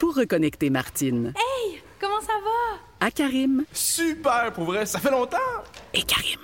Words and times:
pour 0.00 0.16
reconnecter 0.16 0.70
Martine. 0.70 1.34
Hey, 1.36 1.82
comment 2.00 2.20
ça 2.22 2.32
va? 2.42 3.06
À 3.06 3.10
Karim. 3.10 3.64
Super, 3.70 4.50
pour 4.52 4.64
vrai, 4.64 4.86
ça 4.86 4.98
fait 4.98 5.10
longtemps. 5.10 5.36
Et 5.92 6.02
Karim, 6.02 6.40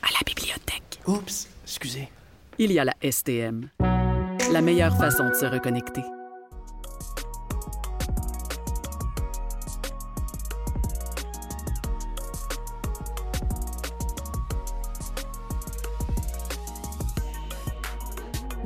à 0.00 0.06
la 0.12 0.24
bibliothèque. 0.24 1.00
Oups, 1.06 1.48
excusez. 1.64 2.08
Il 2.56 2.72
y 2.72 2.78
a 2.78 2.84
la 2.84 2.94
STM. 3.02 3.68
La 4.52 4.60
meilleure 4.60 4.96
façon 4.96 5.28
de 5.28 5.34
se 5.34 5.44
reconnecter. 5.44 6.02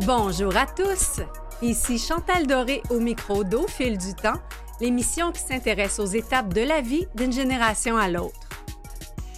Bonjour 0.07 0.55
à 0.55 0.67
tous. 0.67 1.21
Ici 1.65 1.99
Chantal 1.99 2.47
Doré 2.47 2.83
au 2.91 3.01
micro 3.01 3.43
d'Au 3.43 3.67
fil 3.67 3.97
du 3.97 4.15
temps, 4.15 4.39
l'émission 4.83 5.33
qui 5.33 5.41
s'intéresse 5.41 5.99
aux 5.99 6.05
étapes 6.05 6.53
de 6.53 6.61
la 6.61 6.83
vie 6.83 7.07
d'une 7.15 7.33
génération 7.33 7.97
à 7.97 8.11
l'autre. 8.11 8.39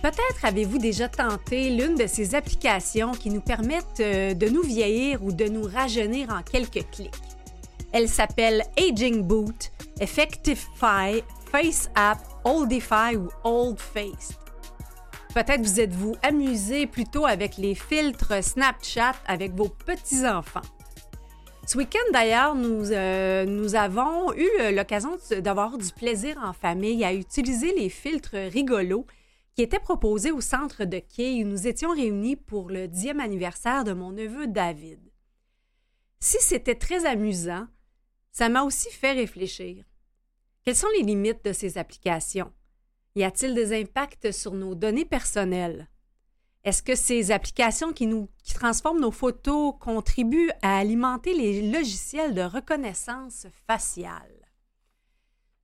Peut-être 0.02 0.44
avez-vous 0.44 0.78
déjà 0.78 1.08
tenté 1.08 1.70
l'une 1.70 1.94
de 1.94 2.08
ces 2.08 2.34
applications 2.34 3.12
qui 3.12 3.30
nous 3.30 3.40
permettent 3.40 4.00
euh, 4.00 4.34
de 4.34 4.48
nous 4.48 4.62
vieillir 4.62 5.22
ou 5.22 5.30
de 5.30 5.44
nous 5.44 5.62
rajeunir 5.62 6.30
en 6.30 6.42
quelques 6.42 6.90
clics. 6.90 7.14
Elle 7.92 8.08
s'appelle 8.08 8.64
Aging 8.76 9.22
Boot, 9.22 9.70
Effectify, 10.00 11.22
Face 11.52 11.88
App, 11.94 12.18
Oldify 12.42 13.16
ou 13.16 13.28
Old 13.44 13.78
Faced. 13.78 14.36
Peut-être 15.32 15.62
vous 15.62 15.78
êtes-vous 15.78 16.16
amusé 16.24 16.88
plutôt 16.88 17.24
avec 17.24 17.56
les 17.56 17.76
filtres 17.76 18.42
Snapchat 18.42 19.14
avec 19.28 19.54
vos 19.54 19.68
petits-enfants. 19.68 20.62
Ce 21.66 21.76
week-end, 21.76 22.12
d'ailleurs, 22.12 22.54
nous, 22.54 22.92
euh, 22.92 23.74
avons 23.74 24.32
eu 24.34 24.48
euh, 24.60 24.70
l'occasion 24.70 25.16
d'avoir 25.40 25.76
du 25.76 25.92
plaisir 25.92 26.38
en 26.40 26.52
famille 26.52 27.04
à 27.04 27.12
utiliser 27.12 27.74
les 27.74 27.88
filtres 27.88 28.36
rigolos 28.36 29.04
qui 29.56 29.62
étaient 29.62 29.80
proposés 29.80 30.30
au 30.30 30.40
centre 30.40 30.84
de 30.84 31.00
quai 31.00 31.42
où 31.42 31.48
nous 31.48 31.66
étions 31.66 31.90
réunis 31.90 32.36
pour 32.36 32.68
le 32.68 32.86
dixième 32.86 33.18
anniversaire 33.18 33.82
de 33.82 33.92
mon 33.92 34.12
neveu 34.12 34.46
David. 34.46 35.00
Si 36.20 36.36
c'était 36.40 36.76
très 36.76 37.04
amusant, 37.04 37.66
ça 38.30 38.48
m'a 38.48 38.62
aussi 38.62 38.90
fait 38.92 39.12
réfléchir. 39.12 39.84
Quelles 40.64 40.76
sont 40.76 40.86
les 40.96 41.02
limites 41.02 41.44
de 41.44 41.52
ces 41.52 41.78
applications? 41.78 42.52
Y 43.16 43.24
a-t-il 43.24 43.54
des 43.54 43.72
impacts 43.72 44.30
sur 44.30 44.52
nos 44.52 44.76
données 44.76 45.04
personnelles? 45.04 45.88
Est-ce 46.66 46.82
que 46.82 46.96
ces 46.96 47.30
applications 47.30 47.92
qui, 47.92 48.10
transforment 48.52 49.00
nos 49.00 49.12
photos 49.12 49.76
contribuent 49.78 50.50
à 50.62 50.78
alimenter 50.78 51.32
les 51.32 51.70
logiciels 51.70 52.34
de 52.34 52.42
reconnaissance 52.42 53.46
faciale? 53.68 54.50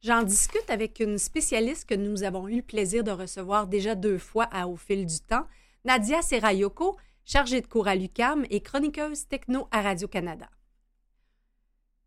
J'en 0.01 0.23
discute 0.23 0.71
avec 0.71 1.01
une 1.01 1.19
spécialiste 1.19 1.89
que 1.89 1.97
nous 1.97 2.23
avons 2.23 2.47
eu 2.47 2.59
le 2.59 2.63
plaisir 2.63 3.03
de 3.03 3.11
recevoir 3.11 3.67
déjà 3.67 3.97
deux 3.97 4.17
fois 4.17 4.49
Au 4.65 4.77
fil 4.77 5.05
du 5.05 5.19
temps, 5.19 5.49
Nadia 5.85 6.23
Serayoko, 6.23 6.97
chargée 7.25 7.61
de 7.61 7.67
cours 7.67 7.89
à 7.89 7.97
l'UCAM 7.97 8.47
et 8.49 8.61
chroniqueuse 8.61 9.27
techno 9.27 9.67
à 9.73 9.83
Radio-Canada. 9.83 10.49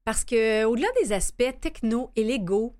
Parce 0.06 0.24
que, 0.24 0.64
au-delà 0.64 0.88
des 1.02 1.12
aspects 1.12 1.60
techno 1.60 2.12
et 2.16 2.24
légaux, 2.24 2.78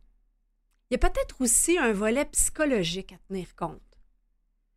il 0.90 0.94
y 0.94 0.96
a 0.96 1.10
peut-être 1.10 1.42
aussi 1.42 1.78
un 1.78 1.92
volet 1.92 2.24
psychologique 2.24 3.12
à 3.12 3.18
tenir 3.28 3.54
compte. 3.58 3.82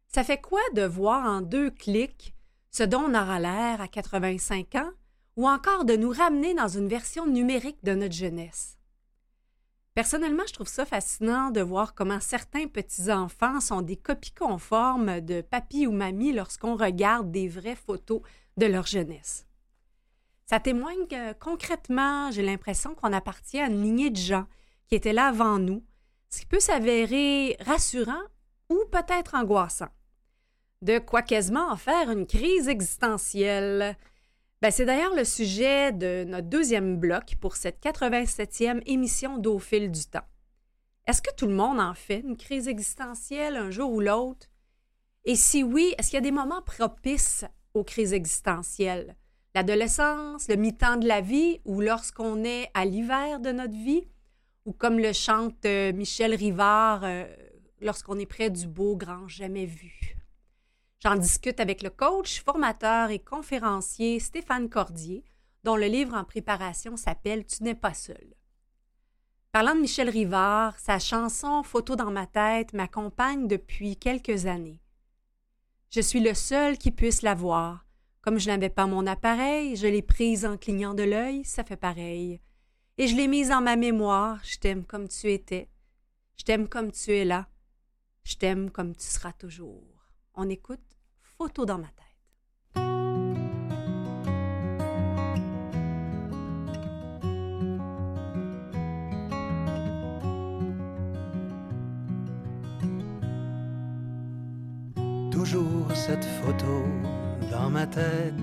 Ça 0.09 0.25
fait 0.25 0.41
quoi 0.41 0.63
de 0.75 0.83
voir 0.83 1.27
en 1.27 1.43
deux 1.43 1.71
clics 1.71 2.35
ce 2.71 2.83
dont 2.83 3.05
on 3.09 3.15
aura 3.15 3.39
l'air 3.39 3.83
à 3.83 3.89
85 3.89 4.75
ans 4.77 4.91
ou 5.37 5.47
encore 5.47 5.85
de 5.85 5.97
nous 5.97 6.11
ramener 6.11 6.55
dans 6.55 6.69
une 6.69 6.89
version 6.89 7.27
numérique 7.27 7.85
de 7.85 7.95
notre 7.95 8.15
jeunesse? 8.15 8.79
Personnellement, 9.95 10.45
je 10.47 10.55
trouve 10.55 10.69
ça 10.69 10.87
fascinant 10.87 11.51
de 11.51 11.61
voir 11.61 11.95
comment 11.95 12.21
certains 12.21 12.69
petits-enfants 12.69 13.61
sont 13.61 13.83
des 13.83 13.97
copies 13.97 14.33
conformes 14.33 15.21
de 15.21 15.43
papy 15.43 15.87
ou 15.87 15.93
mamie 15.93 16.33
lorsqu'on 16.33 16.77
regarde 16.77 17.31
des 17.31 17.49
vraies 17.49 17.77
photos 17.77 18.23
de 18.57 18.67
leur 18.67 18.87
jeunesse. 18.87 19.47
Ça 20.47 20.59
témoigne 20.59 21.07
que 21.07 21.35
concrètement, 21.35 22.31
j'ai 22.31 22.43
l'impression 22.43 22.95
qu'on 22.95 23.13
appartient 23.13 23.61
à 23.61 23.67
une 23.67 23.83
lignée 23.83 24.11
de 24.11 24.17
gens 24.17 24.47
qui 24.87 24.95
étaient 24.95 25.13
là 25.13 25.27
avant 25.27 25.59
nous, 25.59 25.85
ce 26.31 26.41
qui 26.41 26.47
peut 26.47 26.61
s'avérer 26.61 27.59
rassurant 27.61 28.23
ou 28.71 28.79
peut-être 28.91 29.35
angoissant. 29.35 29.89
De 30.81 31.01
quoi 31.01 31.23
quasiment 31.23 31.71
en 31.71 31.77
faire 31.77 32.11
une 32.11 32.27
crise 32.27 32.69
existentielle. 32.69 33.97
Ben, 34.63 34.71
c'est 34.71 34.85
d'ailleurs 34.85 35.15
le 35.15 35.25
sujet 35.25 35.93
de 35.93 36.25
notre 36.25 36.49
deuxième 36.49 36.99
bloc 36.99 37.35
pour 37.41 37.57
cette 37.57 37.83
87e 37.83 38.83
émission 38.87 39.39
d'Au 39.39 39.59
fil 39.59 39.91
du 39.91 40.05
temps. 40.05 40.27
Est-ce 41.07 41.23
que 41.23 41.35
tout 41.35 41.47
le 41.47 41.55
monde 41.55 41.81
en 41.81 41.95
fait 41.95 42.21
une 42.21 42.37
crise 42.37 42.69
existentielle 42.69 43.57
un 43.57 43.71
jour 43.71 43.91
ou 43.91 44.01
l'autre? 44.01 44.47
Et 45.25 45.35
si 45.35 45.65
oui, 45.65 45.95
est-ce 45.99 46.11
qu'il 46.11 46.17
y 46.17 46.19
a 46.19 46.21
des 46.23 46.31
moments 46.31 46.63
propices 46.63 47.45
aux 47.75 47.83
crises 47.83 48.13
existentielles? 48.13 49.17
L'adolescence, 49.55 50.49
le 50.49 50.57
mi-temps 50.57 50.97
de 50.97 51.09
la 51.09 51.21
vie 51.21 51.61
ou 51.65 51.81
lorsqu'on 51.81 52.45
est 52.45 52.71
à 52.75 52.85
l'hiver 52.85 53.41
de 53.41 53.51
notre 53.51 53.73
vie? 53.75 54.07
Ou 54.65 54.73
comme 54.73 54.99
le 54.99 55.13
chante 55.13 55.65
euh, 55.65 55.93
Michel 55.93 56.35
Rivard, 56.35 57.03
euh, 57.03 57.25
lorsqu'on 57.81 58.19
est 58.19 58.27
près 58.27 58.51
du 58.51 58.67
beau 58.67 58.97
grand 58.97 59.27
jamais 59.27 59.67
vu? 59.67 60.18
J'en 61.01 61.15
discute 61.15 61.61
avec 61.61 61.83
le 61.83 61.91
coach, 61.91 62.43
formateur 62.43 63.11
et 63.11 63.21
conférencier 63.21 64.19
Stéphane 64.19 64.69
Cordier, 64.69 65.25
dont 65.63 65.77
le 65.77 65.87
livre 65.87 66.17
en 66.17 66.25
préparation 66.25 66.97
s'appelle 66.97 67.47
Tu 67.47 67.63
n'es 67.63 67.77
pas 67.77 67.95
seul. 67.95 68.35
Parlant 69.53 69.77
de 69.77 69.81
Michel 69.81 70.11
Rivard, 70.11 70.79
sa 70.79 70.99
chanson 70.99 71.63
Photo 71.63 71.95
dans 71.95 72.11
ma 72.11 72.27
tête 72.27 72.73
m'accompagne 72.73 73.47
depuis 73.47 73.97
quelques 73.97 74.47
années. 74.47 74.83
Je 75.91 76.01
suis 76.01 76.21
le 76.21 76.35
seul 76.35 76.79
qui 76.79 76.91
puisse 76.91 77.23
la 77.23 77.35
voir. 77.35 77.87
Comme 78.21 78.39
je 78.39 78.49
n'avais 78.49 78.69
pas 78.69 78.87
mon 78.87 79.07
appareil, 79.07 79.77
je 79.77 79.87
l'ai 79.87 80.03
prise 80.03 80.45
en 80.45 80.57
clignant 80.57 80.95
de 80.95 81.05
l'œil, 81.05 81.45
ça 81.45 81.65
fait 81.65 81.77
pareil. 81.77 82.41
Et 82.99 83.07
je 83.07 83.15
l'ai 83.15 83.29
mise 83.29 83.53
en 83.53 83.63
ma 83.63 83.77
mémoire, 83.77 84.41
je 84.45 84.59
t'aime 84.59 84.85
comme 84.85 85.09
tu 85.09 85.33
étais. 85.33 85.71
Je 86.37 86.45
t'aime 86.45 86.69
comme 86.69 86.91
tu 86.91 87.13
es 87.13 87.25
là. 87.25 87.49
Je 88.25 88.35
t'aime 88.35 88.71
comme 88.71 88.95
tu 88.95 89.07
seras 89.07 89.33
toujours. 89.33 90.11
On 90.35 90.49
écoute 90.49 90.88
Photo. 91.39 91.65
Toujours 105.31 105.95
cette 105.95 106.25
photo 106.25 106.83
dans 107.53 107.71
ma 107.71 107.87
tête. 107.87 108.35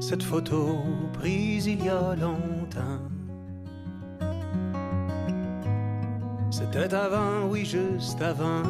Cette 0.00 0.22
photo 0.22 0.76
prise 1.14 1.66
il 1.68 1.82
y 1.82 1.88
a 1.88 2.14
longtemps. 2.14 3.21
C'était 6.72 6.94
avant, 6.94 7.48
oui, 7.50 7.66
juste 7.66 8.22
avant 8.22 8.62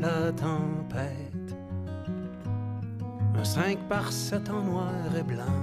la 0.00 0.32
tempête. 0.32 1.56
Un 3.38 3.44
5 3.44 3.78
par 3.88 4.10
7 4.10 4.50
en 4.50 4.62
noir 4.62 4.90
et 5.16 5.22
blanc. 5.22 5.62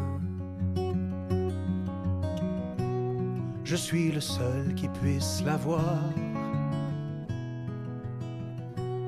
Je 3.66 3.76
suis 3.76 4.10
le 4.14 4.22
seul 4.22 4.74
qui 4.74 4.88
puisse 4.88 5.44
la 5.46 5.58
voir. 5.58 6.00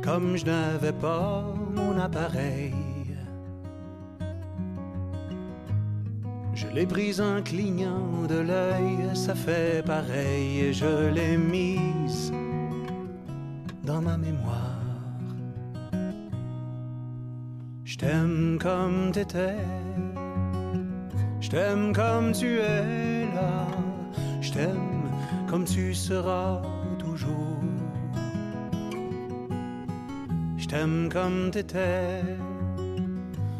Comme 0.03 0.35
je 0.35 0.45
n'avais 0.45 0.91
pas 0.91 1.53
mon 1.73 1.97
appareil. 1.97 2.75
Je 6.53 6.67
l'ai 6.67 6.85
prise 6.85 7.21
en 7.21 7.41
clignant 7.41 8.23
de 8.27 8.39
l'œil, 8.39 9.15
ça 9.15 9.35
fait 9.35 9.85
pareil, 9.85 10.59
et 10.59 10.73
je 10.73 11.07
l'ai 11.13 11.37
mise 11.37 12.33
comme 18.63 19.11
t'étais, 19.11 19.57
je 21.41 21.49
t'aime 21.49 21.91
comme 21.91 22.31
tu 22.31 22.59
es 22.59 23.25
là, 23.35 23.67
je 24.39 24.53
t'aime 24.53 25.11
comme 25.49 25.65
tu 25.65 25.93
seras 25.93 26.61
toujours. 26.97 27.59
Je 30.55 30.65
t'aime 30.65 31.09
comme 31.11 31.51
t'étais, 31.51 32.23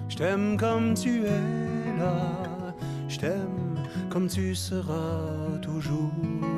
je 0.08 0.16
t'aime 0.16 0.56
comme 0.56 0.94
tu 0.94 1.26
es 1.26 2.00
là, 2.00 2.22
je 3.10 3.20
t'aime 3.20 3.76
comme 4.10 4.28
tu 4.28 4.56
seras 4.56 5.60
toujours. 5.62 6.53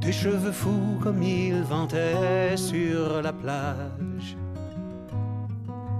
Tes 0.00 0.12
cheveux 0.12 0.50
fous 0.50 0.98
comme 1.00 1.22
ils 1.22 1.62
vantaient 1.62 2.56
sur 2.56 3.22
la 3.22 3.32
plage. 3.32 4.36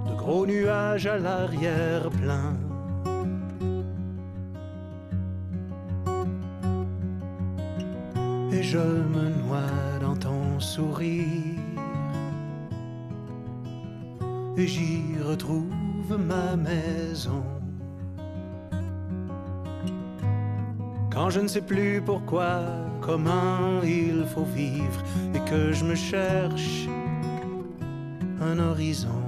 De 0.07 0.13
gros 0.13 0.45
nuages 0.45 1.07
à 1.07 1.17
l'arrière-plan. 1.17 2.53
Et 8.51 8.63
je 8.63 8.77
me 8.77 9.29
noie 9.45 9.99
dans 10.01 10.17
ton 10.17 10.59
sourire. 10.59 11.59
Et 14.57 14.67
j'y 14.67 15.01
retrouve 15.23 16.17
ma 16.19 16.57
maison. 16.57 17.60
Quand 21.21 21.29
je 21.29 21.41
ne 21.41 21.47
sais 21.47 21.61
plus 21.61 22.01
pourquoi, 22.03 22.63
comment 22.99 23.83
il 23.83 24.25
faut 24.33 24.43
vivre 24.55 25.03
et 25.35 25.39
que 25.47 25.71
je 25.71 25.85
me 25.85 25.93
cherche 25.93 26.87
un 28.41 28.57
horizon. 28.57 29.21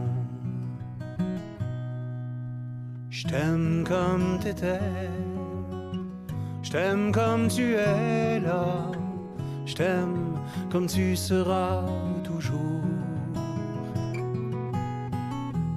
Je 3.12 3.28
t'aime 3.28 3.84
comme 3.88 4.40
t'étais, 4.42 4.80
je 6.64 6.72
t'aime 6.72 7.12
comme 7.12 7.48
tu 7.48 7.76
es 7.76 8.40
là, 8.40 8.90
je 9.68 9.76
t'aime 9.76 10.40
comme 10.72 10.88
tu 10.88 11.16
seras 11.16 11.86
toujours. 12.24 12.82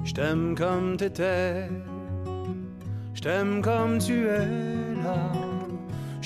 Je 0.03 0.15
t'aime 0.15 0.55
comme 0.57 0.97
t'étais, 0.97 1.69
je 3.13 3.21
t'aime 3.21 3.61
comme 3.61 3.99
tu 3.99 4.29
es 4.29 4.95
là, 5.05 5.46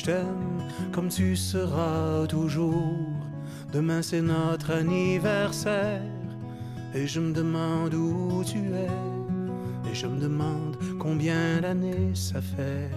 je 0.00 0.04
t'aime 0.06 0.62
comme 0.92 1.08
tu 1.08 1.36
seras 1.36 2.26
toujours. 2.26 2.96
Demain 3.72 4.00
c'est 4.02 4.22
notre 4.22 4.70
anniversaire. 4.72 6.00
Et 6.94 7.06
je 7.06 7.20
me 7.20 7.32
demande 7.32 7.94
où 7.94 8.42
tu 8.44 8.58
es. 8.58 9.90
Et 9.90 9.94
je 9.94 10.06
me 10.06 10.18
demande 10.18 10.76
combien 10.98 11.60
d'années 11.60 12.14
ça 12.14 12.40
fait. 12.40 12.90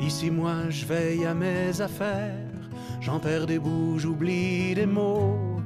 Ici 0.00 0.30
moi 0.30 0.70
je 0.70 0.84
veille 0.86 1.26
à 1.26 1.34
mes 1.34 1.80
affaires, 1.80 2.52
j'en 3.00 3.18
perds 3.18 3.46
des 3.46 3.58
bouts, 3.58 3.98
j'oublie 3.98 4.74
des 4.74 4.86
mots, 4.86 5.60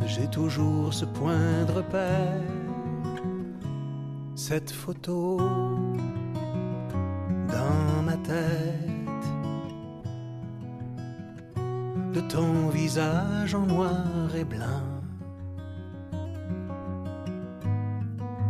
mais 0.00 0.08
j'ai 0.08 0.28
toujours 0.28 0.94
ce 0.94 1.04
point 1.04 1.64
de 1.66 1.72
repère, 1.72 2.40
cette 4.34 4.70
photo 4.70 5.38
de 12.12 12.20
ton 12.20 12.68
visage 12.68 13.54
en 13.54 13.66
noir 13.66 14.34
et 14.36 14.44
blanc. 14.44 14.82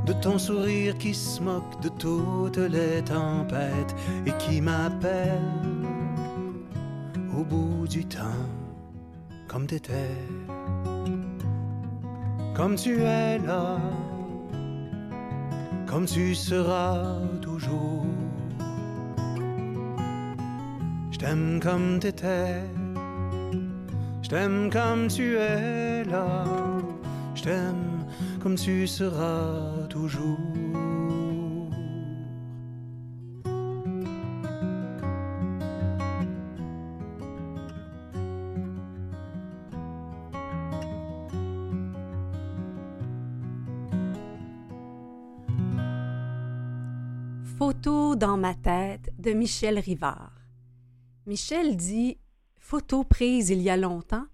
De 0.07 0.13
ton 0.15 0.39
sourire 0.39 0.99
qui 0.99 1.15
se 1.15 1.41
moque 1.41 1.81
de 1.81 1.89
toutes 1.89 2.57
les 2.57 3.03
tempêtes 3.03 3.95
et 4.27 4.33
qui 4.39 4.61
m'appelle 4.61 5.41
au 7.37 7.45
bout 7.45 7.87
du 7.89 8.05
temps, 8.05 8.49
comme 9.49 9.67
t'étais, 9.67 10.17
comme 12.55 12.75
tu 12.75 13.01
es 13.01 13.39
là, 13.39 13.79
comme 15.87 16.05
tu 16.07 16.35
seras 16.35 17.21
toujours. 17.41 18.07
T'aime 21.23 21.61
comme 21.63 22.01
t'étais, 22.01 22.65
je 24.23 24.29
t'aime 24.29 24.69
comme 24.71 25.07
tu 25.07 25.37
es 25.37 26.03
là, 26.03 26.45
je 27.37 27.43
t'aime 27.45 28.05
comme 28.43 28.57
tu 28.57 28.89
seras 28.89 29.87
toujours. 29.89 30.37
Photo 47.57 48.17
dans 48.17 48.37
ma 48.37 48.55
tête 48.55 49.13
de 49.21 49.31
Michel 49.31 49.79
Rivard. 49.79 50.42
Michel 51.27 51.77
dit 51.77 52.19
Photo 52.59 53.05
prise 53.05 53.51
il 53.51 53.63
y 53.63 53.71
a 53.71 53.77
longtemps, 53.77 54.25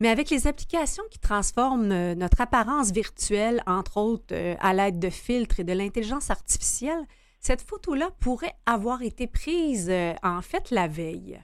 mais 0.00 0.08
avec 0.10 0.28
les 0.28 0.46
applications 0.46 1.04
qui 1.10 1.18
transforment 1.18 1.92
euh, 1.92 2.14
notre 2.14 2.42
apparence 2.42 2.90
virtuelle, 2.90 3.62
entre 3.66 3.96
autres 3.96 4.34
euh, 4.34 4.54
à 4.60 4.74
l'aide 4.74 4.98
de 4.98 5.08
filtres 5.08 5.60
et 5.60 5.64
de 5.64 5.72
l'intelligence 5.72 6.30
artificielle, 6.30 7.02
cette 7.40 7.62
photo-là 7.62 8.10
pourrait 8.20 8.54
avoir 8.66 9.02
été 9.02 9.26
prise 9.26 9.88
euh, 9.88 10.12
en 10.22 10.42
fait 10.42 10.70
la 10.70 10.88
veille. 10.88 11.40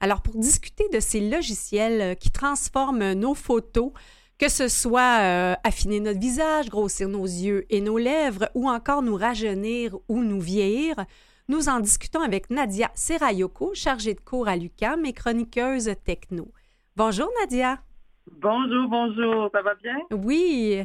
Alors 0.00 0.20
pour 0.20 0.36
discuter 0.36 0.86
de 0.90 1.00
ces 1.00 1.20
logiciels 1.20 2.16
qui 2.16 2.30
transforment 2.30 3.14
nos 3.14 3.34
photos, 3.34 3.92
que 4.38 4.50
ce 4.50 4.68
soit 4.68 5.56
affiner 5.64 6.00
notre 6.00 6.20
visage, 6.20 6.68
grossir 6.68 7.08
nos 7.08 7.24
yeux 7.24 7.64
et 7.70 7.80
nos 7.80 7.96
lèvres, 7.96 8.50
ou 8.54 8.68
encore 8.68 9.00
nous 9.00 9.16
rajeunir 9.16 9.96
ou 10.08 10.22
nous 10.22 10.40
vieillir, 10.42 11.06
nous 11.48 11.68
en 11.68 11.80
discutons 11.80 12.20
avec 12.20 12.50
Nadia 12.50 12.90
Serayoko, 12.94 13.74
chargée 13.74 14.14
de 14.14 14.20
cours 14.20 14.48
à 14.48 14.56
l'UQAM 14.56 15.04
et 15.04 15.12
chroniqueuse 15.12 15.90
techno. 16.04 16.52
Bonjour 16.96 17.28
Nadia. 17.40 17.78
Bonjour, 18.30 18.88
bonjour, 18.88 19.50
ça 19.52 19.62
va 19.62 19.74
bien? 19.76 19.96
Oui, 20.10 20.82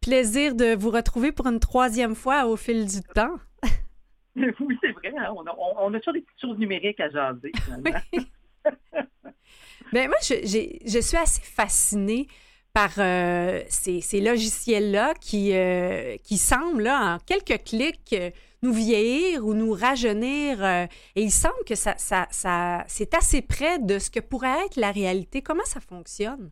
plaisir 0.00 0.54
de 0.54 0.74
vous 0.74 0.90
retrouver 0.90 1.32
pour 1.32 1.46
une 1.46 1.60
troisième 1.60 2.14
fois 2.14 2.46
au 2.46 2.56
fil 2.56 2.86
du 2.86 3.02
temps. 3.02 3.36
oui, 4.36 4.78
c'est 4.82 4.92
vrai, 4.92 5.12
hein, 5.18 5.32
on, 5.36 5.44
a, 5.46 5.54
on, 5.58 5.88
on 5.88 5.94
a 5.94 5.98
toujours 5.98 6.14
des 6.14 6.22
petites 6.22 6.40
choses 6.40 6.58
numériques 6.58 7.00
à 7.00 7.10
jaser. 7.10 7.52
Ben 9.92 10.08
moi, 10.08 10.18
je, 10.22 11.00
suis 11.00 11.16
assez 11.16 11.40
fascinée 11.40 12.28
par 12.74 12.90
euh, 12.98 13.62
ces, 13.68 14.00
ces 14.00 14.20
logiciels-là 14.20 15.14
qui, 15.14 15.54
euh, 15.54 16.16
qui 16.22 16.36
semblent, 16.36 16.82
là, 16.82 17.14
en 17.14 17.18
quelques 17.18 17.64
clics, 17.64 18.12
euh, 18.12 18.30
nous 18.62 18.72
vieillir 18.72 19.44
ou 19.46 19.54
nous 19.54 19.72
rajeunir. 19.72 20.62
euh, 20.64 20.86
et 21.16 21.22
il 21.22 21.30
semble 21.30 21.64
que 21.66 21.74
ça, 21.74 21.94
ça, 21.98 22.26
ça, 22.30 22.84
c'est 22.88 23.14
assez 23.14 23.42
près 23.42 23.78
de 23.78 23.98
ce 23.98 24.10
que 24.10 24.20
pourrait 24.20 24.66
être 24.66 24.76
la 24.76 24.90
réalité. 24.92 25.42
Comment 25.42 25.64
ça 25.64 25.80
fonctionne? 25.80 26.50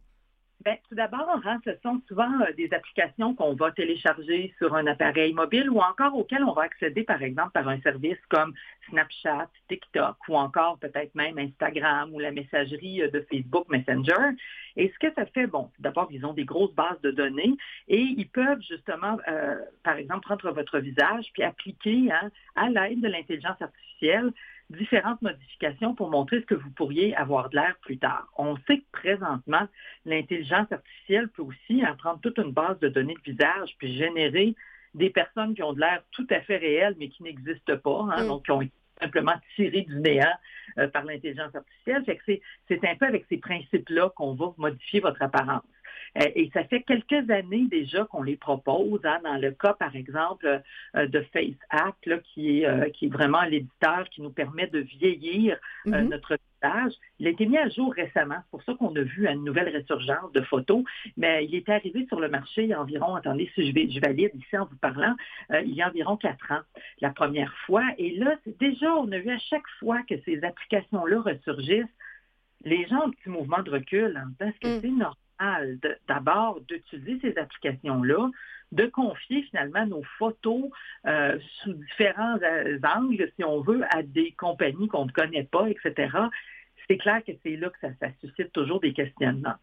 Ben, 0.67 0.79
tout 0.89 0.97
d'abord, 0.97 1.41
hein, 1.45 1.61
ce 1.65 1.71
sont 1.81 2.03
souvent 2.09 2.41
euh, 2.41 2.53
des 2.57 2.69
applications 2.75 3.37
qu'on 3.37 3.55
va 3.55 3.71
télécharger 3.71 4.53
sur 4.59 4.75
un 4.75 4.89
appareil 4.89 5.33
mobile 5.33 5.71
ou 5.71 5.79
encore 5.79 6.17
auxquelles 6.17 6.43
on 6.43 6.55
va 6.55 6.63
accéder, 6.63 7.05
par 7.05 7.23
exemple, 7.23 7.53
par 7.53 7.69
un 7.69 7.81
service 7.83 8.19
comme 8.29 8.53
Snapchat, 8.89 9.49
TikTok 9.69 10.17
ou 10.29 10.37
encore 10.37 10.77
peut-être 10.81 11.15
même 11.15 11.39
Instagram 11.39 12.13
ou 12.13 12.19
la 12.19 12.33
messagerie 12.33 13.01
euh, 13.01 13.11
de 13.13 13.25
Facebook 13.31 13.69
Messenger. 13.69 14.35
Et 14.75 14.93
ce 14.93 14.99
que 14.99 15.15
ça 15.15 15.25
fait, 15.27 15.47
bon, 15.47 15.71
d'abord, 15.79 16.09
ils 16.11 16.27
ont 16.27 16.33
des 16.33 16.45
grosses 16.45 16.75
bases 16.75 17.01
de 17.01 17.13
données 17.13 17.55
et 17.87 18.01
ils 18.01 18.29
peuvent 18.29 18.63
justement, 18.69 19.19
euh, 19.29 19.61
par 19.85 19.99
exemple, 19.99 20.23
prendre 20.23 20.51
votre 20.51 20.81
visage 20.81 21.27
puis 21.33 21.45
appliquer 21.45 22.11
hein, 22.11 22.29
à 22.57 22.69
l'aide 22.71 23.01
de 23.03 23.09
l'intelligence 23.09 23.63
artificielle 23.63 24.33
différentes 24.71 25.23
modifications 25.23 25.95
pour 25.95 26.11
montrer 26.11 26.41
ce 26.41 26.47
que 26.47 26.55
vous 26.55 26.71
pourriez 26.71 27.15
avoir 27.17 27.51
de 27.51 27.57
l'air 27.57 27.77
plus 27.83 27.99
tard. 27.99 28.27
On 28.37 28.57
sait 28.67 28.79
que 28.79 28.85
présentement, 28.93 29.69
l'intelligence 30.05 30.71
artificielle 30.71 31.29
peut 31.29 31.43
aussi 31.43 31.85
en 31.87 31.95
prendre 31.97 32.21
toute 32.21 32.39
une 32.39 32.53
base 32.53 32.79
de 32.81 32.89
données 32.89 33.15
de 33.15 33.33
visage 33.33 33.77
puis 33.79 33.97
générer 33.97 34.55
des 34.95 35.11
personnes 35.11 35.55
qui 35.55 35.63
ont 35.63 35.73
de 35.73 35.81
l'air 35.81 36.03
tout 36.11 36.27
à 36.31 36.41
fait 36.41 36.57
réelles 36.57 36.97
mais 36.99 37.09
qui 37.09 37.23
n'existent 37.23 37.77
pas, 37.77 38.07
hein, 38.11 38.25
Mm. 38.25 38.29
donc 38.29 38.45
qui 38.45 38.51
ont 38.51 38.63
été 38.63 38.73
simplement 39.01 39.35
tirées 39.55 39.83
du 39.83 39.97
néant 40.01 40.35
euh, 40.79 40.89
par 40.89 41.05
l'intelligence 41.05 41.55
artificielle. 41.55 42.03
Fait 42.05 42.17
que 42.17 42.23
c'est, 42.27 42.41
c'est 42.69 42.85
un 42.89 42.97
peu 42.97 43.07
avec 43.07 43.27
ces 43.29 43.37
principes-là 43.37 44.11
qu'on 44.17 44.35
va 44.35 44.55
modifier 44.57 45.01
votre 45.01 45.23
apparence. 45.23 45.63
Euh, 46.19 46.29
et 46.35 46.51
ça 46.53 46.65
fait 46.65 46.83
quelques 46.83 47.31
années 47.31 47.67
déjà 47.71 48.05
qu'on 48.05 48.23
les 48.23 48.37
propose, 48.37 49.01
hein, 49.05 49.19
dans 49.25 49.37
le 49.37 49.51
cas, 49.53 49.75
par 49.75 49.95
exemple, 49.97 50.63
euh, 50.97 51.07
de 51.07 51.21
FaceApp, 51.33 51.95
là, 52.07 52.19
qui, 52.19 52.61
est, 52.61 52.67
euh, 52.67 52.89
qui 52.91 53.07
est 53.07 53.11
vraiment 53.11 53.43
l'éditeur 53.43 54.09
qui 54.11 54.23
nous 54.23 54.31
permet 54.31 54.67
de 54.67 54.79
vieillir 54.81 55.59
Mhm. 55.85 56.09
notre 56.09 56.37
visage. 56.63 56.93
Il 57.19 57.27
a 57.27 57.31
été 57.31 57.47
mis 57.47 57.59
à 57.59 57.69
jour 57.69 57.93
récemment. 57.95 58.37
C'est 58.43 58.51
pour 58.51 58.63
ça 58.63 58.75
qu'on 58.75 58.95
a 58.97 59.03
vu 59.03 59.29
une 59.29 59.45
nouvelle 59.45 59.69
résurgence 59.69 60.33
de 60.33 60.41
photos. 60.43 60.85
Mais 61.17 61.45
il 61.45 61.55
est 61.55 61.69
arrivé 61.69 62.07
sur 62.09 62.19
le 62.21 62.29
marché 62.29 62.63
il 62.65 62.69
y 62.69 62.73
a 62.73 62.81
environ, 62.81 63.15
attendez, 63.15 63.51
si 63.55 63.67
je, 63.69 63.75
vais, 63.75 63.89
je 63.91 64.01
valide 64.01 64.31
ici 64.35 64.57
en 64.57 64.65
vous 64.65 64.77
parlant, 64.77 65.15
euh, 65.53 65.61
il 65.63 65.75
y 65.75 65.83
a 65.83 65.89
environ 65.89 66.17
quatre 66.17 66.51
ans, 66.53 66.61
la 67.01 67.11
première 67.11 67.53
fois. 67.67 67.85
Et 67.99 68.17
là, 68.17 68.37
déjà, 68.59 68.95
on 68.97 69.11
a 69.13 69.19
vu 69.19 69.31
à 69.31 69.39
chaque 69.39 69.69
fois 69.79 70.01
que 70.09 70.15
ces 70.25 70.43
applications-là 70.43 71.21
ressurgissent, 71.21 71.85
les 72.65 72.87
gens 72.87 73.01
ont 73.01 73.09
un 73.09 73.11
petit 73.11 73.29
mouvement 73.29 73.63
de 73.63 73.71
recul 73.71 74.17
en 74.17 74.27
disant, 74.31 74.51
est-ce 74.51 74.61
que 74.61 74.79
Mm. 74.79 74.81
c'est 74.81 74.89
normal 74.89 75.15
d'abord 76.09 76.61
d'utiliser 76.62 77.19
ces 77.21 77.38
applications-là, 77.38 78.31
de 78.73 78.87
confier 78.87 79.43
finalement 79.50 79.87
nos 79.87 80.02
photos 80.19 80.64
euh, 81.07 81.38
sous 81.62 81.73
différents 81.73 82.37
euh, 82.43 82.78
angles, 82.97 83.31
si 83.37 83.45
on 83.45 83.61
veut, 83.61 83.83
à 83.90 84.02
des 84.02 84.33
compagnies 84.33 84.88
qu'on 84.88 85.07
ne 85.07 85.12
connaît 85.12 85.45
pas, 85.45 85.69
etc. 85.69 86.09
C'est 86.88 86.99
clair 86.99 87.23
que 87.25 87.33
c'est 87.43 87.57
là 87.57 87.71
que 87.71 87.78
ça, 87.81 87.88
ça 88.00 88.09
suscite 88.21 88.52
toujours 88.52 88.81
des 88.81 88.93
questionnements. 88.93 89.55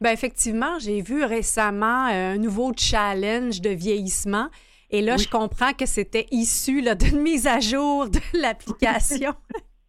Ben 0.00 0.10
effectivement, 0.10 0.78
j'ai 0.78 1.00
vu 1.02 1.24
récemment 1.24 2.08
euh, 2.08 2.34
un 2.34 2.38
nouveau 2.38 2.72
challenge 2.76 3.60
de 3.60 3.70
vieillissement. 3.70 4.48
Et 4.90 5.02
là, 5.02 5.14
Oui. 5.16 5.22
je 5.24 5.28
comprends 5.28 5.72
que 5.72 5.86
c'était 5.86 6.26
issu 6.30 6.82
d'une 6.82 7.20
mise 7.20 7.46
à 7.46 7.60
jour 7.60 8.08
de 8.08 8.18
l'application. 8.40 9.34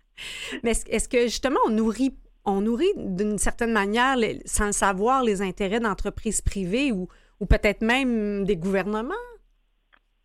Mais 0.63 0.71
est-ce 0.71 1.07
que 1.07 1.23
justement, 1.23 1.59
on 1.67 1.69
nourrit, 1.69 2.15
on 2.47 2.61
nourrit 2.61 2.93
d'une 2.95 3.37
certaine 3.37 3.73
manière, 3.73 4.15
les- 4.15 4.41
sans 4.45 4.67
le 4.67 4.71
savoir, 4.71 5.21
les 5.23 5.41
intérêts 5.41 5.79
d'entreprises 5.79 6.41
privées 6.41 6.91
ou, 6.91 7.07
ou 7.39 7.45
peut-être 7.45 7.81
même 7.83 8.45
des 8.45 8.55
gouvernements? 8.57 9.13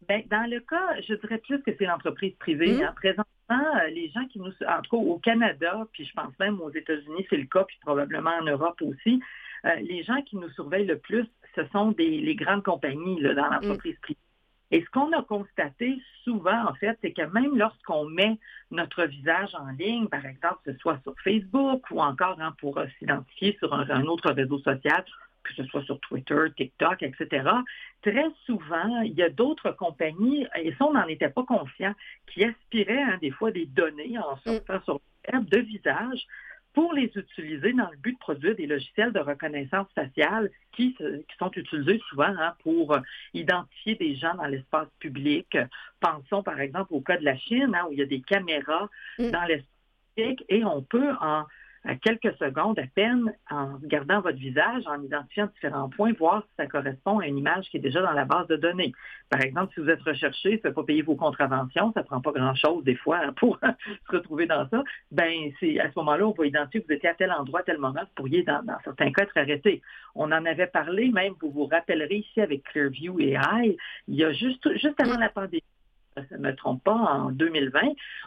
Ben, 0.08 0.22
dans 0.30 0.48
le 0.50 0.60
cas, 0.60 1.00
je 1.06 1.14
dirais 1.14 1.38
plus 1.38 1.60
que 1.62 1.72
c'est 1.78 1.84
l'entreprise 1.84 2.34
privée. 2.38 2.82
Hein. 2.82 2.92
Présentement, 2.96 3.26
euh, 3.50 3.88
les 3.88 4.08
gens 4.10 4.24
qui 4.32 4.38
nous, 4.38 4.52
en 4.66 4.82
tout 4.82 4.96
cas 4.96 5.02
au 5.02 5.18
Canada, 5.18 5.86
puis 5.92 6.04
je 6.04 6.12
pense 6.12 6.32
même 6.40 6.60
aux 6.60 6.70
États-Unis, 6.70 7.26
c'est 7.28 7.36
le 7.36 7.46
cas, 7.46 7.64
puis 7.64 7.76
probablement 7.82 8.32
en 8.40 8.44
Europe 8.44 8.80
aussi, 8.82 9.20
euh, 9.64 9.74
les 9.76 10.02
gens 10.02 10.20
qui 10.22 10.36
nous 10.36 10.48
surveillent 10.50 10.86
le 10.86 10.98
plus, 10.98 11.26
ce 11.54 11.62
sont 11.72 11.92
des, 11.92 12.18
les 12.18 12.34
grandes 12.34 12.64
compagnies 12.64 13.20
là, 13.20 13.34
dans 13.34 13.48
l'entreprise 13.48 13.96
privée. 14.02 14.18
Et 14.72 14.80
ce 14.80 14.90
qu'on 14.90 15.12
a 15.12 15.22
constaté 15.22 16.00
souvent, 16.24 16.66
en 16.66 16.74
fait, 16.74 16.98
c'est 17.02 17.12
que 17.12 17.22
même 17.22 17.58
lorsqu'on 17.58 18.06
met 18.06 18.38
notre 18.70 19.04
visage 19.04 19.54
en 19.54 19.68
ligne, 19.78 20.08
par 20.08 20.24
exemple, 20.24 20.58
que 20.64 20.72
ce 20.72 20.78
soit 20.78 20.98
sur 21.02 21.14
Facebook 21.22 21.84
ou 21.90 22.00
encore 22.00 22.40
hein, 22.40 22.54
pour 22.58 22.78
euh, 22.78 22.86
s'identifier 22.98 23.54
sur 23.58 23.74
un, 23.74 23.88
un 23.90 24.04
autre 24.04 24.32
réseau 24.32 24.58
social, 24.60 25.04
que 25.44 25.52
ce 25.54 25.64
soit 25.64 25.82
sur 25.82 26.00
Twitter, 26.00 26.40
TikTok, 26.56 27.02
etc., 27.02 27.50
très 28.00 28.30
souvent, 28.46 29.02
il 29.02 29.12
y 29.12 29.22
a 29.22 29.28
d'autres 29.28 29.72
compagnies, 29.72 30.46
et 30.58 30.72
ça, 30.78 30.86
on 30.86 30.94
n'en 30.94 31.06
était 31.06 31.28
pas 31.28 31.44
conscient, 31.44 31.92
qui 32.26 32.44
aspiraient 32.44 33.02
hein, 33.02 33.18
des 33.20 33.30
fois 33.30 33.50
des 33.50 33.66
données 33.66 34.16
en 34.18 34.36
sortant 34.38 34.80
sur 34.84 34.94
le 34.94 35.34
web 35.34 35.48
de 35.50 35.58
visage 35.58 36.26
pour 36.74 36.92
les 36.94 37.10
utiliser 37.14 37.72
dans 37.72 37.90
le 37.90 37.96
but 37.98 38.12
de 38.12 38.18
produire 38.18 38.56
des 38.56 38.66
logiciels 38.66 39.12
de 39.12 39.20
reconnaissance 39.20 39.88
faciale 39.94 40.50
qui, 40.72 40.96
sont 41.38 41.50
utilisés 41.54 42.00
souvent 42.08 42.34
hein, 42.38 42.54
pour 42.62 42.92
euh, 42.92 43.00
identifier 43.34 43.94
des 43.96 44.16
gens 44.16 44.34
dans 44.34 44.46
l'espace 44.46 44.88
public. 44.98 45.56
Pensons 46.00 46.42
par 46.42 46.60
exemple 46.60 46.94
au 46.94 47.00
cas 47.00 47.18
de 47.18 47.24
la 47.24 47.36
Chine, 47.36 47.74
hein, 47.74 47.86
où 47.88 47.92
il 47.92 47.98
y 47.98 48.02
a 48.02 48.06
des 48.06 48.22
caméras 48.22 48.88
Mm. 49.18 49.30
dans 49.30 49.44
l'espace 49.44 49.68
public 50.16 50.44
et 50.48 50.64
on 50.64 50.82
peut 50.82 51.12
en 51.20 51.44
à 51.84 51.96
quelques 51.96 52.34
secondes 52.36 52.78
à 52.78 52.86
peine, 52.94 53.34
en 53.50 53.76
regardant 53.78 54.20
votre 54.20 54.38
visage, 54.38 54.84
en 54.86 55.02
identifiant 55.02 55.46
différents 55.46 55.88
points, 55.88 56.12
voir 56.18 56.42
si 56.42 56.54
ça 56.56 56.66
correspond 56.66 57.18
à 57.18 57.26
une 57.26 57.38
image 57.38 57.68
qui 57.70 57.78
est 57.78 57.80
déjà 57.80 58.00
dans 58.02 58.12
la 58.12 58.24
base 58.24 58.46
de 58.46 58.56
données. 58.56 58.92
Par 59.28 59.40
exemple, 59.40 59.72
si 59.74 59.80
vous 59.80 59.88
êtes 59.88 60.02
recherché, 60.02 60.60
ça 60.62 60.68
ne 60.68 60.74
pas 60.74 60.84
payer 60.84 61.02
vos 61.02 61.16
contraventions, 61.16 61.92
ça 61.92 62.00
ne 62.00 62.06
prend 62.06 62.20
pas 62.20 62.32
grand-chose 62.32 62.84
des 62.84 62.94
fois 62.94 63.18
hein, 63.18 63.32
pour 63.32 63.58
se 64.10 64.16
retrouver 64.16 64.46
dans 64.46 64.68
ça, 64.68 64.82
ben 65.10 65.50
c'est 65.58 65.80
à 65.80 65.88
ce 65.90 65.94
moment-là, 65.96 66.26
on 66.26 66.32
va 66.32 66.46
identifier 66.46 66.82
que 66.82 66.86
vous 66.86 66.94
étiez 66.94 67.08
à 67.08 67.14
tel 67.14 67.32
endroit, 67.32 67.60
à 67.60 67.64
tel 67.64 67.78
moment, 67.78 68.00
vous 68.00 68.14
pourriez, 68.14 68.42
dans, 68.42 68.62
dans 68.62 68.78
certains 68.84 69.10
cas, 69.12 69.24
être 69.24 69.36
arrêté. 69.36 69.82
On 70.14 70.26
en 70.26 70.44
avait 70.44 70.66
parlé, 70.66 71.10
même, 71.10 71.34
vous 71.40 71.50
vous 71.50 71.66
rappellerez 71.66 72.16
ici 72.16 72.40
avec 72.40 72.62
Clearview 72.64 73.18
AI, 73.20 73.76
il 74.08 74.14
y 74.14 74.24
a 74.24 74.32
juste, 74.32 74.70
juste 74.78 75.00
avant 75.00 75.18
la 75.18 75.30
pandémie, 75.30 75.62
je 76.16 76.34
ne 76.34 76.40
me 76.40 76.54
trompe 76.54 76.82
pas, 76.84 76.94
en 76.94 77.30
2020, 77.30 77.80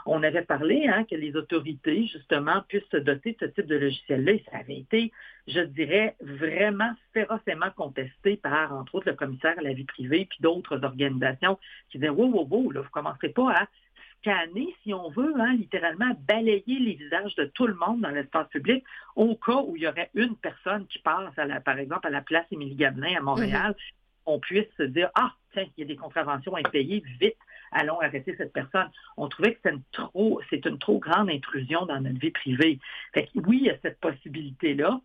on 0.05 0.23
avait 0.23 0.41
parlé 0.41 0.87
hein, 0.87 1.03
que 1.09 1.15
les 1.15 1.35
autorités, 1.35 2.07
justement, 2.07 2.61
puissent 2.67 2.89
se 2.91 2.97
doter 2.97 3.33
de 3.33 3.37
ce 3.41 3.45
type 3.45 3.67
de 3.67 3.75
logiciel-là. 3.75 4.31
Et 4.33 4.43
ça 4.51 4.57
avait 4.57 4.77
été, 4.77 5.11
je 5.47 5.61
dirais, 5.61 6.15
vraiment 6.21 6.91
férocement 7.13 7.69
contesté 7.75 8.37
par, 8.37 8.73
entre 8.73 8.95
autres, 8.95 9.09
le 9.09 9.15
commissaire 9.15 9.57
à 9.57 9.61
la 9.61 9.73
vie 9.73 9.85
privée, 9.85 10.27
puis 10.29 10.39
d'autres 10.41 10.83
organisations 10.83 11.59
qui 11.89 11.99
disaient, 11.99 12.09
wow, 12.09 12.27
wow, 12.27 12.47
wow, 12.49 12.71
là, 12.71 12.79
vous 12.81 12.87
ne 12.87 12.91
commencerez 12.91 13.29
pas 13.29 13.51
à 13.51 13.67
scanner, 14.21 14.75
si 14.83 14.93
on 14.93 15.09
veut, 15.09 15.33
hein, 15.39 15.53
littéralement 15.53 16.11
balayer 16.27 16.79
les 16.79 16.95
visages 16.95 17.35
de 17.35 17.45
tout 17.45 17.67
le 17.67 17.75
monde 17.75 18.01
dans 18.01 18.09
l'espace 18.09 18.47
public 18.47 18.83
au 19.15 19.35
cas 19.35 19.61
où 19.61 19.75
il 19.75 19.83
y 19.83 19.87
aurait 19.87 20.09
une 20.15 20.35
personne 20.35 20.87
qui 20.87 20.99
passe, 20.99 21.37
à 21.37 21.45
la, 21.45 21.61
par 21.61 21.77
exemple, 21.77 22.07
à 22.07 22.09
la 22.09 22.21
place 22.21 22.45
Émilie-Gamelin 22.51 23.17
à 23.17 23.21
Montréal, 23.21 23.75
on 24.25 24.39
puisse 24.39 24.67
se 24.77 24.83
dire, 24.83 25.11
ah, 25.13 25.31
tiens, 25.53 25.65
il 25.77 25.81
y 25.81 25.83
a 25.83 25.87
des 25.87 25.95
contraventions 25.95 26.55
impayées, 26.55 27.03
vite, 27.19 27.37
allons 27.71 27.99
arrêter 27.99 28.35
cette 28.37 28.53
personne. 28.53 28.89
On 29.17 29.27
trouvait 29.27 29.53
que 29.53 29.59
c'est 29.63 29.71
une 29.71 29.83
trop, 29.91 30.41
c'est 30.49 30.65
une 30.65 30.79
trop 30.79 30.99
grande 30.99 31.29
intrusion 31.29 31.85
dans 31.85 31.99
notre 31.99 32.19
vie 32.19 32.31
privée. 32.31 32.79
Fait 33.13 33.25
que 33.27 33.39
oui, 33.45 33.59
il 33.61 33.65
y 33.67 33.69
a 33.69 33.77
cette 33.81 33.99
possibilité-là. 33.99 34.99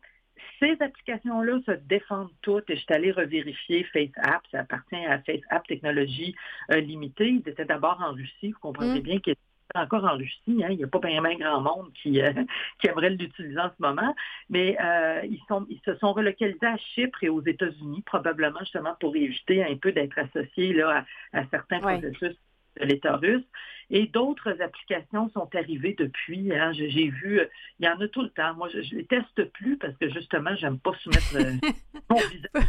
Ces 0.58 0.76
applications-là 0.80 1.58
se 1.66 1.72
défendent 1.72 2.30
toutes 2.42 2.68
et 2.70 2.76
je 2.76 2.80
suis 2.80 2.94
allée 2.94 3.12
revérifier 3.12 3.84
FaceApp, 3.84 4.42
ça 4.50 4.60
appartient 4.60 5.06
à 5.06 5.18
FaceApp 5.20 5.66
Technologies 5.66 6.34
euh, 6.72 6.80
Limitée. 6.80 7.28
Ils 7.28 7.48
étaient 7.48 7.64
d'abord 7.64 8.00
en 8.02 8.12
Russie, 8.12 8.52
vous 8.52 8.58
comprendrez 8.60 9.00
Mm. 9.00 9.02
bien 9.02 9.18
qu'ils 9.20 9.32
étaient 9.32 9.40
encore 9.74 10.04
en 10.04 10.16
Russie, 10.16 10.62
hein. 10.62 10.68
il 10.70 10.78
n'y 10.78 10.84
a 10.84 10.88
pas 10.88 10.98
bien, 10.98 11.22
bien 11.22 11.36
grand 11.36 11.60
monde 11.60 11.92
qui, 11.94 12.20
euh, 12.20 12.32
qui 12.80 12.88
aimerait 12.88 13.10
l'utiliser 13.10 13.58
en 13.58 13.68
ce 13.70 13.82
moment, 13.82 14.14
mais 14.48 14.76
euh, 14.82 15.22
ils, 15.24 15.40
sont, 15.48 15.66
ils 15.70 15.80
se 15.84 15.94
sont 15.96 16.12
relocalisés 16.12 16.66
à 16.66 16.76
Chypre 16.76 17.22
et 17.22 17.28
aux 17.28 17.42
États-Unis, 17.42 18.02
probablement 18.02 18.60
justement 18.60 18.94
pour 19.00 19.14
éviter 19.16 19.64
un 19.64 19.76
peu 19.76 19.92
d'être 19.92 20.18
associés 20.18 20.72
là, 20.72 21.04
à, 21.32 21.40
à 21.40 21.44
certains 21.50 21.80
processus 21.80 22.36
de 22.80 22.86
l'État 22.86 23.16
russe. 23.16 23.44
Et 23.92 24.06
d'autres 24.06 24.60
applications 24.62 25.30
sont 25.30 25.48
arrivées 25.54 25.96
depuis. 25.98 26.54
hein. 26.54 26.72
J'ai 26.72 27.08
vu, 27.08 27.40
il 27.80 27.86
y 27.86 27.88
en 27.88 28.00
a 28.00 28.06
tout 28.08 28.22
le 28.22 28.30
temps. 28.30 28.54
Moi, 28.54 28.68
je 28.72 28.78
ne 28.78 28.98
les 29.00 29.04
teste 29.04 29.44
plus 29.52 29.76
parce 29.78 29.96
que 29.96 30.08
justement, 30.10 30.54
j'aime 30.56 30.78
pas 30.78 30.92
soumettre 31.02 31.36
euh, 31.36 31.54
mon 32.10 32.16
visage. 32.16 32.68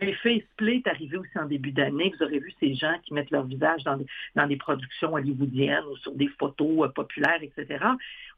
Mais 0.00 0.14
Faceplay 0.14 0.76
est 0.76 0.86
arrivé 0.88 1.18
aussi 1.18 1.38
en 1.38 1.44
début 1.44 1.70
d'année. 1.70 2.12
Vous 2.16 2.24
aurez 2.24 2.38
vu 2.38 2.52
ces 2.58 2.74
gens 2.74 2.98
qui 3.04 3.12
mettent 3.12 3.30
leur 3.30 3.44
visage 3.44 3.84
dans 3.84 3.96
des, 3.98 4.06
dans 4.34 4.46
des 4.46 4.56
productions 4.56 5.12
hollywoodiennes 5.12 5.84
ou 5.84 5.96
sur 5.98 6.12
des 6.14 6.28
photos 6.28 6.86
euh, 6.86 6.88
populaires, 6.88 7.42
etc. 7.42 7.84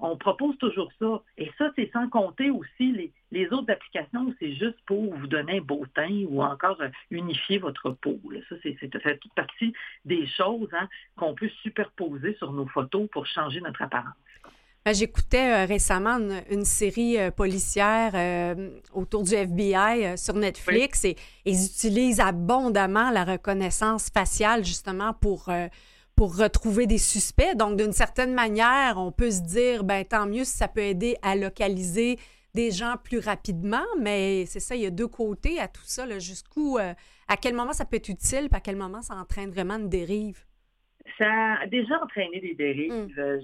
On 0.00 0.16
propose 0.16 0.58
toujours 0.58 0.90
ça. 0.98 1.22
Et 1.38 1.50
ça, 1.56 1.70
c'est 1.76 1.90
sans 1.92 2.08
compter 2.08 2.50
aussi 2.50 2.92
les, 2.92 3.12
les 3.30 3.46
autres 3.52 3.70
applications 3.70 4.22
où 4.22 4.34
c'est 4.40 4.54
juste 4.54 4.78
pour 4.86 5.14
vous 5.14 5.26
donner 5.28 5.58
un 5.58 5.62
beau 5.62 5.84
teint 5.94 6.24
ou 6.28 6.42
encore 6.42 6.80
euh, 6.80 6.88
unifier 7.10 7.58
votre 7.58 7.90
peau. 7.90 8.20
Ça, 8.48 8.56
c'est 8.62 8.76
c'est- 8.80 8.98
fait 9.00 9.18
toute 9.18 9.34
partie 9.34 9.72
des 10.04 10.26
choses 10.26 10.68
hein, 10.72 10.88
qu'on 11.16 11.34
peut 11.34 11.50
superposer 11.62 12.34
sur 12.34 12.52
nos 12.52 12.66
photos 12.66 13.08
pour 13.10 13.26
changer 13.26 13.60
notre 13.60 13.82
apparence. 13.82 14.14
Ben, 14.84 14.94
J'écoutais 14.94 15.62
euh, 15.62 15.64
récemment 15.66 16.18
une, 16.18 16.42
une 16.50 16.64
série 16.64 17.18
euh, 17.18 17.30
policière 17.30 18.12
euh, 18.14 18.68
autour 18.92 19.22
du 19.22 19.32
FBI 19.34 20.18
sur 20.18 20.34
Netflix 20.34 21.04
et 21.06 21.16
ils 21.46 21.64
utilisent 21.64 22.20
abondamment 22.20 23.10
la 23.10 23.24
reconnaissance 23.24 24.10
faciale 24.10 24.62
justement 24.64 25.14
pour, 25.14 25.50
pour 26.16 26.36
retrouver 26.36 26.86
des 26.86 26.98
suspects. 26.98 27.54
Donc, 27.56 27.78
d'une 27.78 27.92
certaine 27.92 28.34
manière, 28.34 28.96
on 28.98 29.10
peut 29.10 29.30
se 29.30 29.40
dire, 29.40 29.84
ben 29.84 30.04
tant 30.04 30.26
mieux 30.26 30.44
si 30.44 30.56
ça 30.58 30.68
peut 30.68 30.82
aider 30.82 31.16
à 31.22 31.34
localiser 31.34 32.18
des 32.54 32.70
gens 32.70 32.94
plus 33.02 33.18
rapidement, 33.18 33.82
mais 34.00 34.44
c'est 34.46 34.60
ça, 34.60 34.76
il 34.76 34.82
y 34.82 34.86
a 34.86 34.90
deux 34.90 35.08
côtés 35.08 35.58
à 35.60 35.66
tout 35.66 35.82
ça, 35.84 36.06
jusqu'où, 36.20 36.78
euh, 36.78 36.94
à 37.26 37.36
quel 37.36 37.52
moment 37.54 37.72
ça 37.72 37.84
peut 37.84 37.96
être 37.96 38.08
utile, 38.08 38.48
puis 38.48 38.56
à 38.56 38.60
quel 38.60 38.76
moment 38.76 39.02
ça 39.02 39.14
entraîne 39.14 39.50
vraiment 39.50 39.74
une 39.76 39.88
dérive. 39.88 40.44
Ça 41.18 41.54
a 41.62 41.66
déjà 41.66 42.00
entraîné 42.02 42.40
des 42.40 42.54
dérives. 42.54 43.18
euh, 43.18 43.40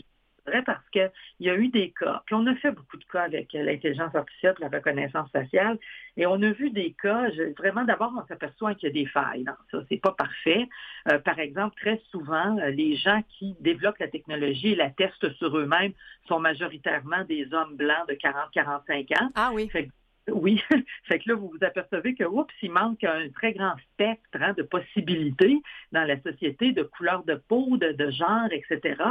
Parce 0.65 0.89
qu'il 0.91 1.11
y 1.41 1.51
a 1.51 1.55
eu 1.55 1.69
des 1.69 1.91
cas, 1.91 2.23
puis 2.27 2.35
on 2.35 2.47
a 2.47 2.55
fait 2.57 2.71
beaucoup 2.73 2.97
de 2.97 3.05
cas 3.05 3.23
avec 3.23 3.55
euh, 3.55 3.63
l'intelligence 3.63 4.15
artificielle, 4.15 4.55
la 4.61 4.69
reconnaissance 4.69 5.31
faciale, 5.31 5.79
et 6.17 6.27
on 6.27 6.41
a 6.43 6.51
vu 6.51 6.71
des 6.71 6.95
cas, 7.01 7.31
je- 7.31 7.55
vraiment 7.57 7.85
d'abord 7.85 8.13
on 8.17 8.27
s'aperçoit 8.27 8.75
qu'il 8.75 8.89
y 8.89 8.91
a 8.91 8.95
des 8.95 9.07
failles 9.07 9.45
dans 9.45 9.57
ça, 9.71 9.79
c'est 9.89 10.01
pas 10.01 10.13
parfait. 10.13 10.69
Euh, 11.11 11.19
par 11.19 11.39
exemple, 11.39 11.75
très 11.81 12.01
souvent, 12.11 12.59
euh, 12.59 12.71
les 12.71 12.97
gens 12.97 13.23
qui 13.39 13.57
développent 13.61 13.99
la 13.99 14.09
technologie 14.09 14.73
et 14.73 14.77
la 14.77 14.91
testent 14.91 15.33
sur 15.35 15.57
eux-mêmes 15.57 15.93
sont 16.29 16.41
majoritairement 16.41 17.25
des 17.25 17.53
hommes 17.55 17.77
blancs 17.77 18.09
de 18.09 18.15
40-45 18.15 19.13
ans. 19.23 19.31
Ah 19.35 19.51
oui. 19.55 19.69
Fait 19.69 19.87
que- 19.87 19.91
oui, 20.29 20.63
fait 21.05 21.19
que 21.19 21.29
là, 21.31 21.35
vous 21.35 21.49
vous 21.49 21.65
apercevez 21.65 22.15
que, 22.15 22.25
oups, 22.25 22.55
il 22.63 22.71
manque 22.71 23.03
un 23.05 23.29
très 23.31 23.53
grand 23.53 23.75
spectre 23.93 24.39
hein, 24.41 24.53
de 24.57 24.63
possibilités 24.63 25.61
dans 25.93 26.05
la 26.05 26.21
société, 26.23 26.73
de 26.73 26.83
couleurs 26.83 27.25
de 27.25 27.35
peau, 27.35 27.77
de, 27.77 27.93
de 27.93 28.11
genre, 28.11 28.49
etc. 28.51 29.03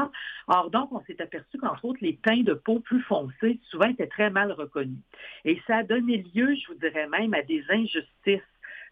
Or, 0.47 0.69
donc, 0.69 0.91
on 0.91 1.01
s'est 1.05 1.21
aperçu 1.21 1.57
qu'entre 1.57 1.85
autres, 1.85 1.99
les 2.01 2.17
teints 2.17 2.43
de 2.43 2.53
peau 2.53 2.79
plus 2.79 3.01
foncés, 3.01 3.59
souvent, 3.69 3.89
étaient 3.89 4.07
très 4.07 4.29
mal 4.29 4.51
reconnus. 4.51 4.99
Et 5.45 5.61
ça 5.67 5.77
a 5.77 5.83
donné 5.83 6.17
lieu, 6.33 6.55
je 6.55 6.67
vous 6.67 6.79
dirais 6.79 7.07
même, 7.07 7.33
à 7.33 7.41
des 7.41 7.63
injustices. 7.69 8.41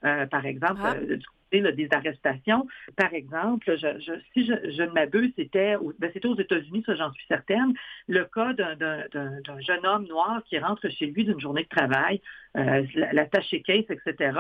Euh, 0.05 0.27
par 0.27 0.45
exemple, 0.45 0.81
Ah. 0.83 0.95
euh, 0.95 1.15
du 1.17 1.25
des 1.51 1.87
arrestations. 1.91 2.67
Par 2.95 3.13
exemple, 3.13 3.75
je, 3.77 3.99
je- 3.99 4.19
si 4.33 4.45
je, 4.45 4.53
je 4.71 4.83
ne 4.83 4.91
m'abuse, 4.91 5.31
c'était 5.35 5.75
ben, 5.99 6.09
c'était 6.13 6.27
aux 6.27 6.37
États-Unis, 6.39 6.83
ça 6.85 6.95
j'en 6.95 7.11
suis 7.13 7.25
certaine, 7.27 7.73
le 8.07 8.25
cas 8.25 8.53
d'un- 8.53 9.59
jeune 9.59 9.85
homme 9.85 10.07
noir 10.07 10.41
qui 10.45 10.57
rentre 10.59 10.89
chez 10.89 11.07
lui 11.07 11.23
d'une 11.25 11.39
journée 11.39 11.63
de 11.63 11.69
travail, 11.69 12.21
euh, 12.57 12.85
la, 12.95 13.13
la 13.13 13.25
tâche 13.25 13.55
case, 13.65 13.85
etc. 13.89 14.39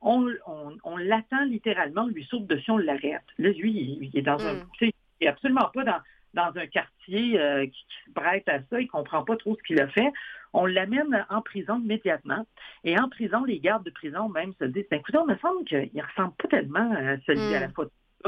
On, 0.00 0.26
on- 0.46 0.76
on 0.84 0.96
l'attend 0.96 1.44
littéralement, 1.44 2.02
on 2.02 2.08
lui 2.08 2.24
saute 2.24 2.46
dessus, 2.46 2.70
on 2.70 2.78
l'arrête. 2.78 3.22
Là, 3.38 3.50
lui, 3.50 3.70
il, 3.72 4.04
il 4.12 4.18
est 4.18 4.22
dans 4.22 4.44
un... 4.46 4.54
Mm. 4.54 4.66
Il 4.80 4.92
n'est 5.20 5.28
absolument 5.28 5.70
pas 5.72 5.84
dans, 5.84 6.00
dans 6.34 6.52
un 6.58 6.66
quartier 6.66 7.38
euh, 7.38 7.66
qui, 7.66 7.86
se 8.06 8.10
prête 8.12 8.48
à 8.48 8.58
ça, 8.68 8.80
il 8.80 8.84
ne 8.86 8.88
comprend 8.90 9.22
pas 9.24 9.36
trop 9.36 9.56
ce 9.56 9.62
qu'il 9.62 9.80
a 9.80 9.86
fait. 9.88 10.10
On 10.52 10.66
l'amène 10.66 11.26
en 11.30 11.42
prison 11.42 11.80
immédiatement. 11.80 12.46
Et 12.84 12.98
en 12.98 13.08
prison, 13.08 13.44
les 13.44 13.58
gardes 13.58 13.84
de 13.84 13.90
prison 13.90 14.28
même 14.28 14.52
se 14.58 14.64
disent, 14.64 14.86
ben, 14.90 15.00
écoutez, 15.00 15.18
on 15.18 15.26
me 15.26 15.36
semble 15.36 15.64
qu'il 15.64 16.02
ressemble 16.02 16.34
pas 16.34 16.48
tellement 16.48 16.92
à 16.92 17.18
celui 17.26 17.54
à 17.54 17.60
la 17.60 17.68
mm. 17.68 17.72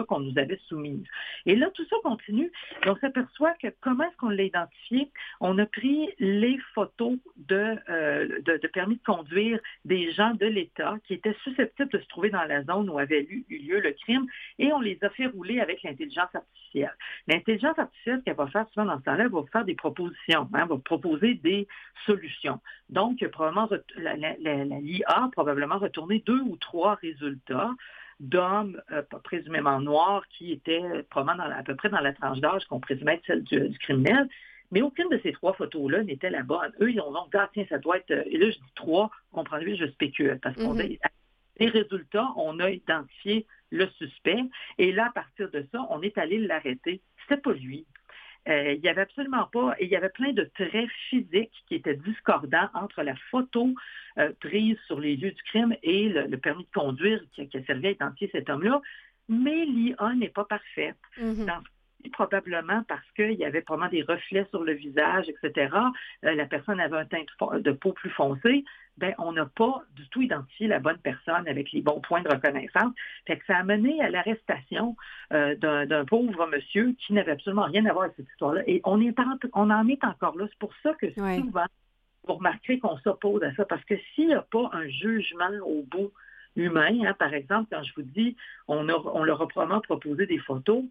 Qu'on 0.02 0.20
nous 0.20 0.38
avait 0.38 0.58
soumise. 0.68 1.04
Et 1.46 1.56
là, 1.56 1.70
tout 1.74 1.84
ça 1.88 1.96
continue. 2.02 2.50
On 2.86 2.96
s'aperçoit 2.96 3.52
que 3.54 3.68
comment 3.80 4.04
est-ce 4.04 4.16
qu'on 4.16 4.30
l'a 4.30 4.42
identifié? 4.42 5.10
On 5.40 5.58
a 5.58 5.66
pris 5.66 6.10
les 6.18 6.58
photos 6.74 7.18
de, 7.36 7.76
euh, 7.88 8.40
de, 8.42 8.66
permis 8.68 8.96
de 8.96 9.02
conduire 9.02 9.58
des 9.84 10.12
gens 10.12 10.34
de 10.34 10.46
l'État 10.46 10.96
qui 11.06 11.14
étaient 11.14 11.36
susceptibles 11.44 11.90
de 11.90 11.98
se 11.98 12.06
trouver 12.08 12.30
dans 12.30 12.44
la 12.44 12.62
zone 12.64 12.88
où 12.90 12.98
avait 12.98 13.22
eu, 13.22 13.44
lieu 13.48 13.80
le 13.80 13.92
crime 13.92 14.26
et 14.58 14.72
on 14.72 14.80
les 14.80 14.98
a 15.02 15.10
fait 15.10 15.26
rouler 15.26 15.60
avec 15.60 15.82
l'intelligence 15.82 16.34
artificielle. 16.34 16.94
L'intelligence 17.28 17.78
artificielle, 17.78 18.22
qu'elle 18.24 18.36
va 18.36 18.46
faire 18.48 18.66
souvent 18.70 18.86
dans 18.86 18.98
ce 18.98 19.04
temps-là, 19.04 19.24
elle 19.24 19.30
va 19.30 19.44
faire 19.52 19.64
des 19.64 19.74
propositions, 19.74 20.48
hein, 20.52 20.66
va 20.66 20.78
proposer 20.78 21.34
des 21.34 21.68
solutions. 22.06 22.60
Donc, 22.90 23.24
probablement, 23.28 23.68
l'IA 23.96 25.06
a 25.08 25.28
probablement 25.32 25.78
retourné 25.78 26.22
deux 26.26 26.40
ou 26.40 26.56
trois 26.56 26.94
résultats 26.96 27.70
d'hommes 28.20 28.80
euh, 28.90 29.02
présumément 29.22 29.80
noirs 29.80 30.24
qui 30.28 30.52
étaient 30.52 31.02
probablement 31.10 31.44
à 31.44 31.62
peu 31.62 31.74
près 31.74 31.88
dans 31.88 32.00
la 32.00 32.12
tranche 32.12 32.40
d'âge 32.40 32.64
qu'on 32.66 32.80
présumait 32.80 33.14
être 33.14 33.26
celle 33.26 33.44
du, 33.44 33.78
criminel. 33.78 34.28
Mais 34.70 34.82
aucune 34.82 35.08
de 35.08 35.20
ces 35.22 35.32
trois 35.32 35.52
photos-là 35.52 36.02
n'était 36.02 36.30
la 36.30 36.42
bonne. 36.42 36.72
Eux, 36.80 36.90
ils 36.90 37.00
ont 37.00 37.12
donc 37.12 37.30
dit, 37.30 37.36
ah, 37.38 37.50
tiens, 37.52 37.66
ça 37.68 37.78
doit 37.78 37.98
être. 37.98 38.10
Euh, 38.10 38.22
et 38.26 38.38
là, 38.38 38.50
je 38.50 38.56
dis 38.56 38.72
trois, 38.74 39.10
comprenez, 39.32 39.76
je 39.76 39.86
spécule. 39.86 40.38
Parce 40.42 40.56
qu'on 40.56 40.74
mm-hmm. 40.74 40.98
les 41.60 41.68
résultats, 41.68 42.28
on 42.36 42.58
a 42.60 42.70
identifié 42.70 43.46
le 43.70 43.86
suspect. 43.98 44.42
Et 44.78 44.92
là, 44.92 45.06
à 45.06 45.12
partir 45.12 45.50
de 45.50 45.66
ça, 45.72 45.86
on 45.90 46.02
est 46.02 46.16
allé 46.18 46.38
l'arrêter. 46.38 47.00
C'était 47.22 47.40
pas 47.40 47.52
lui. 47.52 47.86
Euh, 48.48 48.74
il 48.74 48.80
n'y 48.82 48.88
avait 48.88 49.02
absolument 49.02 49.46
pas, 49.52 49.74
et 49.78 49.84
il 49.84 49.90
y 49.90 49.96
avait 49.96 50.10
plein 50.10 50.32
de 50.32 50.44
traits 50.54 50.90
physiques 51.08 51.64
qui 51.66 51.76
étaient 51.76 51.96
discordants 51.96 52.68
entre 52.74 53.02
la 53.02 53.14
photo 53.30 53.74
euh, 54.18 54.32
prise 54.40 54.76
sur 54.86 55.00
les 55.00 55.16
lieux 55.16 55.30
du 55.32 55.42
crime 55.44 55.74
et 55.82 56.10
le, 56.10 56.36
permis 56.36 56.64
de 56.64 56.70
conduire 56.74 57.20
qui, 57.32 57.42
a 57.42 57.64
servi 57.64 57.86
à 57.86 57.90
identifier 57.92 58.28
cet 58.32 58.50
homme-là. 58.50 58.82
Mais 59.28 59.64
l'IA 59.64 60.14
n'est 60.14 60.28
pas 60.28 60.44
parfaite. 60.44 60.98
Mm-hmm. 61.18 61.62
Probablement 62.10 62.82
parce 62.88 63.08
qu'il 63.16 63.32
y 63.32 63.44
avait 63.44 63.62
probablement 63.62 63.90
des 63.90 64.02
reflets 64.02 64.46
sur 64.50 64.64
le 64.64 64.72
visage, 64.72 65.26
etc. 65.28 65.74
Euh, 66.24 66.34
la 66.34 66.46
personne 66.46 66.80
avait 66.80 66.98
un 66.98 67.04
teint 67.06 67.24
de 67.58 67.72
peau 67.72 67.92
plus 67.92 68.10
foncé 68.10 68.64
ben, 68.96 69.14
on 69.18 69.32
n'a 69.32 69.46
pas 69.46 69.82
du 69.96 70.08
tout 70.08 70.22
identifié 70.22 70.68
la 70.68 70.78
bonne 70.78 70.98
personne 70.98 71.48
avec 71.48 71.72
les 71.72 71.82
bons 71.82 72.00
points 72.00 72.22
de 72.22 72.28
reconnaissance. 72.28 72.92
Fait 73.26 73.38
que 73.38 73.46
ça 73.46 73.58
a 73.58 73.62
mené 73.64 74.00
à 74.00 74.08
l'arrestation 74.08 74.96
euh, 75.32 75.56
d'un 75.56 76.04
pauvre 76.04 76.46
monsieur 76.46 76.94
qui 76.98 77.12
n'avait 77.12 77.32
absolument 77.32 77.64
rien 77.64 77.84
à 77.86 77.92
voir 77.92 78.04
avec 78.04 78.16
cette 78.16 78.28
histoire-là. 78.28 78.62
Et 78.66 78.80
on, 78.84 79.00
est 79.00 79.18
en, 79.18 79.36
on 79.54 79.70
en 79.70 79.88
est 79.88 80.02
encore 80.04 80.36
là. 80.36 80.46
C'est 80.48 80.58
pour 80.58 80.72
ça 80.82 80.94
que 80.94 81.10
souvent, 81.12 81.66
vous 82.26 82.34
remarquerez 82.34 82.78
qu'on 82.78 82.96
s'oppose 82.98 83.42
à 83.42 83.54
ça, 83.54 83.64
parce 83.64 83.84
que 83.84 83.94
s'il 84.14 84.28
n'y 84.28 84.34
a 84.34 84.42
pas 84.42 84.70
un 84.72 84.88
jugement 84.88 85.50
au 85.66 85.82
bout 85.82 86.12
humain, 86.56 87.04
hein, 87.04 87.14
par 87.18 87.34
exemple, 87.34 87.68
quand 87.72 87.82
je 87.82 87.92
vous 87.96 88.02
dis, 88.02 88.36
on, 88.68 88.88
on 88.88 89.24
leur 89.24 89.42
a 89.42 89.48
probablement 89.48 89.80
proposé 89.80 90.26
des 90.26 90.38
photos, 90.38 90.84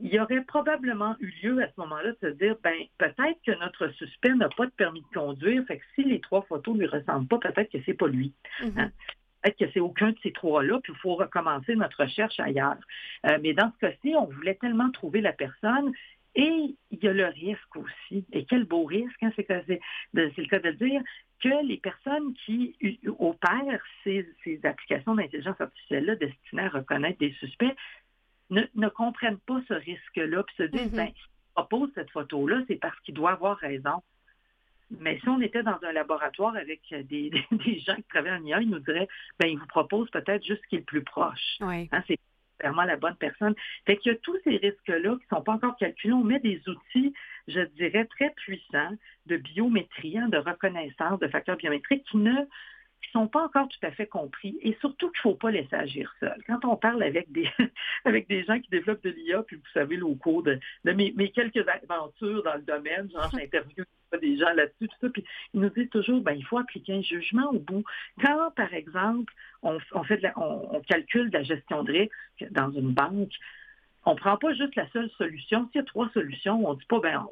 il 0.00 0.12
y 0.12 0.20
aurait 0.20 0.42
probablement 0.42 1.16
eu 1.20 1.32
lieu 1.42 1.62
à 1.62 1.66
ce 1.68 1.74
moment-là 1.78 2.12
de 2.12 2.18
se 2.20 2.34
dire, 2.34 2.56
ben 2.62 2.74
peut-être 2.98 3.38
que 3.44 3.58
notre 3.60 3.88
suspect 3.94 4.34
n'a 4.34 4.48
pas 4.48 4.66
de 4.66 4.72
permis 4.72 5.02
de 5.02 5.18
conduire, 5.18 5.64
fait 5.66 5.78
que 5.78 5.84
si 5.94 6.04
les 6.04 6.20
trois 6.20 6.42
photos 6.42 6.74
ne 6.74 6.80
lui 6.80 6.86
ressemblent 6.86 7.28
pas, 7.28 7.38
peut-être 7.38 7.70
que 7.70 7.78
c'est 7.84 7.94
pas 7.94 8.08
lui. 8.08 8.32
Mm-hmm. 8.60 8.80
Hein. 8.80 8.90
Peut-être 9.42 9.58
que 9.58 9.70
c'est 9.72 9.80
aucun 9.80 10.10
de 10.10 10.18
ces 10.22 10.32
trois-là, 10.32 10.80
puis 10.82 10.92
il 10.94 10.98
faut 11.00 11.14
recommencer 11.14 11.74
notre 11.74 12.04
recherche 12.04 12.38
ailleurs. 12.40 12.76
Euh, 13.26 13.38
mais 13.42 13.54
dans 13.54 13.72
ce 13.72 13.86
cas-ci, 13.86 14.14
on 14.14 14.26
voulait 14.26 14.56
tellement 14.56 14.90
trouver 14.90 15.20
la 15.20 15.32
personne 15.32 15.92
et 16.34 16.76
il 16.90 16.98
y 17.02 17.08
a 17.08 17.12
le 17.12 17.26
risque 17.26 17.76
aussi. 17.76 18.24
Et 18.32 18.44
quel 18.44 18.64
beau 18.64 18.84
risque, 18.84 19.22
hein, 19.22 19.32
c'est, 19.34 19.48
le 20.12 20.46
cas 20.48 20.58
de 20.60 20.70
dire 20.72 21.02
que 21.42 21.66
les 21.66 21.78
personnes 21.78 22.34
qui 22.44 23.00
opèrent 23.18 23.82
ces, 24.04 24.28
ces 24.44 24.60
applications 24.64 25.14
d'intelligence 25.14 25.60
artificielle-là 25.60 26.16
destinées 26.16 26.62
à 26.62 26.68
reconnaître 26.68 27.18
des 27.18 27.32
suspects 27.32 27.74
ne, 28.50 28.88
comprennent 28.88 29.38
pas 29.38 29.60
ce 29.68 29.74
risque-là, 29.74 30.42
puis 30.42 30.56
se 30.56 30.62
disent, 30.64 30.92
mm-hmm. 30.92 30.96
ben, 30.96 31.12
propose 31.54 31.90
cette 31.94 32.10
photo-là, 32.10 32.62
c'est 32.68 32.76
parce 32.76 32.98
qu'il 33.00 33.14
doit 33.14 33.32
avoir 33.32 33.56
raison. 33.58 34.02
Mais 34.98 35.20
si 35.20 35.28
on 35.28 35.40
était 35.40 35.62
dans 35.62 35.78
un 35.82 35.92
laboratoire 35.92 36.56
avec 36.56 36.80
des, 37.08 37.30
gens 37.86 37.96
qui 37.96 38.02
travaillent 38.08 38.40
en 38.40 38.44
IA, 38.44 38.60
ils 38.60 38.70
nous 38.70 38.80
diraient, 38.80 39.08
ben, 39.38 39.46
ils 39.46 39.58
vous 39.58 39.66
proposent 39.66 40.10
peut-être 40.10 40.44
juste 40.44 40.62
ce 40.64 40.68
qui 40.68 40.76
est 40.76 40.80
le 40.80 40.84
plus 40.84 41.04
proche. 41.04 41.58
Hein, 41.60 42.02
c'est 42.06 42.18
vraiment 42.62 42.84
la 42.84 42.96
bonne 42.96 43.16
personne. 43.16 43.54
Fait 43.86 43.96
qu'il 43.96 44.12
y 44.12 44.14
a 44.14 44.18
tous 44.18 44.36
ces 44.44 44.56
risques-là 44.56 45.16
qui 45.16 45.24
ne 45.30 45.36
sont 45.36 45.42
pas 45.42 45.52
encore 45.52 45.76
calculés. 45.76 46.12
On 46.12 46.24
met 46.24 46.40
des 46.40 46.60
outils, 46.68 47.14
je 47.48 47.60
dirais, 47.76 48.04
très 48.06 48.30
puissants 48.30 48.96
de 49.26 49.36
biométrie, 49.36 50.18
hein, 50.18 50.28
de 50.28 50.38
reconnaissance 50.38 51.18
de 51.20 51.28
facteurs 51.28 51.56
biométriques 51.56 52.04
qui 52.10 52.18
ne 52.18 52.34
qui 53.02 53.16
ne 53.16 53.22
sont 53.22 53.28
pas 53.28 53.44
encore 53.44 53.68
tout 53.68 53.86
à 53.86 53.90
fait 53.90 54.06
compris 54.06 54.58
et 54.62 54.76
surtout 54.80 55.10
qu'il 55.10 55.18
ne 55.18 55.32
faut 55.32 55.34
pas 55.34 55.50
laisser 55.50 55.74
agir 55.74 56.12
seul. 56.20 56.42
Quand 56.46 56.64
on 56.64 56.76
parle 56.76 57.02
avec 57.02 57.30
des, 57.32 57.48
avec 58.04 58.28
des 58.28 58.44
gens 58.44 58.58
qui 58.60 58.70
développent 58.70 59.02
de 59.02 59.10
l'IA, 59.10 59.42
puis 59.42 59.56
vous 59.56 59.70
savez, 59.72 60.00
au 60.00 60.14
cours 60.14 60.42
de, 60.42 60.58
mes, 60.84 61.30
quelques 61.30 61.66
aventures 61.68 62.42
dans 62.42 62.54
le 62.54 62.62
domaine, 62.62 63.10
genre 63.10 63.30
j'interviewe 63.36 63.84
des 64.18 64.36
gens 64.38 64.52
là-dessus, 64.54 64.88
tout 64.88 64.96
ça, 65.00 65.08
puis 65.08 65.24
ils 65.54 65.60
nous 65.60 65.70
disent 65.70 65.90
toujours, 65.90 66.20
ben, 66.20 66.32
il 66.32 66.44
faut 66.44 66.58
appliquer 66.58 66.94
un 66.94 67.02
jugement 67.02 67.50
au 67.50 67.58
bout. 67.58 67.84
Quand, 68.20 68.50
par 68.56 68.74
exemple, 68.74 69.32
on, 69.62 69.78
fait 70.04 70.20
on, 70.36 70.80
calcule 70.80 71.30
la 71.32 71.42
gestion 71.42 71.84
de 71.84 71.92
risque 71.92 72.52
dans 72.52 72.70
une 72.72 72.92
banque, 72.92 73.32
on 74.06 74.14
ne 74.14 74.18
prend 74.18 74.36
pas 74.36 74.54
juste 74.54 74.74
la 74.76 74.88
seule 74.90 75.10
solution. 75.18 75.66
S'il 75.66 75.80
y 75.80 75.82
a 75.82 75.86
trois 75.86 76.08
solutions, 76.14 76.66
on 76.66 76.74
ne 76.74 76.78
dit 76.78 76.86
pas, 76.86 77.00
ben, 77.00 77.26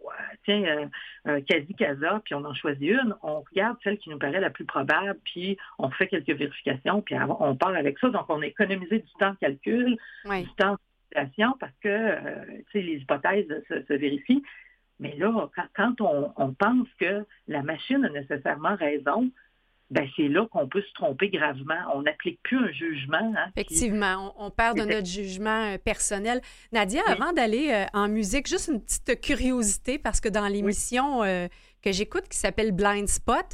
tiens, 0.45 0.63
euh, 0.65 0.87
euh, 1.27 1.41
quasi 1.41 1.75
casa, 1.75 2.21
puis 2.25 2.35
on 2.35 2.45
en 2.45 2.55
choisit 2.55 2.91
une. 2.91 3.15
On 3.23 3.41
regarde 3.41 3.79
celle 3.83 3.99
qui 3.99 4.11
nous 4.11 4.19
paraît 4.19 4.41
la 4.41 4.51
plus 4.51 4.67
probable, 4.67 5.19
puis 5.25 5.57
on 5.79 5.91
fait 5.91 6.09
quelques 6.09 6.29
vérifications, 6.29 7.01
puis 7.01 7.17
on 7.41 7.57
part 7.57 7.75
avec 7.75 7.99
ça. 7.99 8.11
Donc, 8.11 8.27
on 8.29 8.43
a 8.43 8.47
économisé 8.47 8.99
du 8.99 9.13
temps 9.19 9.33
de 9.33 9.37
calcul, 9.37 9.97
du 10.25 10.55
temps 10.57 10.73
de 10.73 11.59
parce 11.59 11.73
que, 11.81 11.89
euh, 11.89 12.45
les 12.75 12.97
hypothèses 12.97 13.49
se, 13.69 13.95
vérifient. 13.95 14.43
Mais 15.01 15.17
là, 15.17 15.49
quand, 15.75 16.01
on, 16.01 16.33
on 16.37 16.53
pense 16.53 16.89
que 16.99 17.25
la 17.47 17.63
machine 17.63 18.05
a 18.05 18.09
nécessairement 18.11 18.75
raison, 18.75 19.31
ben 19.91 20.07
c'est 20.17 20.29
là 20.29 20.47
qu'on 20.53 20.69
peut 20.69 20.83
se 20.83 20.93
tromper 20.95 21.31
gravement. 21.31 21.79
On 21.95 22.03
n'applique 22.03 22.43
plus 22.43 22.59
un 22.59 22.71
jugement. 22.73 23.33
Hein, 23.37 23.51
Effectivement, 23.57 24.35
on, 24.37 24.51
perd 24.51 24.79
de 24.79 24.85
notre 24.85 25.07
jugement 25.07 25.73
euh, 25.73 25.79
personnel. 25.79 26.43
Nadia, 26.73 27.03
avant 27.07 27.33
d'aller 27.33 27.71
euh, 27.71 27.87
en 27.95 28.09
musique, 28.09 28.47
juste 28.47 28.69
une 28.69 28.83
petite 28.83 29.21
curiosité, 29.21 29.99
parce 29.99 30.21
que 30.21 30.29
dans 30.29 30.47
l'émission 30.47 31.23
euh, 31.23 31.49
que 31.83 31.91
j'écoute 31.91 32.29
qui 32.29 32.37
s'appelle 32.37 32.73
Blind 32.73 33.09
Spot, 33.09 33.47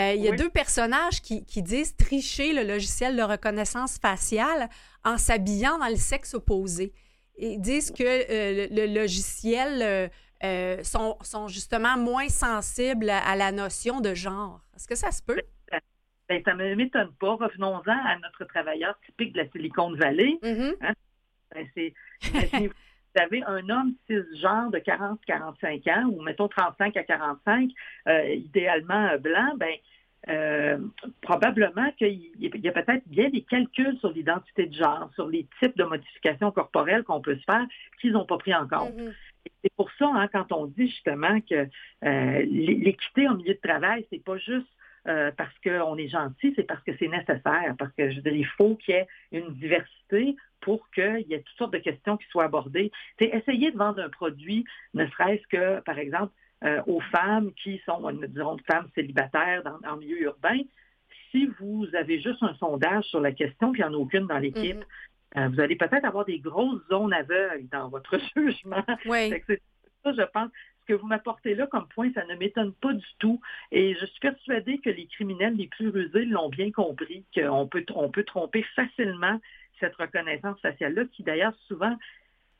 il 0.00 0.22
y 0.22 0.28
a 0.28 0.36
deux 0.36 0.48
personnages 0.48 1.20
qui, 1.20 1.62
disent 1.62 1.96
tricher 1.96 2.52
le 2.52 2.62
logiciel 2.62 3.16
de 3.16 3.22
reconnaissance 3.22 3.98
faciale 3.98 4.68
en 5.04 5.18
s'habillant 5.18 5.76
dans 5.78 5.88
le 5.88 5.96
sexe 5.96 6.34
opposé. 6.34 6.92
Ils 7.36 7.60
disent 7.60 7.90
que 7.90 8.04
le, 8.04 8.94
logiciel 8.94 10.08
sont, 10.84 11.16
sont, 11.22 11.48
justement 11.48 11.98
moins 11.98 12.28
sensibles 12.28 13.10
à 13.10 13.34
la 13.34 13.50
notion 13.50 14.00
de 14.00 14.14
genre. 14.14 14.60
Est-ce 14.76 14.86
que 14.86 14.94
ça 14.94 15.10
se 15.10 15.20
peut? 15.20 15.42
Ben, 16.28 16.42
ça 16.44 16.54
ne 16.54 16.74
m'étonne 16.74 17.12
pas. 17.18 17.34
Revenons-en 17.34 17.82
à 17.86 18.18
notre 18.18 18.44
travailleur 18.44 18.98
typique 19.06 19.32
de 19.32 19.38
la 19.38 19.48
Silicon 19.48 19.92
Valley. 19.94 20.38
Mm-hmm. 20.42 20.74
Hein? 20.82 20.92
Ben, 21.54 21.66
c'est, 21.74 21.94
vous 23.18 23.22
avez 23.22 23.42
un 23.44 23.68
homme 23.70 23.94
cisgenre 24.06 24.70
de 24.70 24.78
40-45 24.78 25.90
ans, 25.90 26.08
ou 26.10 26.22
mettons 26.22 26.48
35 26.48 26.96
à 26.96 27.04
45, 27.04 27.70
euh, 28.08 28.34
idéalement 28.34 29.08
euh, 29.08 29.18
blanc, 29.18 29.54
ben, 29.56 29.74
euh, 30.28 30.78
probablement 31.22 31.90
qu'il 31.92 32.30
y 32.38 32.68
a 32.68 32.72
peut-être 32.72 33.06
bien 33.06 33.30
des 33.30 33.42
calculs 33.42 33.96
sur 33.98 34.10
l'identité 34.12 34.66
de 34.66 34.74
genre, 34.74 35.10
sur 35.14 35.26
les 35.28 35.46
types 35.60 35.76
de 35.78 35.84
modifications 35.84 36.50
corporelles 36.50 37.04
qu'on 37.04 37.20
peut 37.20 37.36
se 37.36 37.44
faire 37.44 37.66
qu'ils 38.00 38.12
n'ont 38.12 38.26
pas 38.26 38.36
pris 38.36 38.54
en 38.54 38.68
compte. 38.68 38.94
Mm-hmm. 38.94 39.14
C'est 39.62 39.72
pour 39.76 39.90
ça, 39.98 40.10
hein, 40.12 40.28
quand 40.28 40.52
on 40.52 40.66
dit 40.66 40.88
justement 40.88 41.40
que 41.40 41.68
l'équité 42.44 43.28
au 43.28 43.36
milieu 43.36 43.54
de 43.54 43.60
travail, 43.60 44.06
c'est 44.10 44.22
pas 44.22 44.36
juste 44.36 44.68
euh, 45.06 45.30
parce 45.36 45.54
qu'on 45.62 45.96
est 45.96 46.08
gentil, 46.08 46.52
c'est 46.56 46.64
parce 46.64 46.82
que 46.82 46.92
c'est 46.98 47.08
nécessaire, 47.08 47.74
parce 47.78 47.92
que 47.92 48.10
je 48.10 48.16
veux 48.16 48.22
dire, 48.22 48.34
il 48.34 48.46
faut 48.46 48.76
qu'il 48.76 48.94
y 48.94 48.98
ait 48.98 49.06
une 49.32 49.54
diversité 49.54 50.36
pour 50.60 50.90
qu'il 50.90 51.24
y 51.28 51.34
ait 51.34 51.42
toutes 51.42 51.56
sortes 51.56 51.72
de 51.72 51.78
questions 51.78 52.16
qui 52.16 52.26
soient 52.28 52.44
abordées. 52.44 52.90
C'est 53.18 53.26
essayer 53.26 53.70
de 53.70 53.76
vendre 53.76 54.02
un 54.02 54.08
produit, 54.08 54.64
ne 54.94 55.06
serait-ce 55.06 55.46
que, 55.48 55.80
par 55.80 55.98
exemple, 55.98 56.32
euh, 56.64 56.82
aux 56.86 57.00
femmes 57.00 57.52
qui 57.54 57.80
sont, 57.86 58.10
disons, 58.10 58.56
femmes 58.66 58.88
célibataires 58.94 59.62
dans, 59.62 59.78
en 59.88 59.96
milieu 59.96 60.22
urbain, 60.22 60.58
si 61.30 61.46
vous 61.60 61.86
avez 61.94 62.20
juste 62.20 62.42
un 62.42 62.54
sondage 62.54 63.04
sur 63.04 63.20
la 63.20 63.32
question, 63.32 63.72
puis 63.72 63.82
il 63.82 63.88
n'y 63.88 63.90
en 63.90 63.94
a 63.94 63.98
aucune 63.98 64.26
dans 64.26 64.38
l'équipe, 64.38 64.82
euh, 65.36 65.48
vous 65.48 65.60
allez 65.60 65.76
peut-être 65.76 66.04
avoir 66.04 66.24
des 66.24 66.38
grosses 66.38 66.80
zones 66.88 67.12
aveugles 67.12 67.68
dans 67.68 67.88
votre 67.88 68.18
jugement. 68.36 68.84
Oui. 69.06 69.32
C'est 69.46 69.62
ça, 70.02 70.12
je 70.12 70.22
pense, 70.32 70.50
que 70.88 70.94
vous 70.94 71.06
m'apportez 71.06 71.54
là 71.54 71.66
comme 71.66 71.86
point, 71.88 72.10
ça 72.14 72.24
ne 72.24 72.34
m'étonne 72.34 72.72
pas 72.72 72.94
du 72.94 73.06
tout. 73.18 73.40
Et 73.70 73.94
je 73.94 74.06
suis 74.06 74.20
persuadée 74.20 74.78
que 74.78 74.90
les 74.90 75.06
criminels 75.06 75.54
les 75.54 75.68
plus 75.68 75.90
rusés 75.90 76.24
l'ont 76.24 76.48
bien 76.48 76.72
compris, 76.72 77.24
qu'on 77.34 77.68
peut, 77.68 77.84
on 77.94 78.10
peut 78.10 78.24
tromper 78.24 78.62
facilement 78.74 79.38
cette 79.78 79.94
reconnaissance 79.96 80.58
faciale-là, 80.60 81.04
qui 81.12 81.22
d'ailleurs 81.22 81.54
souvent 81.68 81.96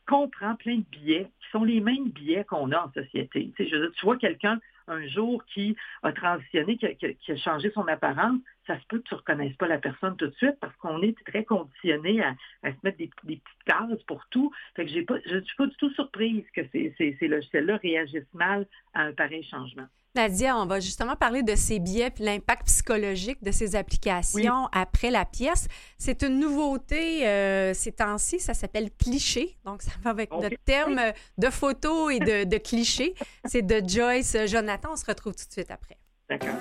comprend 0.07 0.55
plein 0.55 0.77
de 0.77 0.85
biais 0.91 1.27
qui 1.41 1.49
sont 1.51 1.63
les 1.63 1.81
mêmes 1.81 2.09
biais 2.09 2.43
qu'on 2.45 2.71
a 2.71 2.85
en 2.85 2.91
société. 2.93 3.51
Tu, 3.57 3.67
vois 4.03 4.17
quelqu'un 4.17 4.59
un 4.89 5.07
jour 5.07 5.43
qui 5.45 5.75
a 6.03 6.11
transitionné, 6.11 6.77
qui 6.77 7.31
a, 7.31 7.37
changé 7.37 7.71
son 7.71 7.87
apparence, 7.87 8.39
ça 8.67 8.79
se 8.79 8.85
peut 8.87 8.99
que 8.99 9.03
tu 9.03 9.13
ne 9.13 9.19
reconnaisses 9.19 9.55
pas 9.55 9.67
la 9.67 9.77
personne 9.77 10.15
tout 10.17 10.27
de 10.27 10.35
suite 10.35 10.59
parce 10.59 10.75
qu'on 10.77 11.01
est 11.01 11.15
très 11.25 11.43
conditionné 11.43 12.21
à, 12.23 12.35
se 12.63 12.77
mettre 12.83 12.97
des, 12.97 13.09
petites 13.25 13.43
cases 13.65 14.03
pour 14.07 14.25
tout. 14.29 14.51
Je 14.77 14.83
ne 14.83 15.41
suis 15.41 15.55
pas 15.55 15.67
du 15.67 15.75
tout 15.77 15.89
surprise 15.91 16.43
que 16.53 16.61
ces 16.71 17.27
logiciels-là 17.27 17.77
réagissent 17.77 18.33
mal 18.33 18.67
à 18.93 19.03
un 19.03 19.13
pareil 19.13 19.43
changement. 19.43 19.87
Nadia, 20.15 20.57
on 20.57 20.65
va 20.65 20.79
justement 20.79 21.15
parler 21.15 21.43
de 21.43 21.55
ces 21.55 21.77
biais 21.79 22.11
et 22.19 22.23
l'impact 22.23 22.65
psychologique 22.65 23.43
de 23.43 23.51
ces 23.51 23.75
applications 23.75 24.67
après 24.71 25.11
la 25.11 25.23
pièce. 25.23 25.67
C'est 25.99 26.23
une 26.23 26.39
nouveauté 26.39 27.27
euh, 27.27 27.73
ces 27.75 27.91
temps-ci, 27.91 28.39
ça 28.39 28.55
s'appelle 28.55 28.89
cliché. 28.91 29.57
Donc, 29.65 29.83
ça 29.83 29.91
va 30.03 30.09
avec 30.09 30.31
notre 30.31 30.57
terme 30.65 30.99
de 31.37 31.49
photo 31.49 32.09
et 32.09 32.19
de, 32.19 32.43
de 32.43 32.57
cliché. 32.57 33.13
C'est 33.45 33.61
de 33.61 33.87
Joyce 33.87 34.35
Jonathan. 34.47 34.89
On 34.93 34.95
se 34.95 35.05
retrouve 35.05 35.35
tout 35.35 35.45
de 35.45 35.51
suite 35.51 35.69
après. 35.69 35.97
D'accord. 36.27 36.55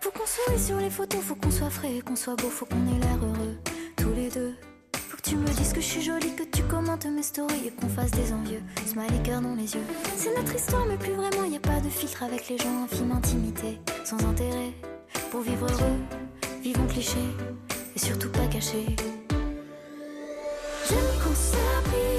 Faut 0.00 0.10
qu'on 0.10 0.26
soit 0.26 0.58
sur 0.58 0.78
les 0.78 0.90
photos, 0.90 1.20
faut 1.20 1.34
qu'on 1.36 1.50
soit 1.50 1.70
frais, 1.70 2.00
qu'on 2.04 2.16
soit 2.16 2.36
beau, 2.36 2.48
faut 2.48 2.66
qu'on 2.66 2.76
ait 2.88 3.00
l'air 3.00 3.18
heureux 3.22 3.43
Faut 4.34 5.16
que 5.16 5.22
tu 5.22 5.36
me 5.36 5.46
dises 5.46 5.72
que 5.72 5.80
je 5.80 5.86
suis 5.86 6.02
jolie, 6.02 6.34
que 6.34 6.42
tu 6.42 6.62
commentes 6.64 7.06
mes 7.06 7.22
stories 7.22 7.68
et 7.68 7.70
qu'on 7.70 7.88
fasse 7.88 8.10
des 8.10 8.32
envieux. 8.32 8.62
Smiley 8.84 9.22
cœur 9.22 9.40
dans 9.40 9.54
les 9.54 9.74
yeux. 9.74 9.84
C'est 10.16 10.36
notre 10.36 10.56
histoire, 10.56 10.84
mais 10.86 10.96
plus 10.96 11.12
vraiment, 11.12 11.44
y 11.44 11.56
a 11.56 11.60
pas 11.60 11.78
de 11.80 11.88
filtre 11.88 12.24
avec 12.24 12.48
les 12.48 12.58
gens, 12.58 12.82
infime 12.82 13.12
intimité, 13.12 13.78
sans 14.04 14.18
intérêt. 14.26 14.72
Pour 15.30 15.42
vivre 15.42 15.66
heureux, 15.70 16.00
vivons 16.62 16.86
cliché 16.86 17.18
et 17.94 17.98
surtout 17.98 18.30
pas 18.30 18.46
caché. 18.48 18.84
J'aime 20.88 21.34
ça 21.34 22.13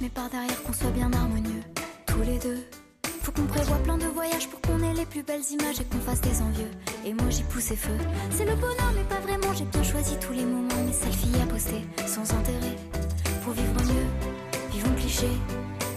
mais 0.00 0.08
par 0.08 0.28
derrière 0.28 0.62
qu'on 0.62 0.72
soit 0.72 0.90
bien 0.90 1.12
harmonieux, 1.12 1.62
tous 2.06 2.22
les 2.22 2.38
deux. 2.38 2.58
Faut 3.22 3.32
qu'on 3.32 3.46
prévoit 3.46 3.78
plein 3.78 3.98
de 3.98 4.06
voyages 4.06 4.48
pour 4.48 4.60
qu'on 4.60 4.82
ait 4.82 4.94
les 4.94 5.06
plus 5.06 5.22
belles 5.22 5.42
images 5.50 5.80
et 5.80 5.84
qu'on 5.84 5.98
fasse 5.98 6.20
des 6.20 6.40
envieux. 6.42 6.70
Et 7.04 7.14
moi 7.14 7.28
j'y 7.30 7.42
pousse 7.42 7.70
et 7.70 7.76
feu. 7.76 7.96
C'est 8.30 8.44
le 8.44 8.54
bonheur, 8.54 8.92
mais 8.94 9.04
pas 9.04 9.20
vraiment. 9.20 9.52
J'ai 9.54 9.64
bien 9.64 9.82
choisi 9.82 10.16
tous 10.20 10.32
les 10.32 10.44
moments, 10.44 10.82
mes 10.86 10.92
selfies 10.92 11.40
à 11.42 11.46
poster, 11.46 11.84
sans 12.06 12.34
intérêt. 12.34 12.76
Pour 13.42 13.52
vivre 13.52 13.82
mieux, 13.84 14.06
vivons 14.72 14.94
cliché, 14.96 15.28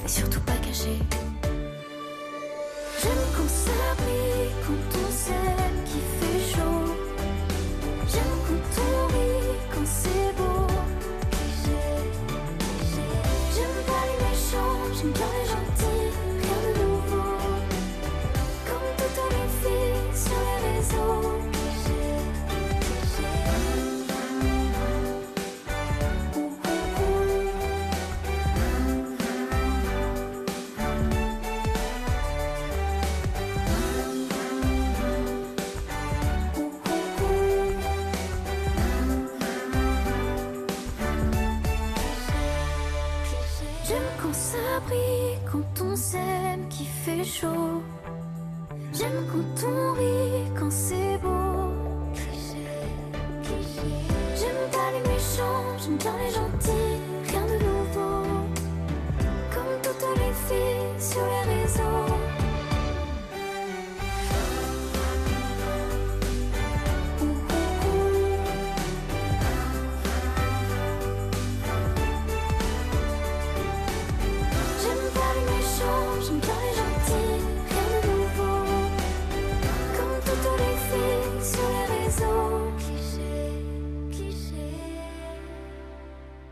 et 0.05 0.07
surtout 0.07 0.41
pas 0.41 0.57
caché. 0.57 0.97
J'aime 3.01 3.25
qu'on 3.35 3.47
s'abrit, 3.47 4.51
quand 4.65 4.99
on 4.99 5.11
s'aime, 5.11 5.60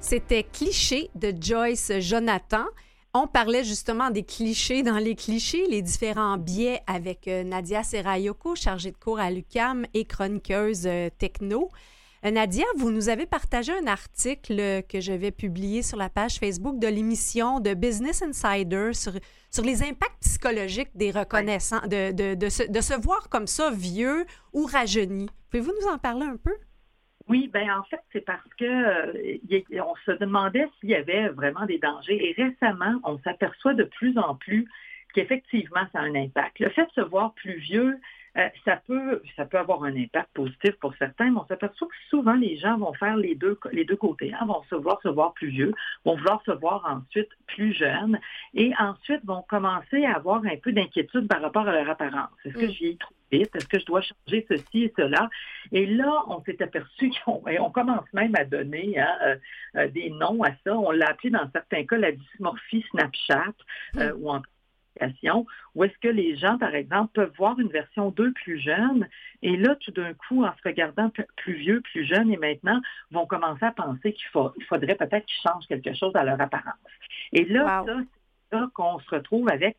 C'était 0.09 0.41
Cliché 0.41 1.11
de 1.13 1.31
Joyce 1.39 1.91
Jonathan. 1.99 2.65
On 3.13 3.27
parlait 3.27 3.63
justement 3.63 4.09
des 4.09 4.23
clichés 4.23 4.81
dans 4.81 4.97
les 4.97 5.13
clichés, 5.13 5.67
les 5.67 5.83
différents 5.83 6.39
biais 6.39 6.81
avec 6.87 7.27
euh, 7.27 7.43
Nadia 7.43 7.83
Serayoko, 7.83 8.55
chargée 8.55 8.89
de 8.89 8.97
cours 8.97 9.19
à 9.19 9.29
l'UCAM 9.29 9.85
et 9.93 10.05
chroniqueuse 10.05 10.87
euh, 10.87 11.09
techno. 11.15 11.69
Euh, 12.25 12.31
Nadia, 12.31 12.65
vous 12.75 12.89
nous 12.89 13.09
avez 13.09 13.27
partagé 13.27 13.71
un 13.71 13.85
article 13.85 14.81
que 14.89 14.99
je 14.99 15.13
vais 15.13 15.29
publier 15.29 15.83
sur 15.83 15.99
la 15.99 16.09
page 16.09 16.39
Facebook 16.39 16.79
de 16.79 16.87
l'émission 16.87 17.59
de 17.59 17.75
Business 17.75 18.23
Insider 18.23 18.93
sur, 18.93 19.13
sur 19.51 19.63
les 19.63 19.83
impacts 19.83 20.21
psychologiques 20.21 20.89
des 20.95 21.11
reconnaissants, 21.11 21.85
de, 21.85 22.13
de, 22.13 22.33
de, 22.33 22.49
se, 22.49 22.63
de 22.63 22.81
se 22.81 22.99
voir 22.99 23.29
comme 23.29 23.45
ça 23.45 23.69
vieux 23.69 24.25
ou 24.53 24.65
rajeuni. 24.65 25.29
Pouvez-vous 25.51 25.73
nous 25.79 25.87
en 25.87 25.99
parler 25.99 26.25
un 26.25 26.37
peu? 26.37 26.55
Oui, 27.29 27.47
ben 27.53 27.69
en 27.71 27.83
fait, 27.83 28.01
c'est 28.11 28.25
parce 28.25 28.53
que 28.57 28.65
euh, 28.65 29.37
on 29.85 29.95
se 30.05 30.11
demandait 30.17 30.67
s'il 30.79 30.89
y 30.89 30.95
avait 30.95 31.29
vraiment 31.29 31.65
des 31.67 31.77
dangers. 31.77 32.29
Et 32.29 32.43
récemment, 32.43 32.99
on 33.03 33.19
s'aperçoit 33.19 33.75
de 33.75 33.83
plus 33.83 34.17
en 34.17 34.35
plus 34.35 34.67
qu'effectivement, 35.13 35.85
ça 35.93 35.99
a 35.99 36.01
un 36.01 36.15
impact. 36.15 36.59
Le 36.59 36.69
fait 36.69 36.85
de 36.85 36.91
se 36.91 37.01
voir 37.01 37.33
plus 37.35 37.57
vieux, 37.59 37.99
euh, 38.39 38.49
ça, 38.65 38.77
peut, 38.87 39.21
ça 39.35 39.45
peut 39.45 39.57
avoir 39.57 39.83
un 39.83 39.95
impact 39.95 40.29
positif 40.33 40.71
pour 40.79 40.95
certains, 40.95 41.31
mais 41.31 41.39
on 41.39 41.45
s'aperçoit 41.45 41.87
que 41.87 41.93
souvent 42.09 42.33
les 42.33 42.57
gens 42.57 42.77
vont 42.77 42.93
faire 42.93 43.17
les 43.17 43.35
deux, 43.35 43.57
les 43.71 43.85
deux 43.85 43.95
côtés. 43.95 44.33
Hein, 44.33 44.45
vont 44.45 44.63
se 44.69 44.75
voir 44.75 44.99
se 45.01 45.09
voir 45.09 45.33
plus 45.33 45.49
vieux, 45.49 45.73
vont 46.05 46.15
vouloir 46.15 46.41
se 46.45 46.51
voir 46.51 46.85
ensuite 46.85 47.29
plus 47.47 47.73
jeunes 47.73 48.19
et 48.53 48.71
ensuite 48.79 49.25
vont 49.25 49.43
commencer 49.49 50.05
à 50.05 50.15
avoir 50.15 50.43
un 50.45 50.55
peu 50.61 50.71
d'inquiétude 50.71 51.27
par 51.27 51.41
rapport 51.41 51.67
à 51.67 51.71
leur 51.71 51.89
apparence. 51.89 52.29
Est-ce 52.45 52.55
que 52.55 52.65
mm. 52.65 52.71
je 52.71 52.97
trop 52.97 53.13
vite? 53.31 53.55
Est-ce 53.55 53.67
que 53.67 53.79
je 53.79 53.85
dois 53.85 54.01
changer 54.01 54.45
ceci 54.47 54.83
et 54.83 54.93
cela? 54.95 55.29
Et 55.71 55.85
là, 55.85 56.23
on 56.27 56.41
s'est 56.43 56.61
aperçu 56.61 57.11
qu'on 57.25 57.41
on 57.45 57.71
commence 57.71 58.05
même 58.13 58.35
à 58.35 58.45
donner 58.45 58.99
hein, 58.99 59.17
euh, 59.23 59.35
euh, 59.75 59.87
des 59.89 60.09
noms 60.09 60.43
à 60.43 60.51
ça. 60.63 60.77
On 60.77 60.91
l'a 60.91 61.09
appelé 61.09 61.29
dans 61.29 61.49
certains 61.51 61.85
cas 61.85 61.97
la 61.97 62.11
dysmorphie 62.11 62.85
Snapchat 62.91 63.53
mm. 63.95 64.11
ou 64.17 64.31
où 65.75 65.83
est-ce 65.83 65.97
que 65.99 66.07
les 66.07 66.35
gens, 66.35 66.57
par 66.57 66.75
exemple, 66.75 67.11
peuvent 67.13 67.33
voir 67.37 67.59
une 67.59 67.69
version 67.69 68.09
2 68.11 68.33
plus 68.33 68.59
jeune 68.59 69.07
et 69.41 69.55
là, 69.57 69.75
tout 69.75 69.91
d'un 69.91 70.13
coup, 70.13 70.43
en 70.43 70.51
se 70.51 70.61
regardant 70.63 71.11
plus 71.37 71.53
vieux, 71.53 71.81
plus 71.81 72.05
jeune 72.05 72.31
et 72.31 72.37
maintenant, 72.37 72.81
vont 73.11 73.25
commencer 73.25 73.65
à 73.65 73.71
penser 73.71 74.13
qu'il 74.13 74.27
faudrait 74.67 74.95
peut-être 74.95 75.25
qu'ils 75.25 75.41
changent 75.41 75.67
quelque 75.67 75.93
chose 75.93 76.15
à 76.15 76.23
leur 76.23 76.39
apparence. 76.41 76.75
Et 77.31 77.45
là, 77.45 77.85
c'est 78.51 78.57
là 78.57 78.69
qu'on 78.73 78.99
se 78.99 79.09
retrouve 79.09 79.49
avec 79.49 79.77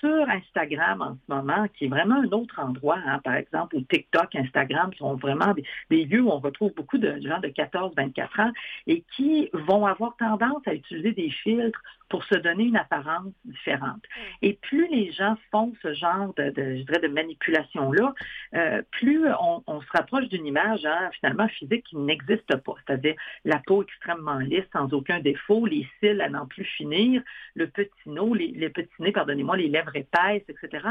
sur 0.00 0.28
Instagram 0.28 1.02
en 1.02 1.14
ce 1.14 1.34
moment, 1.34 1.66
qui 1.76 1.86
est 1.86 1.88
vraiment 1.88 2.16
un 2.16 2.32
autre 2.32 2.58
endroit, 2.58 2.98
hein, 3.06 3.20
par 3.24 3.34
exemple, 3.34 3.76
où 3.76 3.80
TikTok, 3.82 4.34
Instagram 4.34 4.92
sont 4.94 5.14
vraiment 5.16 5.54
des, 5.90 6.04
lieux 6.04 6.22
où 6.22 6.30
on 6.30 6.38
retrouve 6.38 6.72
beaucoup 6.74 6.98
de 6.98 7.20
gens 7.20 7.40
de 7.40 7.48
14-24 7.48 8.40
ans 8.40 8.52
et 8.86 9.04
qui 9.16 9.48
vont 9.52 9.86
avoir 9.86 10.16
tendance 10.16 10.62
à 10.66 10.74
utiliser 10.74 11.12
des 11.12 11.30
filtres 11.30 11.80
pour 12.08 12.24
se 12.24 12.34
donner 12.36 12.64
une 12.64 12.76
apparence 12.76 13.32
différente. 13.44 14.02
Et 14.42 14.54
plus 14.62 14.86
les 14.88 15.10
gens 15.12 15.36
font 15.50 15.72
ce 15.82 15.94
genre 15.94 16.32
de, 16.34 16.52
je 16.56 16.82
dirais, 16.82 17.00
de 17.00 17.08
manipulation-là, 17.08 18.14
euh, 18.54 18.82
plus 18.92 19.26
on, 19.66 19.80
se 19.80 19.86
rapproche 19.92 20.28
d'une 20.28 20.46
image 20.46 20.84
hein, 20.84 21.10
finalement 21.18 21.48
physique 21.48 21.84
qui 21.84 21.96
n'existe 21.96 22.54
pas, 22.56 22.74
c'est-à-dire 22.86 23.14
la 23.44 23.58
peau 23.66 23.82
extrêmement 23.82 24.38
lisse, 24.38 24.64
sans 24.72 24.92
aucun 24.92 25.20
défaut, 25.20 25.66
les 25.66 25.86
cils 26.00 26.20
à 26.20 26.28
n'en 26.28 26.46
plus 26.46 26.64
finir, 26.64 27.22
le 27.54 27.66
petit 27.66 27.90
nez, 28.06 28.34
les, 28.34 28.48
les 28.48 28.68
petits 28.68 28.90
nez, 29.00 29.12
pardonnez-moi, 29.12 29.56
les 29.56 29.68
lèvres 29.74 29.96
épaisses, 29.96 30.44
etc. 30.48 30.86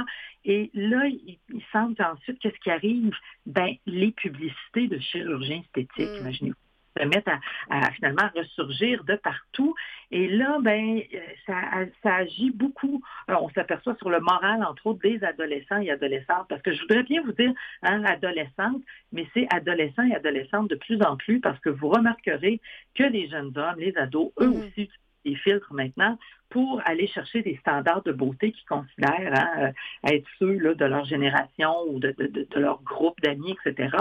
Et 0.46 0.70
là, 0.74 1.06
il, 1.08 1.40
semble 1.72 1.96
ensuite 2.02 2.40
qu'est-ce 2.40 2.60
qui 2.60 2.70
arrive? 2.70 3.14
Ben, 3.46 3.74
les 3.86 4.12
publicités 4.12 4.88
de 4.88 5.00
chirurgie 5.00 5.64
esthétique, 5.66 6.10
mm. 6.10 6.22
imaginez-vous 6.22 6.56
se 6.96 7.06
mettent 7.06 7.28
à, 7.70 7.92
finalement 7.94 8.30
ressurgir 8.36 9.04
de 9.04 9.16
partout. 9.16 9.74
Et 10.12 10.28
là, 10.28 10.58
ben, 10.62 11.02
ça, 11.46 11.56
ça 12.04 12.16
agit 12.18 12.52
beaucoup. 12.52 13.02
on 13.28 13.50
s'aperçoit 13.50 13.96
sur 13.96 14.10
le 14.10 14.20
moral, 14.20 14.64
entre 14.64 14.88
autres, 14.88 15.00
des 15.02 15.24
adolescents 15.24 15.80
et 15.80 15.90
adolescentes, 15.90 16.46
parce 16.50 16.62
que 16.62 16.74
je 16.74 16.82
voudrais 16.82 17.04
bien 17.04 17.24
vous 17.24 17.32
dire, 17.32 17.52
hein, 17.82 18.04
adolescentes, 18.06 18.84
mais 19.12 19.28
c'est 19.34 19.48
adolescents 19.52 20.04
et 20.04 20.16
adolescentes 20.16 20.70
de 20.70 20.76
plus 20.76 21.02
en 21.02 21.18
plus, 21.18 21.40
parce 21.40 21.60
que 21.60 21.70
vous 21.70 21.90
remarquerez 21.90 22.62
que 22.96 23.04
les 23.04 23.28
jeunes 23.28 23.58
hommes, 23.58 23.80
les 23.80 23.98
ados, 23.98 24.32
eux 24.40 24.50
mm. 24.50 24.54
aussi, 24.54 24.90
des 25.26 25.36
filtres 25.36 25.74
maintenant 25.74 26.18
pour 26.54 26.82
aller 26.86 27.08
chercher 27.08 27.42
des 27.42 27.58
standards 27.58 28.04
de 28.04 28.12
beauté 28.12 28.52
qu'ils 28.52 28.68
considèrent 28.68 29.34
hein, 29.34 29.50
euh, 29.58 30.12
être 30.12 30.28
ceux 30.38 30.54
là, 30.60 30.76
de 30.76 30.86
leur 30.86 31.04
génération 31.04 31.74
ou 31.88 32.00
de, 32.00 32.16
leur 32.56 32.82
groupe 32.84 33.20
d'amis, 33.22 33.56
etc. 33.66 33.98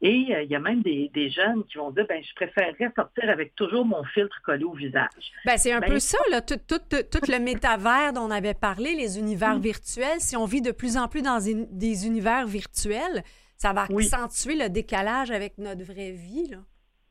Et 0.00 0.34
euh, 0.34 0.42
il 0.42 0.50
y 0.50 0.56
a 0.56 0.58
même 0.58 0.82
des, 0.82 1.30
jeunes 1.30 1.64
qui 1.66 1.78
vont 1.78 1.92
dire 1.92 2.04
ben, 2.08 2.20
je 2.20 2.34
préférerais 2.34 2.92
sortir 2.96 3.30
avec 3.30 3.54
toujours 3.54 3.84
mon 3.84 4.02
filtre 4.02 4.36
collé 4.44 4.64
au 4.64 4.72
visage. 4.72 5.32
Ben, 5.46 5.56
c'est 5.56 5.72
un 5.72 5.78
ben, 5.78 5.90
peu 5.90 6.00
ça, 6.00 6.18
là, 6.32 6.40
tout, 6.40 6.56
le 6.58 7.38
métavers 7.38 8.12
dont 8.12 8.22
on 8.22 8.30
avait 8.32 8.54
parlé, 8.54 8.96
les 8.96 9.20
univers 9.20 9.58
mm. 9.58 9.62
virtuels. 9.62 10.20
Si 10.20 10.36
on 10.36 10.44
vit 10.44 10.60
de 10.60 10.72
plus 10.72 10.96
en 10.96 11.06
plus 11.06 11.22
dans 11.22 11.38
des 11.38 12.06
univers 12.06 12.46
virtuels, 12.46 13.22
ça 13.56 13.72
va 13.72 13.82
accentuer 13.82 14.56
le 14.56 14.68
décalage 14.68 15.30
avec 15.30 15.56
notre 15.58 15.84
vraie 15.84 16.10
vie. 16.10 16.48
Là. 16.50 16.58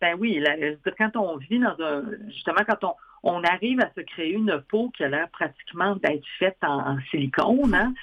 Ben 0.02 0.18
oui, 0.20 0.44
quand 0.98 1.16
on 1.16 1.38
vit 1.38 1.60
dans 1.60 1.80
un. 1.80 2.04
Justement, 2.28 2.62
quand 2.68 2.84
on, 2.84 2.94
on 3.24 3.44
arrive 3.44 3.80
à 3.80 3.92
se 3.96 4.02
créer 4.02 4.32
une 4.32 4.62
peau 4.70 4.90
qui 4.90 5.04
a 5.04 5.10
l'air 5.10 5.30
pratiquement 5.30 5.96
d'être 5.96 6.26
faite 6.40 6.58
en, 6.62 6.98
silicone, 7.12 7.74
hein, 7.74 7.94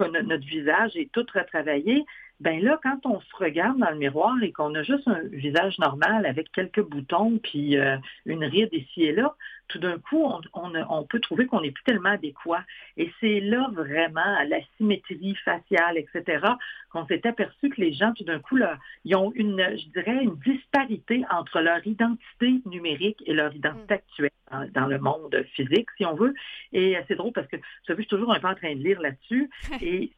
notre 0.00 0.46
visage 0.46 0.96
est 0.96 1.10
tout 1.12 1.26
retravaillé, 1.34 2.04
ben 2.40 2.62
là, 2.62 2.78
quand 2.82 3.04
on 3.04 3.20
se 3.20 3.36
regarde 3.36 3.78
dans 3.78 3.90
le 3.90 3.96
miroir 3.96 4.36
et 4.42 4.52
qu'on 4.52 4.74
a 4.74 4.82
juste 4.82 5.08
un 5.08 5.22
visage 5.24 5.78
normal 5.78 6.24
avec 6.24 6.52
quelques 6.52 6.82
boutons 6.82 7.38
puis 7.38 7.76
euh, 7.76 7.96
une 8.26 8.44
ride 8.44 8.72
ici 8.72 9.04
et 9.04 9.12
là, 9.12 9.34
tout 9.68 9.78
d'un 9.78 9.98
coup, 9.98 10.24
on, 10.54 11.02
peut 11.04 11.20
trouver 11.20 11.46
qu'on 11.46 11.60
n'est 11.60 11.70
plus 11.70 11.84
tellement 11.84 12.10
adéquat. 12.10 12.64
Et 12.96 13.12
c'est 13.20 13.40
là 13.40 13.68
vraiment 13.72 14.42
la 14.48 14.58
symétrie 14.76 15.34
faciale, 15.44 15.98
etc., 15.98 16.42
qu'on 16.90 17.06
s'est 17.06 17.26
aperçu 17.26 17.68
que 17.68 17.80
les 17.80 17.92
gens, 17.92 18.12
tout 18.14 18.24
d'un 18.24 18.38
coup, 18.38 18.56
là, 18.56 18.78
ils 19.04 19.14
ont 19.14 19.30
une, 19.34 19.58
je 19.76 19.88
dirais, 19.90 20.22
une 20.22 20.36
disparité 20.36 21.22
entre 21.30 21.60
leur 21.60 21.86
identité 21.86 22.62
numérique 22.64 23.22
et 23.26 23.34
leur 23.34 23.54
identité 23.54 23.94
mm. 23.94 23.98
actuelle 23.98 24.30
dans, 24.72 24.86
le 24.86 24.98
monde 24.98 25.44
physique, 25.54 25.88
si 25.98 26.06
on 26.06 26.14
veut. 26.14 26.34
Et 26.72 26.96
c'est 27.06 27.16
drôle 27.16 27.32
parce 27.32 27.48
que 27.48 27.58
je 27.86 27.94
suis 27.94 28.06
toujours 28.06 28.32
un 28.32 28.40
peu 28.40 28.48
en 28.48 28.54
train 28.54 28.74
de 28.74 28.82
lire 28.82 29.00
là-dessus. 29.00 29.50
Et 29.82 30.12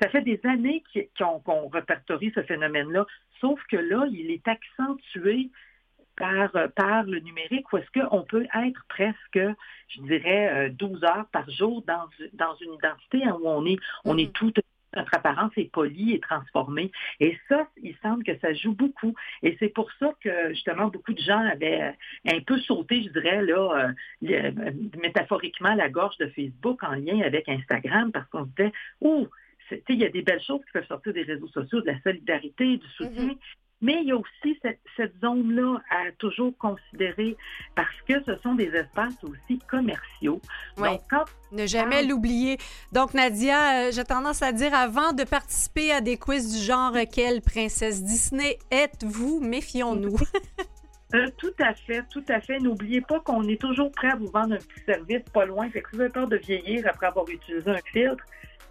ça 0.00 0.08
fait 0.08 0.22
des 0.22 0.40
années 0.44 0.82
qu'on 1.18 1.68
répertorie 1.68 2.32
ce 2.34 2.42
phénomène-là, 2.42 3.06
sauf 3.40 3.60
que 3.70 3.76
là, 3.76 4.06
il 4.10 4.30
est 4.30 4.46
accentué 4.46 5.50
par, 6.16 6.50
par 6.74 7.04
le 7.04 7.20
numérique, 7.20 7.72
où 7.72 7.78
est-ce 7.78 8.00
qu'on 8.00 8.22
peut 8.22 8.46
être 8.54 8.84
presque, 8.88 9.38
je 9.88 10.02
dirais, 10.02 10.70
12 10.70 11.02
euh, 11.02 11.06
heures 11.06 11.26
par 11.32 11.48
jour 11.50 11.82
dans, 11.86 12.08
dans 12.32 12.56
une 12.56 12.74
identité 12.74 13.18
où 13.30 13.48
on 13.48 13.64
est, 13.66 13.78
on 14.04 14.18
est 14.18 14.24
mm-hmm. 14.24 14.32
tout 14.32 14.52
notre 14.96 15.14
apparence 15.14 15.52
est 15.56 15.70
polie 15.70 16.14
et 16.14 16.20
transformée. 16.20 16.90
Et 17.20 17.38
ça, 17.48 17.68
il 17.82 17.94
semble 18.02 18.24
que 18.24 18.36
ça 18.38 18.52
joue 18.54 18.72
beaucoup. 18.72 19.14
Et 19.42 19.56
c'est 19.58 19.68
pour 19.68 19.90
ça 19.98 20.12
que, 20.20 20.50
justement, 20.50 20.88
beaucoup 20.88 21.12
de 21.12 21.20
gens 21.20 21.38
avaient 21.38 21.94
un 22.26 22.40
peu 22.40 22.58
sauté, 22.58 23.02
je 23.02 23.10
dirais, 23.10 23.42
là, 23.42 23.92
euh, 24.22 24.50
métaphoriquement, 25.00 25.74
la 25.74 25.88
gorge 25.88 26.16
de 26.18 26.26
Facebook 26.28 26.82
en 26.82 26.94
lien 26.94 27.20
avec 27.20 27.48
Instagram, 27.48 28.12
parce 28.12 28.28
qu'on 28.30 28.44
se 28.44 28.50
disait, 28.56 28.72
ouh, 29.00 29.28
il 29.88 29.98
y 29.98 30.04
a 30.04 30.08
des 30.08 30.22
belles 30.22 30.42
choses 30.42 30.60
qui 30.64 30.72
peuvent 30.72 30.86
sortir 30.86 31.12
des 31.12 31.22
réseaux 31.22 31.48
sociaux, 31.48 31.80
de 31.80 31.86
la 31.86 32.00
solidarité, 32.02 32.76
du 32.76 32.86
soutien, 32.96 33.26
mm-hmm. 33.26 33.38
mais 33.80 33.98
il 34.02 34.08
y 34.08 34.12
a 34.12 34.16
aussi 34.16 34.58
cette, 34.62 34.78
zone-là 35.20 35.80
à 35.90 36.10
toujours 36.18 36.56
considérer 36.58 37.36
parce 37.74 37.94
que 38.08 38.14
ce 38.24 38.36
sont 38.42 38.54
des 38.54 38.68
espaces 38.68 39.22
aussi 39.22 39.58
commerciaux. 39.70 40.40
Donc, 40.76 41.00
ne 41.52 41.66
jamais 41.66 42.02
l'oublier. 42.02 42.58
Donc, 42.92 43.14
Nadia, 43.14 43.86
euh, 43.86 43.90
j'ai 43.92 44.04
tendance 44.04 44.42
à 44.42 44.52
dire 44.52 44.74
avant 44.74 45.12
de 45.12 45.24
participer 45.24 45.92
à 45.92 46.00
des 46.00 46.16
quiz 46.16 46.52
du 46.52 46.64
genre 46.64 46.94
quelle 47.12 47.40
princesse 47.40 48.02
Disney 48.02 48.58
êtes-vous, 48.70 49.40
méfions-nous. 49.40 50.16
Euh, 51.14 51.26
tout 51.38 51.54
à 51.58 51.72
fait, 51.72 52.02
tout 52.10 52.24
à 52.28 52.40
fait. 52.40 52.58
N'oubliez 52.58 53.00
pas 53.00 53.20
qu'on 53.20 53.42
est 53.44 53.60
toujours 53.60 53.90
prêt 53.92 54.10
à 54.10 54.16
vous 54.16 54.26
vendre 54.26 54.54
un 54.54 54.58
petit 54.58 54.84
service 54.84 55.22
pas 55.32 55.46
loin. 55.46 55.68
Fait 55.70 55.80
que 55.80 55.88
si 55.90 55.96
vous 55.96 56.02
avez 56.02 56.10
peur 56.10 56.28
de 56.28 56.36
vieillir 56.36 56.86
après 56.86 57.06
avoir 57.06 57.26
utilisé 57.28 57.70
un 57.70 57.80
filtre, 57.92 58.22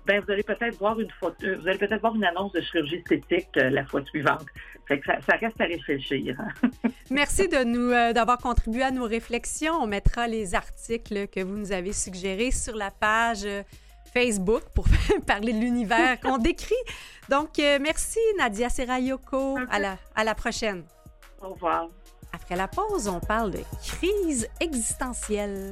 ben, 0.08 0.24
vous 0.26 0.32
allez 0.32 0.44
peut-être 0.44 0.78
voir 0.78 0.98
une 1.00 1.12
photo, 1.12 1.46
euh, 1.46 1.58
vous 1.60 1.68
allez 1.68 1.78
peut-être 1.78 2.00
voir 2.00 2.16
une 2.16 2.24
annonce 2.24 2.54
de 2.54 2.62
chirurgie 2.62 2.96
esthétique 2.96 3.50
euh, 3.58 3.70
la 3.70 3.86
fois 3.86 4.02
suivante. 4.06 4.46
ça, 4.88 5.36
reste 5.36 5.60
à 5.60 5.66
réfléchir. 5.66 6.38
Hein. 6.40 6.70
Merci 7.12 7.50
de 7.50 7.66
nous 7.66 7.92
euh, 7.92 8.14
d'avoir 8.14 8.38
contribué 8.38 8.84
à 8.84 8.92
nos 8.92 9.04
réflexions. 9.04 9.74
On 9.74 9.86
mettra 9.86 10.28
les 10.28 10.56
articles 10.56 11.28
que 11.28 11.44
vous 11.44 11.58
nous 11.58 11.74
avez 11.74 11.92
suggérés 11.92 12.52
sur 12.52 12.78
la 12.78 12.90
page 12.90 13.46
Facebook 14.14 14.64
pour 14.74 14.86
parler 15.28 15.52
de 15.52 15.60
l'univers 15.60 16.18
qu'on 16.22 16.38
décrit. 16.38 16.76
Donc, 17.30 17.58
merci 17.58 18.20
Nadia 18.38 18.70
Serayoko. 18.70 19.58
À 19.70 19.78
la, 19.78 19.98
à 20.16 20.24
la 20.24 20.36
prochaine. 20.36 20.84
Au 21.42 21.50
revoir. 21.50 21.90
Après 22.32 22.56
la 22.56 22.70
pause, 22.70 23.10
on 23.10 23.20
parle 23.20 23.52
de 23.52 23.60
crise 23.84 24.48
existentielle. 24.62 25.72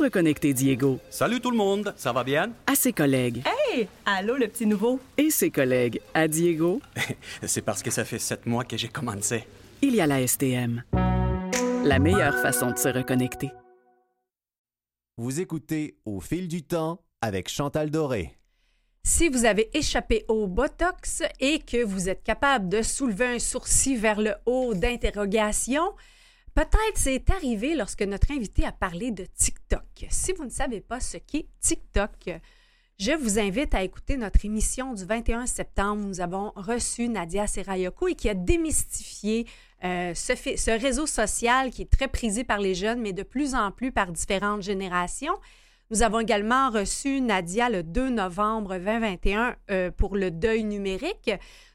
Reconnecter 0.00 0.52
Diego. 0.54 0.98
Salut 1.10 1.40
tout 1.40 1.50
le 1.50 1.56
monde, 1.56 1.94
ça 1.96 2.12
va 2.12 2.24
bien? 2.24 2.52
À 2.66 2.74
ses 2.74 2.92
collègues. 2.92 3.42
Hey! 3.46 3.88
Allô, 4.04 4.36
le 4.36 4.48
petit 4.48 4.66
nouveau? 4.66 4.98
Et 5.16 5.30
ses 5.30 5.50
collègues 5.50 6.00
à 6.14 6.26
Diego. 6.26 6.80
C'est 7.42 7.62
parce 7.62 7.82
que 7.82 7.90
ça 7.90 8.04
fait 8.04 8.18
sept 8.18 8.46
mois 8.46 8.64
que 8.64 8.76
j'ai 8.76 8.88
commencé. 8.88 9.44
Il 9.82 9.94
y 9.94 10.00
a 10.00 10.06
la 10.06 10.26
STM. 10.26 10.82
La 11.84 11.98
meilleure 11.98 12.38
façon 12.40 12.70
de 12.72 12.78
se 12.78 12.88
reconnecter. 12.88 13.50
Vous 15.16 15.40
écoutez 15.40 15.96
Au 16.04 16.20
fil 16.20 16.48
du 16.48 16.62
temps 16.62 17.00
avec 17.20 17.48
Chantal 17.48 17.90
Doré. 17.90 18.36
Si 19.02 19.28
vous 19.28 19.44
avez 19.44 19.70
échappé 19.76 20.24
au 20.28 20.46
Botox 20.46 21.22
et 21.40 21.58
que 21.58 21.82
vous 21.82 22.08
êtes 22.08 22.22
capable 22.22 22.68
de 22.68 22.82
soulever 22.82 23.26
un 23.26 23.38
sourcil 23.38 23.98
vers 23.98 24.20
le 24.20 24.34
haut 24.44 24.74
d'interrogation, 24.74 25.94
Peut-être 26.54 26.96
c'est 26.96 27.30
arrivé 27.30 27.74
lorsque 27.74 28.02
notre 28.02 28.32
invité 28.32 28.64
a 28.64 28.72
parlé 28.72 29.12
de 29.12 29.24
TikTok. 29.24 30.06
Si 30.10 30.32
vous 30.32 30.44
ne 30.44 30.50
savez 30.50 30.80
pas 30.80 31.00
ce 31.00 31.16
qu'est 31.16 31.46
TikTok, 31.60 32.30
je 32.98 33.12
vous 33.12 33.38
invite 33.38 33.74
à 33.74 33.82
écouter 33.82 34.18
notre 34.18 34.44
émission 34.44 34.92
du 34.92 35.06
21 35.06 35.46
septembre. 35.46 36.02
Nous 36.02 36.20
avons 36.20 36.52
reçu 36.56 37.08
Nadia 37.08 37.46
Serayoko 37.46 38.08
et 38.08 38.14
qui 38.14 38.28
a 38.28 38.34
démystifié 38.34 39.46
euh, 39.84 40.12
ce, 40.12 40.78
réseau 40.78 41.06
social 41.06 41.70
qui 41.70 41.80
est 41.80 41.90
très 41.90 42.08
prisé 42.08 42.44
par 42.44 42.58
les 42.58 42.74
jeunes, 42.74 43.00
mais 43.00 43.14
de 43.14 43.22
plus 43.22 43.54
en 43.54 43.70
plus 43.70 43.90
par 43.90 44.12
différentes 44.12 44.62
générations. 44.62 45.32
Nous 45.90 46.02
avons 46.02 46.20
également 46.20 46.68
reçu 46.68 47.22
Nadia 47.22 47.70
le 47.70 47.82
2 47.82 48.10
novembre 48.10 48.76
2021 48.76 49.56
euh, 49.70 49.90
pour 49.90 50.14
le 50.14 50.30
deuil 50.30 50.64
numérique. 50.64 51.30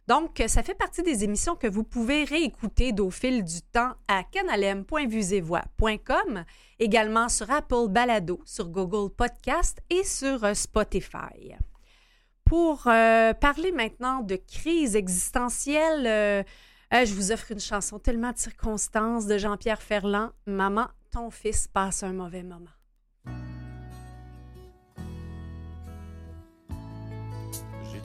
Donc, 0.08 0.44
ça 0.48 0.62
fait 0.62 0.76
partie 0.76 1.02
des 1.02 1.24
émissions 1.24 1.56
que 1.56 1.66
vous 1.68 1.84
pouvez 1.84 2.26
réécouter 2.26 2.94
au 3.00 3.10
fil 3.10 3.44
du 3.44 3.62
temps 3.62 3.94
à 4.08 4.24
canalem.vusevoix.com, 4.24 6.46
également 6.80 7.28
sur 7.28 7.50
Apple 7.50 7.88
Balado, 7.90 8.40
sur 8.46 8.70
Google 8.70 9.10
Podcast 9.10 9.82
et 9.90 10.04
sur 10.04 10.44
euh, 10.44 10.54
Spotify. 10.54 11.56
Pour 12.44 12.86
euh, 12.86 13.34
parler 13.34 13.72
maintenant 13.72 14.22
de 14.22 14.36
crise 14.36 14.96
existentielle, 14.96 16.06
euh, 16.06 16.44
je 16.92 17.16
vous 17.16 17.32
offre 17.32 17.52
une 17.52 17.60
chanson 17.60 17.98
tellement 17.98 18.32
de 18.32 18.38
circonstances 18.38 19.26
de 19.26 19.40
Jean-Pierre 19.40 19.82
Ferland, 19.82 20.30
Maman, 20.46 20.86
ton 21.12 21.32
fils 21.32 21.68
passe 21.68 22.04
un 22.04 22.14
mauvais 22.14 22.44
moment. 22.44 22.70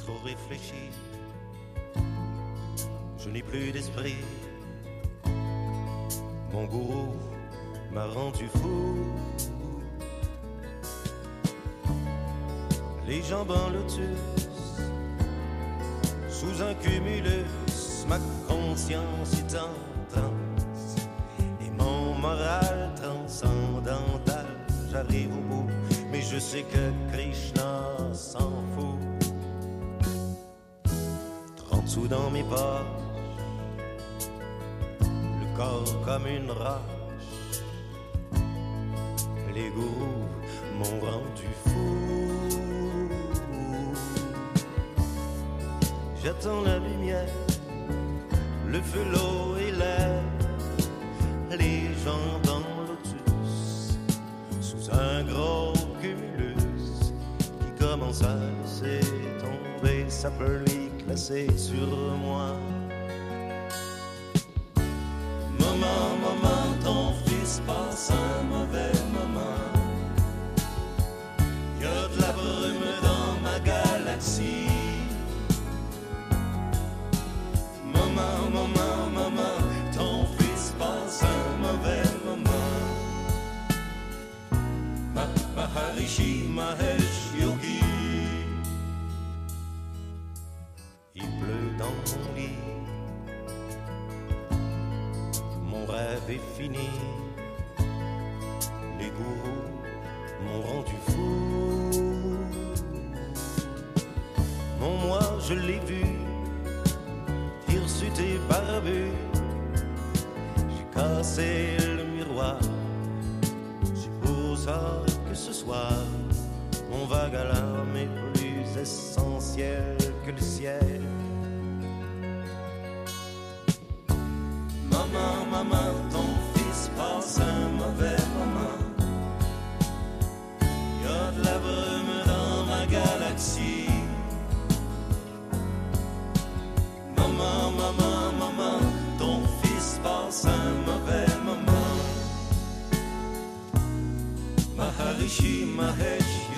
trop 0.01 0.19
réfléchi. 0.25 0.89
Je 3.23 3.29
n'ai 3.29 3.43
plus 3.43 3.71
d'esprit. 3.71 4.17
Mon 6.53 6.65
gourou 6.65 7.15
m'a 7.93 8.07
rendu 8.07 8.47
fou. 8.49 9.07
Les 13.07 13.23
jambes 13.23 13.51
en 13.51 13.71
lotus, 13.71 14.49
sous 16.29 16.63
un 16.63 16.75
cumulus, 16.75 18.07
ma 18.09 18.19
conscience 18.49 19.35
est 19.35 19.57
en 19.57 19.75
transe 20.09 20.97
et 21.61 21.71
mon 21.71 22.15
moral 22.15 22.93
transcendantal. 22.97 24.47
J'arrive 24.91 25.33
au 25.37 25.43
bout, 25.43 25.69
mais 26.11 26.23
je 26.23 26.39
sais 26.39 26.63
que 26.63 27.13
Krishna 27.13 28.15
s'en 28.15 28.53
fout. 28.75 28.99
Trente 31.57 31.89
sous 31.89 32.07
dans 32.09 32.31
mes 32.31 32.45
poches, 32.45 33.10
comme 36.05 36.27
une 36.27 36.51
roche. 36.51 37.61
Les 39.55 39.69
gourous 39.71 40.29
m'ont 40.79 41.01
rendu 41.01 41.49
fou. 41.65 41.81
J'attends 46.23 46.63
la 46.63 46.79
lumière, 46.79 47.29
le 48.69 48.81
feu, 48.81 49.05
l'eau 49.13 49.57
et 49.59 49.73
l'air, 49.73 50.23
les 51.51 51.89
gens 52.05 52.39
dans 52.45 52.63
lotus, 52.87 53.99
sous 54.61 54.91
un 54.93 55.25
gros 55.25 55.73
cumulus 56.01 57.13
qui 57.61 57.85
commence 57.85 58.23
à 58.23 58.37
laisser 58.63 59.01
tomber 59.41 60.09
sa 60.09 60.31
pluie 60.31 60.91
glacée 61.05 61.49
sur 61.57 61.89
moi. 62.23 62.55
Mon 92.17 92.35
lit. 92.35 92.57
Mon 95.63 95.87
rêve 95.87 96.31
est 96.31 96.61
fini. 96.61 96.89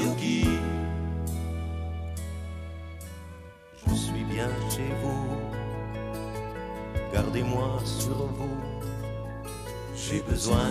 Yogi. 0.00 0.46
Je 3.86 3.94
suis 3.94 4.24
bien 4.24 4.48
chez 4.70 4.88
vous. 5.02 5.26
Gardez-moi 7.12 7.78
sur 7.84 8.26
vous. 8.28 8.56
J'ai 9.94 10.22
besoin 10.22 10.70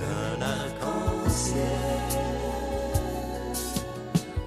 d'un 0.00 0.42
arc-en-ciel. 0.42 1.64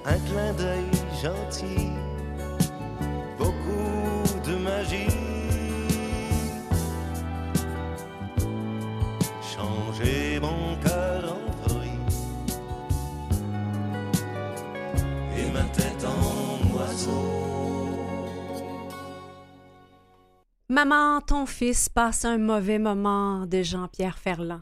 Un 0.05 0.19
clin 0.29 0.53
d'œil 0.53 0.91
gentil. 1.23 1.90
Maman, 20.83 21.21
ton 21.21 21.45
fils 21.45 21.89
passe 21.89 22.25
un 22.25 22.39
mauvais 22.39 22.79
moment 22.79 23.45
de 23.45 23.61
Jean-Pierre 23.61 24.17
Ferland. 24.17 24.61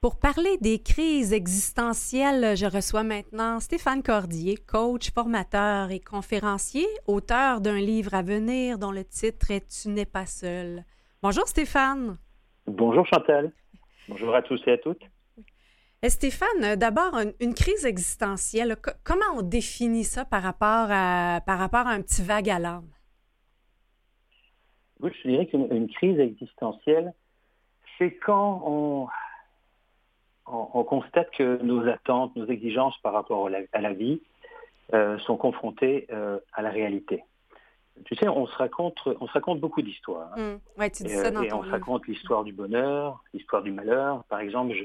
Pour 0.00 0.18
parler 0.18 0.56
des 0.62 0.78
crises 0.78 1.34
existentielles, 1.34 2.56
je 2.56 2.64
reçois 2.64 3.02
maintenant 3.02 3.60
Stéphane 3.60 4.02
Cordier, 4.02 4.56
coach, 4.56 5.10
formateur 5.12 5.90
et 5.90 6.00
conférencier, 6.00 6.86
auteur 7.06 7.60
d'un 7.60 7.76
livre 7.76 8.14
à 8.14 8.22
venir 8.22 8.78
dont 8.78 8.92
le 8.92 9.04
titre 9.04 9.50
est 9.50 9.68
Tu 9.68 9.90
n'es 9.90 10.06
pas 10.06 10.24
seul. 10.24 10.86
Bonjour 11.22 11.46
Stéphane. 11.46 12.16
Bonjour 12.66 13.06
Chantal. 13.06 13.52
Bonjour 14.08 14.34
à 14.34 14.40
tous 14.40 14.60
et 14.66 14.72
à 14.72 14.78
toutes. 14.78 15.02
Et 16.02 16.08
Stéphane, 16.08 16.76
d'abord, 16.76 17.14
une, 17.18 17.34
une 17.40 17.52
crise 17.52 17.84
existentielle, 17.84 18.76
co- 18.82 18.92
comment 19.04 19.36
on 19.36 19.42
définit 19.42 20.04
ça 20.04 20.24
par 20.24 20.42
rapport 20.42 20.86
à, 20.88 21.42
par 21.44 21.58
rapport 21.58 21.86
à 21.86 21.90
un 21.90 22.00
petit 22.00 22.22
vague 22.22 22.48
à 22.48 22.58
l'âme? 22.58 22.88
Je 25.02 25.28
dirais 25.28 25.46
qu'une 25.46 25.66
une 25.72 25.88
crise 25.88 26.18
existentielle, 26.20 27.12
c'est 27.98 28.14
quand 28.16 28.62
on, 28.64 29.08
on, 30.46 30.68
on 30.74 30.84
constate 30.84 31.30
que 31.32 31.62
nos 31.62 31.86
attentes, 31.88 32.34
nos 32.36 32.46
exigences 32.46 32.96
par 32.98 33.12
rapport 33.12 33.46
à 33.46 33.50
la, 33.50 33.58
à 33.72 33.80
la 33.80 33.92
vie 33.92 34.20
euh, 34.94 35.18
sont 35.20 35.36
confrontées 35.36 36.06
euh, 36.12 36.38
à 36.52 36.62
la 36.62 36.70
réalité. 36.70 37.24
Tu 38.06 38.14
sais, 38.16 38.28
on 38.28 38.46
se 38.46 38.56
raconte, 38.56 38.98
on 39.20 39.26
se 39.26 39.32
raconte 39.32 39.60
beaucoup 39.60 39.82
d'histoires. 39.82 40.30
hein. 40.36 40.58
Ouais, 40.78 40.90
tu 40.90 41.02
dis 41.02 41.12
Et, 41.12 41.16
ça 41.16 41.30
dans 41.30 41.42
et 41.42 41.48
ton 41.48 41.58
on 41.58 41.64
se 41.64 41.70
raconte 41.70 42.06
l'histoire 42.06 42.42
du 42.42 42.52
bonheur, 42.52 43.22
l'histoire 43.34 43.62
du 43.62 43.70
malheur. 43.70 44.24
Par 44.24 44.40
exemple, 44.40 44.74
je, 44.74 44.84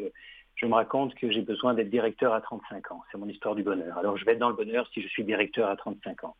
je 0.55 0.65
me 0.65 0.73
raconte 0.73 1.15
que 1.15 1.31
j'ai 1.31 1.41
besoin 1.41 1.73
d'être 1.73 1.89
directeur 1.89 2.33
à 2.33 2.41
35 2.41 2.91
ans. 2.91 3.01
C'est 3.11 3.17
mon 3.17 3.27
histoire 3.29 3.55
du 3.55 3.63
bonheur. 3.63 3.97
Alors 3.97 4.17
je 4.17 4.25
vais 4.25 4.33
être 4.33 4.39
dans 4.39 4.49
le 4.49 4.55
bonheur 4.55 4.87
si 4.93 5.01
je 5.01 5.07
suis 5.07 5.23
directeur 5.23 5.69
à 5.69 5.75
35 5.77 6.25
ans. 6.25 6.35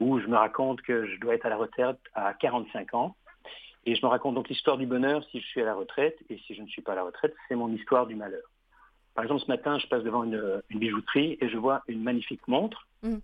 Ou 0.00 0.18
je 0.18 0.26
me 0.26 0.36
raconte 0.36 0.82
que 0.82 1.06
je 1.06 1.20
dois 1.20 1.34
être 1.34 1.46
à 1.46 1.50
la 1.50 1.56
retraite 1.56 1.98
à 2.14 2.34
45 2.34 2.94
ans. 2.94 3.16
Et 3.86 3.94
je 3.94 4.04
me 4.04 4.10
raconte 4.10 4.34
donc 4.34 4.48
l'histoire 4.48 4.78
du 4.78 4.86
bonheur 4.86 5.22
si 5.30 5.40
je 5.40 5.46
suis 5.46 5.60
à 5.60 5.64
la 5.64 5.74
retraite. 5.74 6.18
Et 6.30 6.38
si 6.46 6.54
je 6.54 6.62
ne 6.62 6.68
suis 6.68 6.82
pas 6.82 6.92
à 6.92 6.96
la 6.96 7.04
retraite, 7.04 7.34
c'est 7.48 7.54
mon 7.54 7.72
histoire 7.72 8.06
du 8.06 8.14
malheur. 8.14 8.42
Par 9.14 9.24
exemple, 9.24 9.42
ce 9.42 9.48
matin, 9.48 9.78
je 9.78 9.86
passe 9.86 10.02
devant 10.02 10.24
une, 10.24 10.62
une 10.70 10.78
bijouterie 10.78 11.38
et 11.40 11.48
je 11.48 11.56
vois 11.56 11.82
une 11.86 12.02
magnifique 12.02 12.46
montre. 12.48 12.88
Mm. 13.02 13.18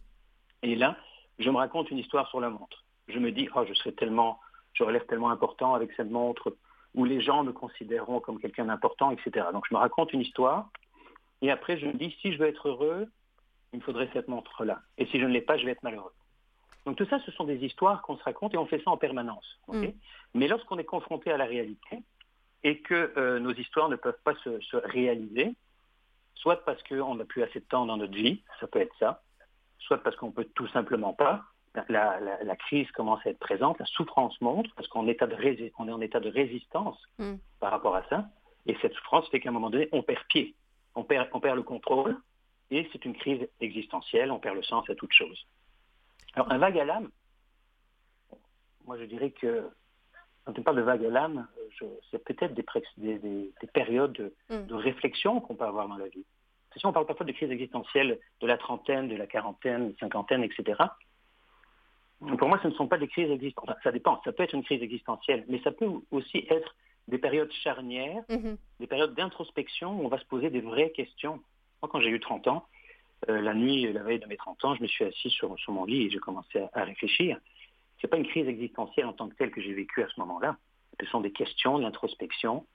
Et 0.62 0.76
là, 0.76 0.96
je 1.38 1.50
me 1.50 1.56
raconte 1.56 1.90
une 1.90 1.98
histoire 1.98 2.28
sur 2.28 2.40
la 2.40 2.50
montre. 2.50 2.84
Je 3.08 3.18
me 3.18 3.32
dis, 3.32 3.48
oh, 3.54 3.64
je 3.66 3.74
serais 3.74 3.92
tellement, 3.92 4.38
j'aurais 4.74 4.92
l'air 4.92 5.06
tellement 5.06 5.30
important 5.30 5.74
avec 5.74 5.90
cette 5.96 6.10
montre, 6.10 6.54
où 6.94 7.04
les 7.04 7.20
gens 7.20 7.42
me 7.44 7.52
considéreront 7.52 8.20
comme 8.20 8.38
quelqu'un 8.38 8.66
d'important, 8.66 9.10
etc. 9.10 9.46
Donc 9.52 9.64
je 9.68 9.74
me 9.74 9.78
raconte 9.78 10.12
une 10.12 10.20
histoire, 10.20 10.70
et 11.42 11.50
après 11.50 11.78
je 11.78 11.86
me 11.86 11.92
dis, 11.92 12.16
si 12.20 12.32
je 12.32 12.38
veux 12.38 12.46
être 12.46 12.68
heureux, 12.68 13.06
il 13.72 13.78
me 13.78 13.84
faudrait 13.84 14.10
cette 14.12 14.28
montre-là. 14.28 14.80
Et 14.98 15.06
si 15.06 15.20
je 15.20 15.24
ne 15.24 15.32
l'ai 15.32 15.40
pas, 15.40 15.56
je 15.56 15.64
vais 15.64 15.72
être 15.72 15.82
malheureux. 15.82 16.12
Donc 16.86 16.96
tout 16.96 17.06
ça, 17.06 17.18
ce 17.20 17.30
sont 17.32 17.44
des 17.44 17.62
histoires 17.64 18.02
qu'on 18.02 18.16
se 18.16 18.22
raconte 18.24 18.54
et 18.54 18.58
on 18.58 18.66
fait 18.66 18.82
ça 18.82 18.90
en 18.90 18.96
permanence. 18.96 19.58
Mm. 19.68 19.80
Mais 20.34 20.48
lorsqu'on 20.48 20.78
est 20.78 20.84
confronté 20.84 21.30
à 21.30 21.36
la 21.36 21.44
réalité 21.44 22.02
et 22.62 22.80
que 22.80 23.12
euh, 23.16 23.38
nos 23.38 23.52
histoires 23.52 23.88
ne 23.88 23.96
peuvent 23.96 24.20
pas 24.24 24.34
se, 24.44 24.60
se 24.60 24.76
réaliser, 24.76 25.54
soit 26.34 26.64
parce 26.64 26.82
qu'on 26.84 27.14
n'a 27.14 27.24
plus 27.24 27.42
assez 27.42 27.60
de 27.60 27.64
temps 27.66 27.86
dans 27.86 27.96
notre 27.98 28.14
vie, 28.14 28.42
ça 28.60 28.66
peut 28.66 28.80
être 28.80 28.94
ça, 28.98 29.22
soit 29.78 30.02
parce 30.02 30.16
qu'on 30.16 30.30
peut 30.32 30.46
tout 30.54 30.68
simplement 30.68 31.12
pas, 31.12 31.42
la, 31.88 32.18
la- 32.20 32.42
la 32.42 32.56
crise 32.56 32.90
commence 32.92 33.24
à 33.26 33.30
être 33.30 33.38
présente, 33.38 33.78
la 33.78 33.86
souffrance 33.86 34.40
monte, 34.40 34.66
parce 34.74 34.88
qu'on 34.88 35.06
est, 35.06 35.22
en 35.22 35.26
état 35.26 35.26
de 35.26 35.36
rési- 35.36 35.72
on 35.78 35.86
est 35.88 35.92
en 35.92 36.00
état 36.00 36.20
de 36.20 36.30
résistance 36.30 36.98
Mm. 37.18 37.34
par 37.60 37.70
rapport 37.72 37.94
à 37.94 38.02
ça, 38.08 38.26
et 38.66 38.76
cette 38.80 38.94
souffrance 38.94 39.28
fait 39.28 39.40
qu'à 39.40 39.50
un 39.50 39.52
moment 39.52 39.70
donné, 39.70 39.88
on 39.92 40.02
perd 40.02 40.24
pied, 40.28 40.54
on 40.94 41.04
perd, 41.04 41.28
on 41.32 41.40
perd 41.40 41.56
le 41.56 41.62
contrôle, 41.62 42.16
et 42.70 42.88
c'est 42.92 43.04
une 43.04 43.14
crise 43.14 43.46
existentielle, 43.60 44.30
on 44.32 44.38
perd 44.38 44.56
le 44.56 44.62
sens 44.62 44.88
à 44.90 44.94
toute 44.94 45.12
chose. 45.12 45.46
Alors, 46.34 46.52
un 46.52 46.58
vague 46.58 46.78
à 46.78 46.84
l'âme, 46.84 47.10
moi 48.86 48.98
je 48.98 49.04
dirais 49.04 49.30
que 49.30 49.68
quand 50.44 50.58
on 50.58 50.62
parle 50.62 50.76
de 50.76 50.82
vague 50.82 51.04
à 51.04 51.10
l'âme, 51.10 51.46
c'est 52.10 52.24
peut-être 52.24 52.54
des, 52.54 53.18
des, 53.18 53.52
périodes 53.72 54.12
de, 54.12 54.34
mm. 54.50 54.66
de 54.66 54.74
réflexion 54.74 55.40
qu'on 55.40 55.54
peut 55.54 55.64
avoir 55.64 55.88
dans 55.88 55.96
la 55.96 56.08
vie. 56.08 56.24
Si 56.76 56.86
on 56.86 56.92
parle 56.92 57.06
parfois 57.06 57.26
de 57.26 57.32
crise 57.32 57.50
existentielle 57.50 58.18
de 58.40 58.46
la 58.46 58.56
trentaine, 58.56 59.08
de 59.08 59.16
la 59.16 59.26
quarantaine, 59.26 59.88
de 59.88 59.92
la 59.92 59.98
cinquantaine, 59.98 60.44
etc. 60.44 60.82
Pour 62.38 62.48
moi, 62.48 62.60
ce 62.62 62.68
ne 62.68 62.74
sont 62.74 62.86
pas 62.86 62.98
des 62.98 63.08
crises 63.08 63.30
existentielles. 63.30 63.76
ça 63.82 63.92
dépend, 63.92 64.20
ça 64.24 64.32
peut 64.32 64.42
être 64.42 64.54
une 64.54 64.62
crise 64.62 64.82
existentielle, 64.82 65.44
mais 65.48 65.60
ça 65.62 65.72
peut 65.72 65.88
aussi 66.10 66.46
être 66.48 66.76
des 67.08 67.18
périodes 67.18 67.50
charnières, 67.50 68.22
mm-hmm. 68.28 68.56
des 68.78 68.86
périodes 68.86 69.14
d'introspection 69.14 70.00
où 70.00 70.04
on 70.04 70.08
va 70.08 70.18
se 70.18 70.26
poser 70.26 70.50
des 70.50 70.60
vraies 70.60 70.90
questions. 70.90 71.40
Moi, 71.82 71.90
quand 71.90 72.00
j'ai 72.00 72.10
eu 72.10 72.20
30 72.20 72.46
ans, 72.46 72.66
euh, 73.28 73.40
la 73.40 73.54
nuit, 73.54 73.92
la 73.92 74.02
veille 74.02 74.18
de 74.18 74.26
mes 74.26 74.36
30 74.36 74.64
ans, 74.64 74.74
je 74.74 74.82
me 74.82 74.88
suis 74.88 75.04
assis 75.04 75.30
sur, 75.30 75.56
mon 75.68 75.84
lit 75.84 76.06
et 76.06 76.10
j'ai 76.10 76.18
commencé 76.18 76.60
à, 76.72 76.84
réfléchir. 76.84 77.38
Ce 77.98 78.06
n'est 78.06 78.10
pas 78.10 78.16
une 78.16 78.26
crise 78.26 78.48
existentielle 78.48 79.06
en 79.06 79.12
tant 79.12 79.28
que 79.28 79.34
telle 79.34 79.50
que 79.50 79.60
j'ai 79.60 79.74
vécue 79.74 80.02
à 80.02 80.08
ce 80.08 80.18
moment-là. 80.20 80.56
Ce 81.00 81.06
sont 81.06 81.20
des 81.20 81.32
questions, 81.32 81.78
de 81.78 81.82
l'introspection. 81.82 82.66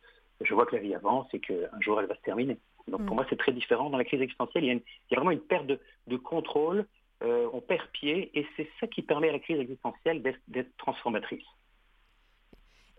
Je 0.41 0.53
vois 0.53 0.65
que 0.65 0.75
la 0.75 0.81
vie 0.81 0.93
avance 0.93 1.27
et 1.33 1.39
qu'un 1.39 1.79
jour, 1.79 1.99
elle 1.99 2.07
va 2.07 2.15
se 2.15 2.21
terminer. 2.21 2.57
Donc 2.87 3.05
pour 3.05 3.15
mm. 3.15 3.15
moi, 3.15 3.25
c'est 3.29 3.37
très 3.37 3.51
différent. 3.51 3.89
Dans 3.89 3.97
la 3.97 4.03
crise 4.03 4.21
existentielle, 4.21 4.63
il 4.63 4.81
y 5.11 5.13
a, 5.13 5.15
vraiment 5.15 5.31
une 5.31 5.41
perte 5.41 5.65
de, 5.65 6.17
contrôle. 6.17 6.85
Euh, 7.23 7.49
on 7.53 7.61
perd 7.61 7.87
pied 7.87 8.29
et 8.37 8.45
c'est 8.55 8.69
ça 8.79 8.87
qui 8.87 9.01
permet 9.01 9.29
à 9.29 9.31
la 9.31 9.39
crise 9.39 9.59
existentielle 9.59 10.21
d'être 10.47 10.77
transformatrice. 10.77 11.45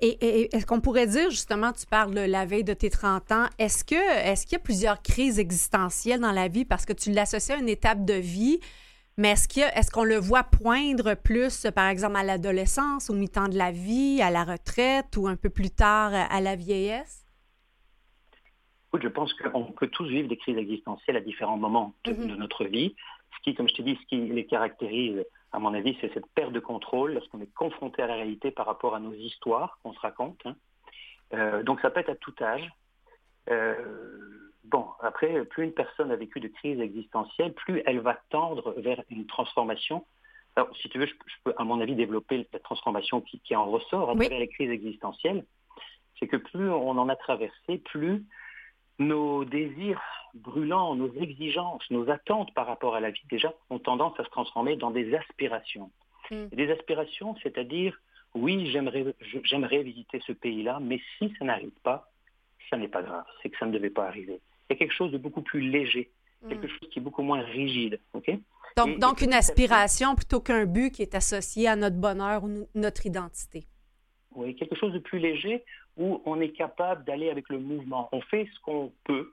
Et, 0.01 0.55
est-ce 0.55 0.67
qu'on 0.67 0.81
pourrait 0.81 1.07
dire, 1.07 1.31
justement, 1.31 1.73
tu 1.73 1.87
parles 1.87 2.15
de 2.15 2.21
la 2.21 2.45
veille 2.45 2.65
de 2.65 2.75
tes 2.75 2.91
30 2.91 3.33
ans, 3.33 3.47
est-ce 3.59 3.83
que 3.83 3.95
est-ce 3.95 4.45
qu'il 4.45 4.53
y 4.53 4.57
a 4.57 4.63
plusieurs 4.63 5.01
crises 5.01 5.39
existentielles 5.39 6.21
dans 6.21 6.33
la 6.33 6.49
vie? 6.49 6.67
Parce 6.67 6.85
que 6.85 6.93
tu 6.93 7.13
l'associes 7.13 7.57
à 7.57 7.61
une 7.61 7.69
étape 7.69 8.05
de 8.05 8.13
vie, 8.13 8.61
mais 9.17 9.31
est-ce 9.31 9.49
qu'il 9.49 9.63
est-ce 9.63 9.91
qu'on 9.91 10.05
le 10.05 10.17
voit 10.19 10.45
poindre 10.45 11.15
plus, 11.15 11.67
par 11.75 11.89
exemple, 11.89 12.17
à 12.17 12.23
l'adolescence, 12.23 13.09
au 13.09 13.15
mi-temps 13.15 13.49
de 13.49 13.57
la 13.57 13.71
vie, 13.71 14.21
à 14.21 14.31
la 14.31 14.45
retraite 14.45 15.17
ou 15.17 15.29
un 15.29 15.37
peu 15.37 15.49
plus 15.49 15.71
tard 15.71 16.13
à 16.13 16.41
la 16.41 16.57
vieillesse? 16.57 17.23
je 18.99 19.09
pense 19.09 19.35
qu'on 19.35 19.65
peut 19.65 19.89
tous 19.89 20.09
vivre 20.09 20.29
des 20.29 20.37
crises 20.37 20.57
existentielles 20.57 21.17
à 21.17 21.21
différents 21.21 21.59
moments 21.59 21.95
de, 22.05 22.13
mm-hmm. 22.13 22.27
de 22.29 22.37
notre 22.37 22.65
vie. 22.65 22.95
Ce 23.37 23.43
qui, 23.43 23.55
comme 23.55 23.69
je 23.69 23.75
t'ai 23.75 23.83
dit, 23.83 23.99
ce 24.01 24.07
qui 24.07 24.17
les 24.17 24.47
caractérise 24.47 25.25
à 25.53 25.59
mon 25.59 25.75
avis, 25.75 25.97
c'est 26.01 26.13
cette 26.13 26.27
perte 26.35 26.53
de 26.53 26.61
contrôle 26.61 27.15
lorsqu'on 27.15 27.41
est 27.41 27.53
confronté 27.55 28.03
à 28.03 28.07
la 28.07 28.15
réalité 28.15 28.51
par 28.51 28.67
rapport 28.67 28.95
à 28.95 29.01
nos 29.01 29.13
histoires 29.13 29.79
qu'on 29.83 29.93
se 29.93 30.01
raconte. 30.01 30.41
Hein. 30.45 30.57
Euh, 31.35 31.63
donc 31.63 31.81
ça 31.81 31.91
peut 31.91 32.01
être 32.01 32.11
à 32.11 32.17
tout 32.17 32.35
âge. 32.41 32.69
Euh, 33.51 34.53
bon, 34.65 34.87
après, 35.01 35.45
plus 35.45 35.65
une 35.65 35.73
personne 35.73 36.11
a 36.11 36.17
vécu 36.17 36.41
de 36.41 36.49
crise 36.49 36.81
existentielle, 36.81 37.55
plus 37.55 37.83
elle 37.87 38.01
va 38.01 38.19
tendre 38.31 38.75
vers 38.79 39.03
une 39.11 39.27
transformation. 39.27 40.05
Alors, 40.57 40.75
si 40.77 40.89
tu 40.89 40.99
veux, 40.99 41.07
je, 41.07 41.15
peux, 41.45 41.55
à 41.57 41.65
mon 41.65 41.81
avis, 41.81 41.95
développer 41.95 42.47
la 42.53 42.59
transformation 42.61 43.21
qui, 43.21 43.55
en 43.55 43.67
ressort 43.67 44.11
à 44.11 44.15
travers 44.15 44.39
les 44.39 44.49
crises 44.49 44.71
existentielles. 44.71 45.45
C'est 46.19 46.27
que 46.27 46.39
plus 46.39 46.71
on 46.71 46.91
en 46.91 47.11
a 47.11 47.17
traversé, 47.17 47.79
plus 47.79 48.25
nos 48.99 49.45
désirs 49.45 50.01
brûlants, 50.35 50.95
nos 50.95 51.13
exigences, 51.15 51.83
nos 51.91 52.09
attentes 52.11 52.53
par 52.55 52.67
rapport 52.67 52.95
à 52.95 53.01
la 53.01 53.11
vie, 53.11 53.23
déjà, 53.31 53.53
ont 53.71 53.79
tendance 53.79 54.19
à 54.21 54.25
se 54.25 54.31
transformer 54.31 54.77
dans 54.77 54.91
des 54.91 55.15
aspirations. 55.15 55.91
Mm. 56.31 56.47
Des 56.53 56.71
aspirations, 56.71 57.37
c'est-à-dire, 57.43 57.99
oui, 58.35 58.71
j'aimerais 58.71 59.83
visiter 59.83 60.21
ce 60.27 60.33
pays-là, 60.33 60.79
mais 60.81 61.01
si 61.19 61.33
ça 61.39 61.45
n'arrive 61.45 61.71
pas, 61.83 62.11
ça 62.71 62.77
n'est 62.77 62.89
pas 62.89 63.03
grave, 63.03 63.25
c'est 63.43 63.51
que 63.51 63.59
ça 63.59 63.67
ne 63.67 63.73
devait 63.73 63.91
pas 63.91 64.07
arriver. 64.07 64.41
Il 64.69 64.73
y 64.73 64.77
a 64.77 64.77
quelque 64.77 64.95
chose 64.95 65.13
de 65.13 65.19
beaucoup 65.19 65.43
plus 65.43 65.61
léger, 65.61 66.11
mm. 66.43 66.49
quelque 66.49 66.69
chose 66.69 66.89
qui 66.91 66.99
est 66.99 67.03
beaucoup 67.03 67.23
moins 67.23 67.41
rigide. 67.41 68.01
donc, 68.77 68.99
donc 68.99 69.21
une 69.23 69.35
aspiration 69.35 70.15
plutôt 70.15 70.41
qu'un 70.41 70.67
but 70.67 70.91
qui 70.91 71.03
est 71.03 71.15
associé 71.15 71.69
à 71.69 71.77
notre 71.77 71.97
bonheur 71.97 72.45
ou 72.45 72.67
notre 72.75 73.07
identité. 73.07 73.67
Oui, 74.35 74.55
quelque 74.55 74.77
chose 74.77 74.93
de 74.93 74.99
plus 74.99 75.19
léger 75.19 75.65
où 75.97 76.23
on 76.25 76.41
est 76.41 76.51
capable 76.51 77.05
d'aller 77.05 77.31
avec 77.31 77.49
le 77.49 77.59
mouvement. 77.59 78.09
On 78.13 78.21
fait 78.21 78.49
ce 78.55 78.61
qu'on 78.61 78.93
peut 79.05 79.33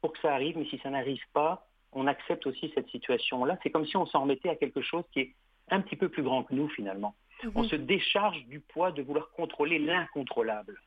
pour 0.00 0.12
que 0.12 0.18
ça 0.20 0.32
arrive, 0.32 0.56
mais 0.56 0.66
si 0.66 0.78
ça 0.78 0.90
n'arrive 0.90 1.22
pas, 1.32 1.66
on 1.92 2.06
accepte 2.06 2.46
aussi 2.46 2.70
cette 2.74 2.88
situation-là. 2.88 3.58
C'est 3.62 3.70
comme 3.70 3.86
si 3.86 3.96
on 3.96 4.06
s'en 4.06 4.22
remettait 4.22 4.50
à 4.50 4.56
quelque 4.56 4.80
chose 4.80 5.04
qui 5.12 5.20
est 5.20 5.34
un 5.70 5.80
petit 5.80 5.96
peu 5.96 6.08
plus 6.08 6.22
grand 6.22 6.44
que 6.44 6.54
nous 6.54 6.68
finalement. 6.68 7.14
On 7.54 7.64
se 7.64 7.76
décharge 7.76 8.44
du 8.46 8.60
poids 8.60 8.90
de 8.90 9.02
vouloir 9.02 9.30
contrôler 9.30 9.78
l'incontrôlable. 9.78 10.80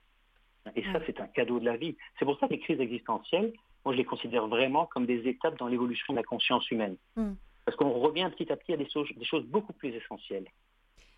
Et 0.76 0.84
ça, 0.84 1.00
c'est 1.06 1.20
un 1.20 1.28
cadeau 1.28 1.60
de 1.60 1.66
la 1.66 1.78
vie. 1.78 1.96
C'est 2.20 2.26
pour 2.26 2.38
ça 2.40 2.48
que 2.48 2.54
les 2.54 2.60
crises 2.60 2.80
existentielles, 2.80 3.54
moi, 3.84 3.94
je 3.94 3.98
les 3.98 4.06
considère 4.06 4.48
vraiment 4.48 4.86
comme 4.86 5.06
des 5.06 5.28
étapes 5.28 5.58
dans 5.58 5.68
l'évolution 5.68 6.14
de 6.14 6.18
la 6.18 6.24
conscience 6.24 6.70
humaine. 6.70 6.98
Mhm. 7.16 7.36
Parce 7.66 7.78
qu'on 7.78 7.92
revient 7.92 8.30
petit 8.36 8.52
à 8.52 8.58
petit 8.58 8.74
à 8.74 8.78
des 8.78 8.88
choses 8.90 9.46
beaucoup 9.46 9.74
plus 9.74 9.90
essentielles. 9.90 10.46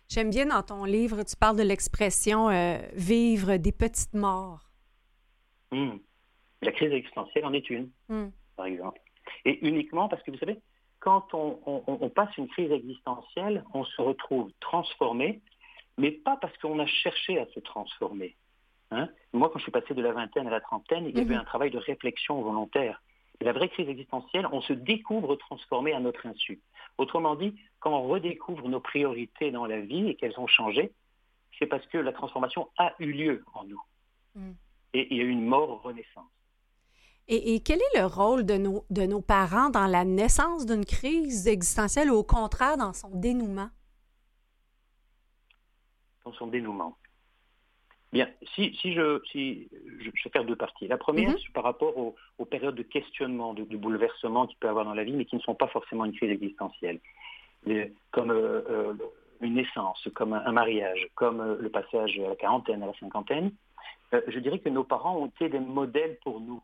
J'aime 0.08 0.30
bien 0.30 0.46
dans 0.46 0.62
ton 0.62 0.84
livre, 0.84 1.22
tu 1.22 1.36
parles 1.36 1.56
de 1.56 1.62
l'expression 1.62 2.50
euh, 2.50 2.78
vivre 2.94 3.56
des 3.56 3.72
petites 3.72 4.14
morts. 4.14 4.70
Hmm. 5.72 5.96
La 6.62 6.72
crise 6.72 6.92
existentielle 6.92 7.44
en 7.44 7.52
est 7.52 7.68
une, 7.70 7.90
hmm. 8.08 8.28
par 8.56 8.66
exemple. 8.66 9.00
Et 9.44 9.66
uniquement 9.66 10.08
parce 10.08 10.22
que 10.22 10.30
vous 10.30 10.38
savez, 10.38 10.58
quand 11.04 11.34
on, 11.34 12.08
passe 12.08 12.34
une 12.38 12.48
crise 12.48 12.72
existentielle, 12.72 13.62
on 13.74 13.84
se 13.84 14.00
retrouve 14.00 14.50
transformé, 14.60 15.42
mais 15.98 16.10
pas 16.10 16.38
parce 16.38 16.56
qu'on 16.58 16.78
a 16.78 16.86
cherché 16.86 17.38
à 17.38 17.46
se 17.54 17.60
transformer. 17.60 18.36
Hein. 18.90 19.10
Moi, 19.34 19.50
quand 19.50 19.58
je 19.58 19.64
suis 19.64 19.72
passé 19.72 19.92
de 19.92 20.00
la 20.00 20.12
vingtaine 20.12 20.46
à 20.46 20.50
la 20.50 20.62
trentaine, 20.62 21.04
il 21.06 21.16
y 21.16 21.20
avait 21.20 21.34
mhm. 21.34 21.42
un 21.42 21.44
travail 21.44 21.70
de 21.70 21.78
réflexion 21.78 22.40
volontaire. 22.40 23.02
la 23.42 23.52
vraie 23.52 23.68
crise 23.68 23.88
existentielle, 23.88 24.48
on 24.50 24.62
se 24.62 24.72
découvre 24.72 25.36
transformé 25.36 25.92
à 25.92 26.00
notre 26.00 26.24
insu. 26.26 26.62
Autrement 26.98 27.34
dit, 27.34 27.54
quand 27.80 27.92
on 27.92 28.08
redécouvre 28.08 28.68
nos 28.68 28.80
priorités 28.80 29.50
dans 29.50 29.66
la 29.66 29.80
vie 29.80 30.08
et 30.08 30.14
qu'elles 30.14 30.38
ont 30.38 30.46
changé, 30.46 30.92
c'est 31.58 31.66
parce 31.66 31.86
que 31.86 31.98
la 31.98 32.12
transformation 32.12 32.68
a 32.78 32.94
eu 32.98 33.12
lieu 33.12 33.44
en 33.54 33.64
nous. 33.64 33.82
Mm. 34.34 34.52
Et 34.94 35.08
il 35.10 35.16
y 35.16 35.20
a 35.20 35.24
eu 35.24 35.28
une 35.28 35.44
mort-renaissance. 35.44 36.30
Et, 37.26 37.60
quel 37.60 37.78
est 37.78 37.98
le 37.98 38.04
rôle 38.04 38.44
de 38.44 38.58
nos, 38.58 38.84
de 38.90 39.06
nos 39.06 39.22
parents 39.22 39.70
dans 39.70 39.86
la 39.86 40.04
naissance 40.04 40.66
d'une 40.66 40.84
crise 40.84 41.48
existentielle 41.48 42.10
ou 42.10 42.16
au 42.16 42.22
contraire 42.22 42.76
dans 42.76 42.92
son 42.92 43.08
dénouement? 43.08 43.70
Dans 46.24 46.34
son 46.34 46.48
dénouement. 46.48 46.98
Bien, 48.14 48.28
si, 48.54 48.72
je, 48.72 49.20
si, 49.32 49.68
je, 49.98 50.04
vais 50.04 50.30
faire 50.32 50.44
deux 50.44 50.54
parties. 50.54 50.86
La 50.86 50.96
première, 50.96 51.32
c'est 51.32 51.52
par 51.52 51.64
rapport 51.64 51.98
aux, 51.98 52.44
périodes 52.44 52.76
de 52.76 52.84
questionnement, 52.84 53.54
de, 53.54 53.64
de, 53.64 53.76
bouleversement 53.76 54.46
qu'il 54.46 54.56
peut 54.58 54.68
y 54.68 54.70
avoir 54.70 54.84
dans 54.84 54.94
la 54.94 55.02
vie, 55.02 55.14
mais 55.14 55.24
qui 55.24 55.34
ne 55.34 55.40
sont 55.40 55.56
pas 55.56 55.66
forcément 55.66 56.04
une 56.04 56.12
crise 56.12 56.30
existentielle. 56.30 57.00
comme 58.12 58.30
euh, 58.30 58.62
euh, 58.70 58.94
une 59.40 59.54
naissance, 59.54 60.06
comme 60.14 60.32
un, 60.32 60.52
mariage, 60.52 61.08
comme 61.16 61.40
euh, 61.40 61.56
le 61.58 61.68
passage 61.70 62.16
à 62.20 62.28
la 62.28 62.36
quarantaine, 62.36 62.84
à 62.84 62.86
la 62.86 62.94
cinquantaine. 63.00 63.50
je 64.12 64.38
dirais 64.38 64.60
que 64.60 64.68
nos 64.68 64.84
parents 64.84 65.16
ont 65.16 65.26
été 65.26 65.48
des 65.48 65.58
modèles 65.58 66.16
pour 66.22 66.40
nous. 66.40 66.62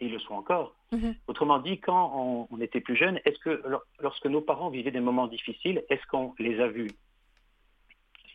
Et 0.00 0.06
ils 0.06 0.12
le 0.12 0.18
sont 0.18 0.34
encore. 0.34 0.74
Mm-hmm. 0.92 1.14
Autrement 1.28 1.60
dit, 1.60 1.78
quand 1.78 2.12
on, 2.12 2.48
on 2.50 2.60
était 2.60 2.80
plus 2.80 2.96
jeune, 2.96 3.20
est-ce 3.24 3.38
que 3.38 3.62
lorsque 4.00 4.26
nos 4.26 4.40
parents 4.40 4.70
vivaient 4.70 4.90
des 4.90 4.98
moments 4.98 5.28
difficiles, 5.28 5.84
est-ce 5.90 6.04
qu'on 6.08 6.34
les 6.40 6.58
a 6.58 6.66
vus 6.66 6.90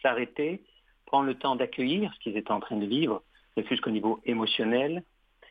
s'arrêter 0.01 0.63
prendre 1.11 1.25
le 1.25 1.35
temps 1.35 1.57
d'accueillir 1.57 2.13
ce 2.13 2.19
qu'ils 2.19 2.37
étaient 2.37 2.53
en 2.53 2.61
train 2.61 2.77
de 2.77 2.85
vivre, 2.85 3.21
ne 3.57 3.63
fût-ce 3.63 3.81
qu'au 3.81 3.89
niveau 3.89 4.21
émotionnel, 4.23 5.03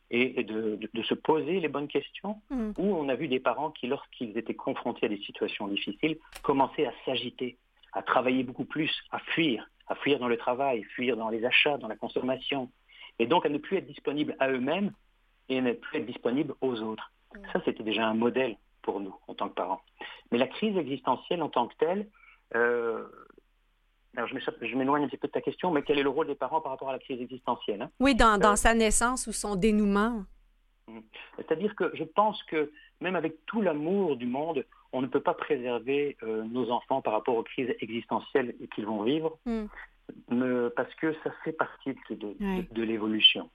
et, 0.09 0.43
de, 0.43 1.03
se 1.03 1.13
poser 1.13 1.59
les 1.59 1.67
bonnes 1.67 1.87
questions, 1.87 2.41
mm. 2.49 2.71
où 2.77 2.95
on 2.95 3.07
a 3.09 3.15
vu 3.15 3.27
des 3.27 3.39
parents 3.39 3.69
qui, 3.69 3.85
lorsqu'ils 3.87 4.35
étaient 4.37 4.55
confrontés 4.55 5.05
à 5.05 5.09
des 5.09 5.19
situations 5.19 5.67
difficiles, 5.67 6.17
commençaient 6.41 6.87
à 6.87 6.93
s'agiter, 7.05 7.57
à 7.93 8.01
travailler 8.01 8.43
beaucoup 8.43 8.65
plus, 8.65 8.91
à 9.11 9.19
fuir, 9.19 9.69
à 9.87 9.95
fuir 9.95 10.17
dans 10.17 10.27
le 10.27 10.35
travail, 10.35 10.83
fuir 10.95 11.15
dans 11.15 11.29
les 11.29 11.45
achats, 11.45 11.77
dans 11.77 11.87
la 11.87 11.95
consommation, 11.95 12.69
et 13.19 13.27
donc 13.27 13.45
à 13.45 13.49
ne 13.49 13.59
plus 13.59 13.77
être 13.77 13.87
disponibles 13.87 14.35
à 14.39 14.49
eux-mêmes 14.49 14.91
et 15.47 15.59
à 15.59 15.61
ne 15.61 15.73
plus 15.73 15.99
être 15.99 16.07
disponibles 16.07 16.55
aux 16.59 16.81
autres. 16.81 17.11
Mm. 17.35 17.39
Ça, 17.53 17.61
c'était 17.65 17.83
déjà 17.83 18.07
un 18.07 18.15
modèle 18.15 18.57
pour 18.81 18.99
nous 18.99 19.15
en 19.27 19.35
tant 19.35 19.47
que 19.47 19.53
parents. 19.53 19.81
Mais 20.31 20.39
la 20.39 20.47
crise 20.47 20.75
existentielle 20.75 21.43
en 21.43 21.49
tant 21.49 21.67
que 21.67 21.75
telle, 21.77 22.07
euh, 22.55 23.05
alors, 24.17 24.27
je 24.27 24.75
m'éloigne 24.75 25.05
un 25.05 25.07
petit 25.07 25.17
peu 25.17 25.27
de 25.27 25.31
ta 25.31 25.41
question, 25.41 25.71
mais 25.71 25.83
quel 25.83 25.97
est 25.97 26.03
le 26.03 26.09
rôle 26.09 26.27
des 26.27 26.35
parents 26.35 26.59
par 26.59 26.73
rapport 26.73 26.89
à 26.89 26.93
la 26.93 26.99
crise 26.99 27.21
existentielle 27.21 27.83
hein? 27.83 27.91
Oui, 27.99 28.13
dans, 28.13 28.37
dans, 28.37 28.53
euh, 28.53 28.55
sa 28.55 28.73
naissance 28.73 29.25
ou 29.27 29.31
son 29.31 29.55
dénouement. 29.55 30.25
Mmh. 30.87 30.99
C'est-à-dire 31.37 31.73
que 31.75 31.91
je 31.93 32.03
pense 32.03 32.43
que 32.43 32.71
même 32.99 33.15
avec 33.15 33.45
tout 33.45 33.61
l'amour 33.61 34.17
du 34.17 34.25
monde, 34.25 34.65
on 34.91 35.01
ne 35.01 35.07
peut 35.07 35.21
pas 35.21 35.33
préserver 35.33 36.17
euh, 36.23 36.43
nos 36.43 36.71
enfants 36.71 37.01
par 37.01 37.13
rapport 37.13 37.37
aux 37.37 37.43
crises 37.43 37.73
existentielles 37.79 38.53
qu'ils 38.75 38.85
vont 38.85 39.03
vivre, 39.03 39.37
mmh. 39.45 39.65
parce 40.75 40.93
que 40.95 41.13
ça 41.23 41.31
fait 41.45 41.53
partie 41.53 41.95
de, 42.09 42.35
de, 42.69 42.83
l'évolution. 42.83 43.49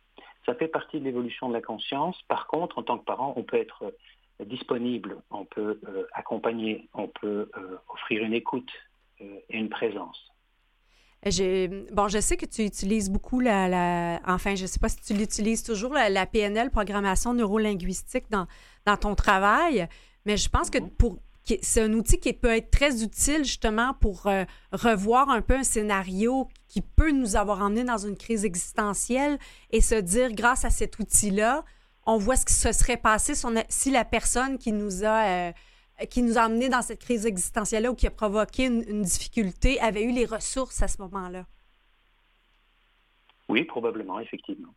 Ça 0.47 0.55
fait 0.55 0.69
partie 0.69 1.01
de 1.01 1.05
l'évolution 1.05 1.49
de 1.49 1.53
la 1.53 1.61
conscience. 1.61 2.19
Par 2.29 2.47
contre, 2.47 2.79
en 2.79 2.83
tant 2.83 2.97
que 2.97 3.05
parent, 3.05 3.35
on 3.37 3.43
peut 3.43 3.59
être 3.59 3.93
euh, 4.41 4.45
disponible, 4.47 5.19
on 5.31 5.45
peut 5.45 5.81
accompagner, 6.13 6.89
on 6.95 7.09
peut 7.09 7.51
offrir 7.89 8.23
une 8.23 8.35
écoute 8.35 8.71
et 9.19 9.43
une 9.49 9.71
présence. 9.71 10.31
Bon, 11.25 12.09
je 12.09 12.19
sais 12.21 12.37
que 12.37 12.47
tu 12.47 12.65
utilises 12.65 13.11
beaucoup 13.11 13.41
la, 13.41 14.21
enfin, 14.27 14.55
je 14.55 14.63
ne 14.63 14.67
sais 14.67 14.79
pas 14.79 14.89
si 14.89 14.99
tu 15.01 15.15
l'utilises 15.15 15.63
toujours, 15.63 15.93
la, 15.93 16.27
PNL, 16.27 16.71
programmation 16.71 17.35
neurolinguistique, 17.35 18.27
dans, 18.31 18.47
dans 18.85 18.97
ton 18.97 19.15
travail, 19.15 19.89
mais 20.25 20.37
je 20.37 20.49
pense 20.49 20.71
que 20.71 20.79
pour 20.79 21.19
c'est 21.63 21.83
un 21.83 21.93
outil 21.93 22.19
qui 22.19 22.33
peut 22.33 22.57
être 22.57 22.71
très 22.71 23.03
utile 23.03 23.45
justement 23.45 23.95
pour 23.95 24.27
euh, 24.27 24.45
revoir 24.73 25.31
un 25.31 25.43
peu 25.43 25.55
un 25.55 25.63
scénario 25.63 26.49
qui 26.69 26.81
peut 26.81 27.13
nous 27.13 27.37
avoir 27.37 27.63
emmené 27.63 27.85
dans 27.85 27.99
une 27.99 28.17
crise 28.17 28.45
existentielle 28.45 29.39
et 29.71 29.81
se 29.81 29.95
dire, 29.95 30.33
grâce 30.33 30.65
à 30.65 30.71
cet 30.71 30.99
outil-là, 30.99 31.65
on 32.05 32.19
voit 32.19 32.37
ce 32.37 32.47
qui 32.47 32.55
se 32.55 32.73
serait 32.73 32.97
passé 32.97 33.35
si, 33.69 33.91
la 33.91 34.05
personne 34.05 34.59
qui 34.59 34.73
nous 34.73 35.05
a... 35.05 35.25
Euh, 35.27 35.53
qui 36.05 36.23
nous 36.23 36.37
a 36.37 36.47
emmenés 36.47 36.69
dans 36.69 36.83
cette 36.83 37.01
crise 37.01 37.25
existentielle-là 37.25 37.91
ou 37.91 37.95
qui 37.95 38.07
a 38.07 38.11
provoqué 38.11 38.67
une, 38.67 39.03
difficulté 39.03 39.81
avait 39.81 40.03
eu 40.03 40.13
les 40.13 40.27
ressources 40.27 40.83
à 40.83 40.89
ce 40.89 41.01
moment-là? 41.03 41.47
Oui, 43.49 43.65
probablement, 43.65 44.21
effectivement. 44.21 44.75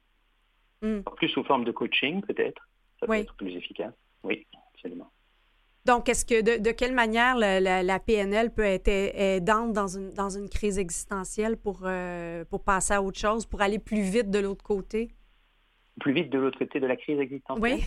Hmm. 0.82 1.02
Plus 1.18 1.30
sous 1.30 1.44
forme 1.44 1.66
de 1.66 1.72
coaching, 1.72 2.22
peut-être. 2.22 2.68
Ça 3.00 3.08
peut 3.08 3.14
être 3.14 3.36
plus 3.36 3.56
efficace. 3.56 3.94
Oui, 4.24 4.48
absolument. 4.74 5.12
Donc, 5.86 6.08
est-ce 6.08 6.26
que 6.26 6.60
de, 6.60 6.72
quelle 6.72 6.94
manière 6.94 7.36
la, 7.36 8.00
PNL 8.00 8.54
peut 8.54 8.64
être 8.64 8.88
aidante 8.88 9.74
dans 9.74 9.88
une, 9.88 10.14
dans 10.14 10.30
une 10.30 10.48
crise 10.48 10.78
existentielle 10.78 11.58
pour, 11.58 11.82
euh, 11.84 12.46
pour 12.46 12.64
passer 12.64 12.94
à 12.94 13.02
autre 13.02 13.18
chose, 13.18 13.46
pour 13.46 13.62
aller 13.62 13.80
plus 13.80 14.02
vite 14.02 14.30
de 14.30 14.40
l'autre 14.40 14.64
côté? 14.64 15.10
Plus 16.00 16.14
vite 16.14 16.30
de 16.30 16.38
l'autre 16.38 16.60
côté 16.60 16.80
de 16.80 16.86
la 16.86 16.96
crise 16.96 17.20
existentielle? 17.20 17.80
Oui. 17.80 17.84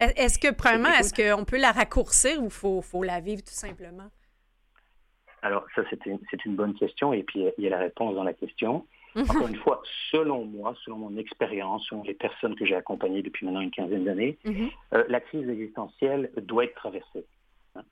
Est-ce 0.00 0.38
que, 0.38 0.52
premièrement, 0.52 0.90
est-ce 0.90 1.14
qu'on 1.14 1.44
peut 1.44 1.58
la 1.58 1.72
raccourcir 1.72 2.42
ou 2.42 2.50
faut, 2.50 2.82
faut, 2.82 3.02
la 3.02 3.20
vivre 3.20 3.42
tout 3.42 3.54
simplement? 3.54 4.10
Alors, 5.42 5.64
ça, 5.74 5.82
c'est 5.90 6.04
une, 6.06 6.18
une, 6.44 6.56
bonne 6.56 6.74
question 6.74 7.12
et 7.12 7.22
puis 7.22 7.44
il 7.58 7.64
y 7.64 7.66
a 7.66 7.70
la 7.70 7.78
réponse 7.78 8.14
dans 8.14 8.24
la 8.24 8.32
question. 8.32 8.86
Mhm. 9.14 9.30
Encore 9.30 9.46
une 9.46 9.56
fois, 9.56 9.80
selon 10.10 10.44
moi, 10.44 10.74
selon 10.84 10.96
mon 10.96 11.16
expérience, 11.16 11.86
selon 11.88 12.02
les 12.02 12.14
personnes 12.14 12.56
que 12.56 12.66
j'ai 12.66 12.74
accompagnées 12.74 13.22
depuis 13.22 13.46
maintenant 13.46 13.60
une 13.60 13.70
quinzaine 13.70 14.04
d'années, 14.04 14.38
mhm. 14.44 14.70
euh, 14.92 15.04
la 15.08 15.20
crise 15.20 15.48
existentielle 15.48 16.32
doit 16.36 16.64
être 16.64 16.74
traversée. 16.74 17.24
Hein. 17.76 17.82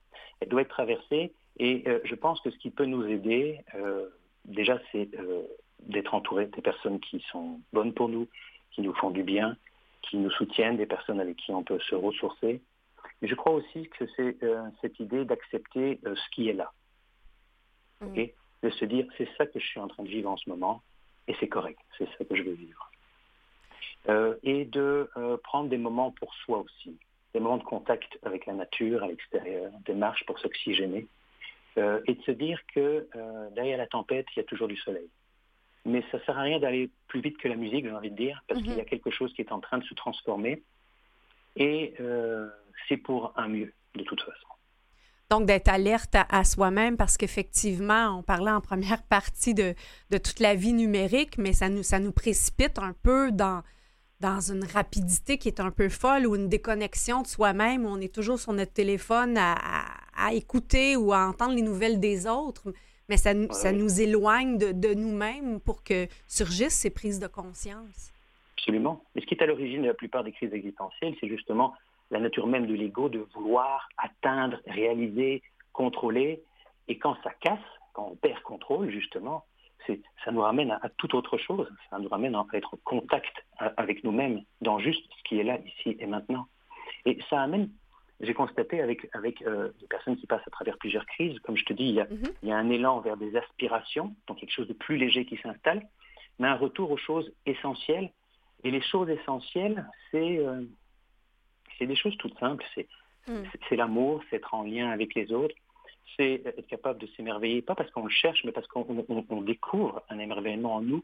Elle 0.41 0.49
doit 0.49 0.63
être 0.63 0.71
traversée 0.71 1.33
et 1.61 1.85
euh, 1.87 2.01
je 2.05 2.17
pense 2.17 2.41
que 2.41 2.51
ce 2.51 2.59
qui 2.59 2.71
peut 2.71 2.87
nous 2.87 3.07
aider, 3.07 3.61
euh, 3.77 4.09
déjà, 4.47 4.81
c'est 4.91 5.11
d'être 5.87 6.13
entouré 6.15 6.47
des 6.47 6.61
personnes 6.61 6.99
qui 6.99 7.25
sont 7.31 7.61
bonnes 7.73 7.93
pour 7.93 8.09
nous, 8.09 8.27
qui 8.73 8.81
nous 8.81 8.95
font 8.95 9.11
du 9.11 9.23
bien, 9.23 9.57
qui 10.03 10.17
nous 10.17 10.31
soutiennent, 10.31 10.77
des 10.77 10.87
personnes 10.87 11.21
avec 11.21 11.37
qui 11.37 11.53
on 11.53 11.65
peut 11.65 11.81
se 11.81 11.95
ressourcer. 11.95 12.61
Mais 13.21 13.29
je 13.29 13.35
crois 13.35 13.53
aussi 13.53 13.89
que 13.99 14.05
c'est 14.17 14.37
cette 14.81 14.99
idée 14.99 15.25
d'accepter 15.25 16.01
ce 16.05 16.31
qui 16.35 16.49
est 16.49 16.55
là. 16.55 16.73
Mhm. 18.03 18.29
de 18.63 18.71
se 18.71 18.85
dire, 18.85 19.07
c'est 19.17 19.29
ça 19.37 19.47
que 19.47 19.59
je 19.59 19.67
suis 19.67 19.81
en 19.81 19.89
train 19.89 20.03
de 20.03 20.09
vivre 20.09 20.31
en 20.31 20.37
ce 20.37 20.49
moment, 20.49 20.83
et 21.29 21.35
c'est 21.41 21.49
correct, 21.49 21.79
c'est 21.99 22.09
ça 22.17 22.25
que 22.25 22.37
je 22.37 22.43
veux 22.43 22.53
vivre. 22.53 22.91
Euh, 24.09 24.35
et 24.43 24.65
de 24.65 25.11
euh, 25.17 25.37
prendre 25.43 25.69
des 25.69 25.79
moments 25.79 26.11
pour 26.13 26.35
soi 26.35 26.59
aussi, 26.59 26.97
des 27.35 27.41
moments 27.41 27.59
de 27.59 27.65
contact 27.65 28.19
avec 28.23 28.47
la 28.47 28.55
nature, 28.55 29.03
à 29.03 29.07
l'extérieur, 29.07 29.71
des 29.85 29.95
marches 29.95 30.25
pour 30.27 30.39
s'oxygéner, 30.39 31.07
euh, 31.79 32.01
et 32.07 32.15
de 32.15 32.23
se 32.23 32.33
dire 32.33 32.61
que 32.75 33.09
derrière 33.55 33.79
la 33.79 33.87
tempête, 33.87 34.27
il 34.35 34.41
y 34.41 34.43
a 34.43 34.45
toujours 34.45 34.69
du 34.69 34.77
soleil. 34.77 35.09
Mais 35.85 36.03
ça 36.11 36.19
ne 36.19 36.23
sert 36.23 36.39
à 36.39 36.43
rien 36.43 36.61
d'aller 36.61 36.91
plus 37.09 37.21
vite 37.21 37.39
que 37.39 37.49
la 37.49 37.57
musique, 37.57 37.85
j'ai 37.85 37.93
envie 37.93 38.11
de 38.11 38.17
dire, 38.17 38.43
parce 38.47 38.61
qu'il 38.61 38.71
y 38.71 38.75
a 38.75 38.83
mhm. 38.83 38.85
quelque 38.85 39.11
chose 39.11 39.33
qui 39.35 39.43
est 39.43 39.53
en 39.53 39.61
train 39.61 39.79
de 39.79 39.85
se 39.85 39.95
transformer, 39.95 40.63
et 41.57 41.95
c'est 42.89 42.97
pour 42.97 43.33
un 43.37 43.49
mieux, 43.49 43.73
de 43.95 44.03
toute 44.05 44.21
façon. 44.21 44.47
Donc, 45.33 45.47
d'être 45.47 45.69
alerte 45.69 46.15
à, 46.15 46.45
soi-même 46.45 46.99
parce 46.99 47.17
qu'effectivement, 47.17 48.19
on 48.19 48.23
parlait 48.23 48.51
en 48.51 48.61
première 48.61 49.03
partie 49.03 49.55
de, 49.55 49.75
toute 50.11 50.41
la 50.41 50.55
vie 50.55 50.75
numérique, 50.75 51.39
mais 51.39 51.55
ça 51.55 51.71
nous, 51.71 51.83
ça 51.83 51.99
nous 51.99 52.13
précipite 52.13 52.79
un 52.79 52.95
peu 53.03 53.33
dans, 53.33 53.63
dans 54.21 54.41
une 54.41 54.63
rapidité 54.63 55.39
qui 55.39 55.49
est 55.49 55.59
un 55.59 55.71
peu 55.71 55.89
folle 55.89 56.27
ou 56.27 56.37
une 56.37 56.51
déconnexion 56.51 57.23
de 57.23 57.27
soi-même 57.27 57.87
où 57.87 57.89
on 57.89 58.01
est 58.01 58.15
toujours 58.15 58.39
sur 58.39 58.53
notre 58.53 58.75
téléphone 58.75 59.39
à, 59.39 59.55
écouter 60.33 60.97
ou 60.97 61.15
à 61.15 61.27
entendre 61.27 61.55
les 61.55 61.63
nouvelles 61.63 61.99
des 61.99 62.27
autres. 62.27 62.73
Mais 63.09 63.17
ça, 63.17 63.33
ça 63.53 63.73
nous 63.73 64.01
éloigne 64.01 64.59
de, 64.59 64.73
de 64.73 64.95
nous-mêmes 64.95 65.61
pour 65.61 65.83
que 65.83 66.07
surgissent 66.27 66.79
ces 66.79 66.91
prises 66.91 67.19
de 67.19 67.27
conscience. 67.27 68.13
Absolument. 68.57 69.03
Mais 69.15 69.23
ce 69.23 69.27
qui 69.27 69.35
est 69.35 69.43
à 69.43 69.47
l'origine 69.47 69.83
de 69.83 69.89
la 69.89 69.95
plupart 69.95 70.25
des 70.25 70.33
crises 70.33 70.53
existentielles, 70.53 71.17
c'est 71.21 71.29
justement 71.29 71.75
la 72.13 72.21
nature 72.21 72.47
même 72.47 72.67
de 72.67 72.75
l'ego 72.75 73.09
de 73.09 73.27
vouloir 73.35 73.89
atteindre, 73.97 74.59
réaliser, 74.67 75.43
contrôler. 75.73 76.43
Et 76.87 76.99
quand 76.99 77.17
ça 77.25 77.31
casse, 77.41 77.59
quand 77.95 78.11
on 78.13 78.17
perd 78.17 78.41
contrôle, 78.43 78.91
justement, 78.91 79.45
ça 79.87 80.31
nous 80.31 80.41
ramène 80.41 80.71
à, 80.71 80.89
toute 80.99 81.15
autre 81.15 81.39
chose. 81.39 81.69
Ça 81.91 81.99
nous 81.99 82.09
ramène 82.09 82.35
à 82.35 82.45
être 82.53 82.75
en 82.75 82.79
contact 82.85 83.45
avec 83.59 84.05
nous-mêmes 84.05 84.43
dans 84.61 84.79
juste 84.79 85.05
ce 85.19 85.23
qui 85.25 85.41
est 85.41 85.45
là, 85.45 85.59
ici 85.67 85.97
et 85.99 86.07
maintenant. 86.07 86.47
Et 87.05 87.19
ça 87.29 87.41
amène, 87.41 87.71
j'ai 88.23 88.35
constaté 88.35 88.81
avec, 88.81 89.09
avec 89.15 89.43
euh, 89.43 89.71
des 89.81 89.87
personnes 89.87 90.17
qui 90.17 90.27
passent 90.27 90.47
à 90.47 90.51
travers 90.51 90.79
plusieurs 90.79 91.07
crises, 91.07 91.39
comme 91.41 91.57
je 91.57 91.65
te 91.65 91.73
dis, 91.73 91.85
il 91.85 91.95
y, 91.95 92.01
a, 92.01 92.05
mm-hmm. 92.05 92.33
il 92.43 92.49
y 92.49 92.53
a 92.53 92.57
un 92.57 92.71
élan 92.71 93.01
vers 93.01 93.17
des 93.17 93.37
aspirations, 93.37 94.15
donc 94.27 94.39
quelque 94.39 94.53
chose 94.53 94.69
de 94.69 94.73
plus 94.73 94.97
léger 94.97 95.25
qui 95.25 95.37
s'installe, 95.39 95.87
mais 96.39 96.49
un 96.49 96.55
retour 96.55 96.91
aux 96.91 96.97
choses 96.97 97.33
essentielles. 97.47 98.11
Et 98.65 98.71
les 98.71 98.81
choses 98.81 99.09
essentielles, 99.11 99.85
c'est 100.11 100.39
euh, 100.39 100.63
c'est 101.79 101.87
des 101.87 101.97
choses 101.97 102.17
toutes 102.19 102.39
simples. 102.39 102.65
C'est 102.77 103.77
l'amour, 103.77 104.23
c'est 104.29 104.37
être 104.37 104.55
en 104.55 104.63
lien 104.63 104.91
avec 104.91 105.15
les 105.15 105.33
autres, 105.33 105.55
c'est 106.17 106.43
être 106.45 106.67
capable 106.67 107.01
de 107.01 107.07
s'émerveiller, 107.17 107.63
pas 107.63 107.75
parce 107.75 107.91
qu'on 107.91 108.05
le 108.05 108.11
cherche, 108.11 108.45
mais 108.45 108.53
parce 108.53 108.67
qu'on 108.67 109.43
découvre 109.43 110.03
un 110.09 110.19
émerveillement 110.19 110.77
en 110.77 110.81
nous. 110.81 111.03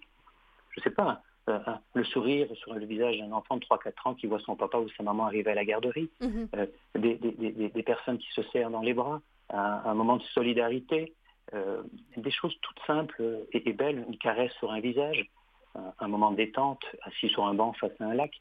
Je 0.70 0.80
ne 0.80 0.84
sais 0.84 0.90
pas, 0.90 1.22
euh, 1.48 1.58
le 1.94 2.04
sourire 2.04 2.48
sur 2.56 2.74
le 2.74 2.84
visage 2.84 3.18
d'un 3.18 3.32
enfant 3.32 3.56
de 3.56 3.64
3-4 3.64 3.92
ans 4.04 4.14
qui 4.14 4.26
voit 4.26 4.40
son 4.40 4.54
papa 4.54 4.78
ou 4.78 4.88
sa 4.96 5.02
maman 5.02 5.26
arriver 5.26 5.50
à 5.50 5.54
la 5.54 5.64
garderie, 5.64 6.10
hmm. 6.20 6.44
euh, 6.56 6.66
des, 6.94 7.82
personnes 7.82 8.18
qui 8.18 8.28
se 8.32 8.42
serrent 8.50 8.70
dans 8.70 8.82
les 8.82 8.92
bras, 8.92 9.20
un, 9.50 9.94
moment 9.94 10.18
de 10.18 10.22
solidarité, 10.34 11.14
euh, 11.54 11.82
des 12.16 12.30
choses 12.30 12.54
toutes 12.60 12.80
simples 12.86 13.46
et, 13.52 13.72
belles, 13.72 14.04
une 14.08 14.18
caresse 14.18 14.52
sur 14.58 14.70
un 14.72 14.80
visage, 14.80 15.26
un 15.74 16.08
moment 16.08 16.32
de 16.32 16.36
détente, 16.36 16.84
assis 17.02 17.28
sur 17.28 17.46
un 17.46 17.54
banc 17.54 17.72
face 17.74 17.92
à 18.00 18.04
un 18.04 18.14
lac 18.14 18.32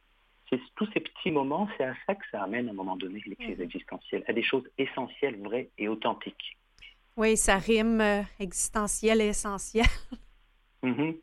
c'est 0.49 0.61
tous 0.75 0.87
ces 0.93 1.01
petits 1.01 1.29
moments, 1.29 1.67
c'est 1.77 1.83
à 1.83 1.93
ça 2.05 2.15
que 2.15 2.23
ça 2.31 2.41
amène 2.41 2.69
à 2.69 2.71
un 2.71 2.73
moment 2.73 2.95
donné 2.95 3.21
les 3.25 3.35
crises 3.35 3.59
existentielles, 3.59 4.23
à 4.29 4.33
des 4.33 4.43
choses 4.43 4.63
essentielles, 4.77 5.37
vraies 5.41 5.69
et 5.77 5.89
authentiques. 5.89 6.57
Oui, 7.17 7.35
ça 7.35 7.57
rime 7.57 8.01
existentiel 8.39 9.19
et 9.19 9.27
essentiel. 9.27 9.85
Mm-hmm. 10.83 11.17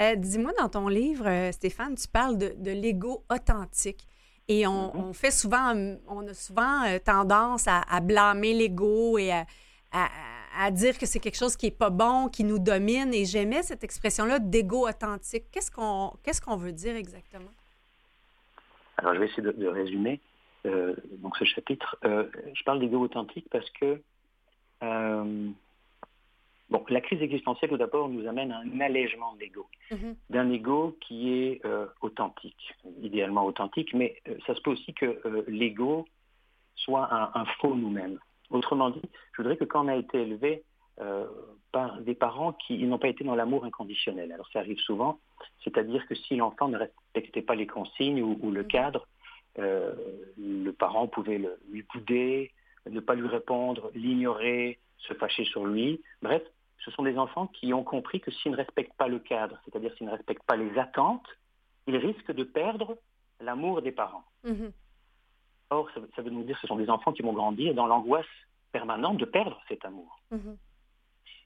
Euh, 0.00 0.14
dis-moi, 0.16 0.52
dans 0.58 0.68
ton 0.68 0.88
livre, 0.88 1.26
euh, 1.26 1.52
Stéphane, 1.52 1.94
tu 1.96 2.08
parles 2.08 2.38
de, 2.38 2.70
l'ego 2.70 3.24
authentique. 3.30 4.06
Et 4.46 4.66
on, 4.66 5.10
mm-hmm. 5.10 5.14
fait 5.14 5.30
souvent, 5.30 5.98
on 6.06 6.26
a 6.26 6.34
souvent 6.34 6.84
tendance 7.04 7.66
à, 7.66 8.00
blâmer 8.00 8.54
l'ego 8.54 9.18
et 9.18 9.30
à, 9.92 10.70
dire 10.70 10.96
que 10.98 11.04
c'est 11.04 11.20
quelque 11.20 11.36
chose 11.36 11.56
qui 11.56 11.66
n'est 11.66 11.72
pas 11.72 11.90
bon, 11.90 12.28
qui 12.28 12.44
nous 12.44 12.58
domine. 12.58 13.12
Et 13.12 13.26
j'aimais 13.26 13.62
cette 13.62 13.84
expression-là 13.84 14.38
d'ego 14.38 14.88
authentique. 14.88 15.44
Qu'est-ce 15.52 15.70
qu'on 15.70 16.12
qu'est-ce 16.22 16.40
qu'on 16.40 16.56
veut 16.56 16.72
dire 16.72 16.96
exactement? 16.96 17.50
Alors 18.98 19.14
je 19.14 19.20
vais 19.20 19.26
essayer 19.26 19.42
de, 19.42 19.66
résumer 19.66 20.20
euh, 20.66 20.94
donc 21.18 21.36
ce 21.36 21.44
chapitre. 21.44 21.96
Euh, 22.04 22.28
je 22.52 22.64
parle 22.64 22.80
d'ego 22.80 22.98
authentique 22.98 23.46
parce 23.50 23.68
que 23.70 24.02
euh, 24.82 25.48
bon, 26.70 26.84
la 26.88 27.00
crise 27.00 27.22
existentielle, 27.22 27.70
tout 27.70 27.76
d'abord, 27.76 28.08
nous 28.08 28.26
amène 28.26 28.52
à 28.52 28.58
un 28.58 28.80
allègement 28.80 29.34
de 29.34 29.40
l'ego, 29.40 29.66
mm-hmm. 29.90 30.14
d'un 30.30 30.50
ego 30.50 30.96
qui 31.00 31.32
est 31.32 31.62
authentique, 32.00 32.74
idéalement 33.02 33.44
authentique, 33.44 33.94
mais 33.94 34.20
ça 34.46 34.54
se 34.54 34.60
peut 34.60 34.70
aussi 34.70 34.94
que 34.94 35.20
l'ego 35.48 36.06
soit 36.74 37.08
un, 37.12 37.44
faux 37.60 37.74
nous-mêmes. 37.74 38.18
Autrement 38.50 38.90
dit, 38.90 39.02
je 39.32 39.42
voudrais 39.42 39.56
que 39.56 39.64
quand 39.64 39.84
on 39.84 39.88
a 39.88 39.96
été 39.96 40.22
élevé 40.22 40.62
par 41.72 42.00
des 42.00 42.14
parents 42.14 42.52
qui 42.52 42.78
n'ont 42.84 42.98
pas 42.98 43.08
été 43.08 43.24
dans 43.24 43.34
l'amour 43.34 43.64
inconditionnel, 43.64 44.32
alors 44.32 44.48
ça 44.52 44.60
arrive 44.60 44.78
souvent, 44.78 45.18
c'est-à-dire 45.64 46.06
que 46.06 46.14
si 46.14 46.36
l'enfant 46.36 46.68
ne 46.68 46.78
respectait 46.78 47.42
pas 47.42 47.54
les 47.54 47.66
consignes 47.66 48.22
ou, 48.22 48.50
le 48.50 48.62
mhm. 48.62 48.68
cadre, 48.68 49.06
euh, 49.58 49.92
le 50.38 50.70
parent 50.72 51.08
pouvait 51.08 51.40
lui 51.70 51.84
bouder, 51.92 52.52
ne 52.88 53.00
pas 53.00 53.14
lui 53.14 53.26
répondre, 53.26 53.90
l'ignorer, 53.94 54.78
se 54.98 55.14
fâcher 55.14 55.44
sur 55.44 55.66
lui. 55.66 56.00
Bref, 56.22 56.42
ce 56.84 56.90
sont 56.90 57.02
des 57.02 57.18
enfants 57.18 57.46
qui 57.48 57.72
ont 57.74 57.84
compris 57.84 58.20
que 58.20 58.30
s'ils 58.30 58.52
ne 58.52 58.56
respectent 58.56 58.96
pas 58.96 59.08
le 59.08 59.18
cadre, 59.18 59.58
c'est-à-dire 59.64 59.92
s'ils 59.96 60.06
ne 60.06 60.12
respectent 60.12 60.46
pas 60.46 60.56
les 60.56 60.78
attentes, 60.78 61.26
ils 61.86 61.96
risquent 61.96 62.32
de 62.32 62.44
perdre 62.44 62.98
l'amour 63.40 63.82
des 63.82 63.92
parents. 63.92 64.24
Mhm. 64.44 64.72
Or, 65.70 65.90
ça, 65.92 66.22
veut 66.22 66.30
nous 66.30 66.44
dire 66.44 66.56
que 66.56 66.62
ce 66.62 66.66
sont 66.66 66.76
des 66.76 66.88
enfants 66.88 67.12
qui 67.12 67.22
vont 67.22 67.32
grandir 67.32 67.74
dans 67.74 67.86
l'angoisse 67.86 68.26
permanente 68.72 69.18
de 69.18 69.24
perdre 69.24 69.60
cet 69.68 69.84
amour. 69.84 70.18
Mhm. 70.30 70.56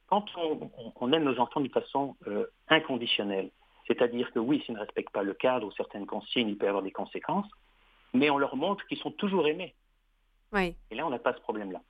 Quand 0.06 0.26
on, 0.36 1.12
aime 1.12 1.24
nos 1.24 1.38
enfants 1.38 1.60
de 1.60 1.68
façon 1.68 2.16
euh, 2.26 2.46
inconditionnelle, 2.68 3.50
c'est-à-dire 3.86 4.30
que 4.32 4.38
oui, 4.38 4.62
s'ils 4.64 4.74
ne 4.74 4.80
respectent 4.80 5.12
pas 5.12 5.22
le 5.22 5.34
cadre 5.34 5.66
ou 5.66 5.72
certaines 5.72 6.06
consignes, 6.06 6.48
il 6.48 6.58
peut 6.58 6.66
y 6.66 6.68
avoir 6.68 6.82
des 6.82 6.92
conséquences, 6.92 7.48
mais 8.12 8.28
on 8.30 8.38
leur 8.38 8.56
montre 8.56 8.86
qu'ils 8.86 8.98
sont 8.98 9.10
toujours 9.10 9.46
aimés. 9.46 9.74
Et 10.90 10.94
là, 10.94 11.06
on 11.06 11.10
n'a 11.10 11.18
pas 11.18 11.32
ce 11.32 11.40
problème-là. 11.40 11.80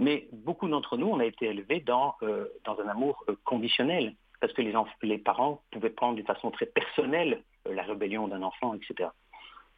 Mais 0.00 0.28
beaucoup 0.32 0.68
d'entre 0.68 0.96
nous, 0.96 1.06
on 1.06 1.20
a 1.20 1.24
été 1.24 1.46
élevés 1.46 1.80
dans, 1.80 2.16
euh, 2.22 2.46
dans 2.64 2.78
un 2.80 2.88
amour 2.88 3.24
euh, 3.28 3.36
conditionnel, 3.44 4.14
parce 4.40 4.52
que 4.52 4.62
les, 4.62 4.74
les, 5.02 5.18
parents 5.18 5.62
pouvaient 5.70 5.90
prendre 5.90 6.16
d'une 6.16 6.26
façon 6.26 6.50
très 6.50 6.66
personnelle 6.66 7.42
euh, 7.66 7.74
la 7.74 7.82
rébellion 7.82 8.28
d'un 8.28 8.42
enfant, 8.42 8.74
etc. 8.74 9.10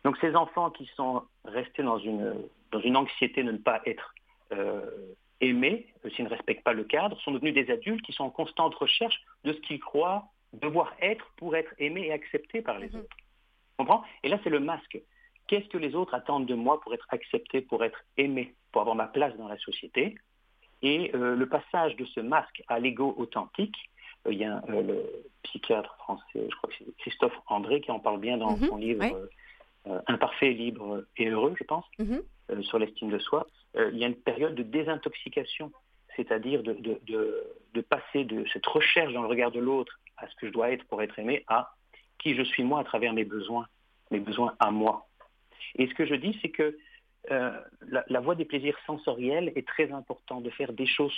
Donc 0.04 0.16
ces 0.18 0.34
enfants 0.34 0.70
qui 0.70 0.88
sont 0.96 1.22
restés 1.44 1.82
dans 1.82 1.98
une, 1.98 2.34
dans 2.72 2.80
une 2.80 2.96
anxiété 2.96 3.42
de 3.42 3.52
ne 3.52 3.58
pas 3.58 3.80
être 3.84 4.14
euh, 4.52 4.90
euh, 5.42 6.10
s'ils 6.14 6.24
ne 6.24 6.30
respectent 6.30 6.64
pas 6.64 6.72
le 6.72 6.84
cadre, 6.84 7.20
sont 7.20 7.32
devenus 7.32 7.54
des 7.54 7.70
adultes 7.70 8.04
qui 8.04 8.12
sont 8.12 8.24
en 8.24 8.30
constante 8.30 8.74
recherche 8.74 9.20
de 9.44 9.52
ce 9.52 9.60
qu'ils 9.60 9.80
croient 9.80 10.28
devoir 10.52 10.94
être 11.00 11.30
pour 11.36 11.56
être 11.56 11.74
aimés 11.78 12.06
et 12.06 12.12
acceptés 12.12 12.62
par 12.62 12.78
les 12.78 12.94
autres. 12.94 13.16
Comprends? 13.76 14.02
Et 14.22 14.28
là, 14.28 14.38
c'est 14.42 14.50
le 14.50 14.60
masque. 14.60 14.98
Qu'est-ce 15.48 15.68
que 15.68 15.78
les 15.78 15.94
autres 15.94 16.14
attendent 16.14 16.46
de 16.46 16.54
moi 16.54 16.80
pour 16.80 16.94
être 16.94 17.06
accepté, 17.10 17.60
pour 17.60 17.84
être 17.84 18.00
aimé, 18.16 18.54
pour 18.76 18.82
avoir 18.82 18.94
ma 18.94 19.06
place 19.06 19.34
dans 19.38 19.48
la 19.48 19.56
société 19.56 20.16
Et 20.82 21.10
euh, 21.14 21.34
le 21.34 21.48
passage 21.48 21.96
de 21.96 22.04
ce 22.04 22.20
masque 22.20 22.62
à 22.68 22.78
l'ego 22.78 23.14
authentique, 23.16 23.78
euh, 24.26 24.32
il 24.34 24.38
y 24.38 24.44
a 24.44 24.62
euh, 24.68 24.82
le 24.82 25.02
psychiatre 25.44 25.96
français, 25.96 26.22
je 26.50 26.54
crois 26.56 26.68
que 26.68 26.74
c'est 26.78 26.96
Christophe 26.98 27.32
André, 27.46 27.80
qui 27.80 27.90
en 27.90 28.00
parle 28.00 28.20
bien 28.20 28.36
dans 28.36 28.58
Mhm, 28.58 28.68
son 28.68 28.76
livre 28.76 29.02
oui. 29.86 29.92
Imparfait, 30.08 30.50
libre 30.50 31.04
et 31.16 31.26
heureux, 31.30 31.54
je 31.58 31.64
pense, 31.64 31.86
Mhm. 31.98 32.62
sur 32.64 32.78
l'estime 32.78 33.08
de 33.08 33.18
soi. 33.18 33.46
Il 33.92 33.96
y 33.96 34.04
a 34.04 34.08
une 34.08 34.20
période 34.30 34.54
de 34.54 34.62
désintoxication, 34.62 35.72
c'est-à-dire 36.14 36.62
de, 36.62 36.74
de- 36.74 37.00
de- 37.06 37.44
de 37.72 37.80
passer 37.80 38.24
de 38.24 38.44
cette 38.52 38.66
recherche 38.66 39.12
dans 39.14 39.22
le 39.22 39.28
regard 39.28 39.52
de 39.52 39.60
l'autre 39.60 39.98
à 40.18 40.28
ce 40.28 40.34
que 40.36 40.46
je 40.48 40.52
dois 40.52 40.70
être 40.70 40.84
pour 40.88 41.00
être 41.02 41.18
aimé 41.18 41.44
à 41.48 41.72
qui 42.18 42.34
je 42.34 42.42
suis 42.42 42.62
moi 42.62 42.80
à 42.80 42.84
travers 42.84 43.14
mes 43.14 43.24
besoins, 43.24 43.66
mes 44.10 44.20
besoins 44.20 44.54
à 44.60 44.70
moi. 44.70 45.06
Et 45.76 45.86
ce 45.86 45.94
que 45.94 46.04
je 46.04 46.16
dis, 46.16 46.38
c'est 46.42 46.50
que 46.50 46.76
euh, 47.30 47.50
la, 48.08 48.20
voie 48.20 48.34
des 48.34 48.44
plaisirs 48.44 48.78
sensoriels 48.86 49.52
est 49.56 49.66
très 49.66 49.92
importante, 49.92 50.42
de 50.42 50.50
faire 50.50 50.72
des 50.72 50.86
choses 50.86 51.14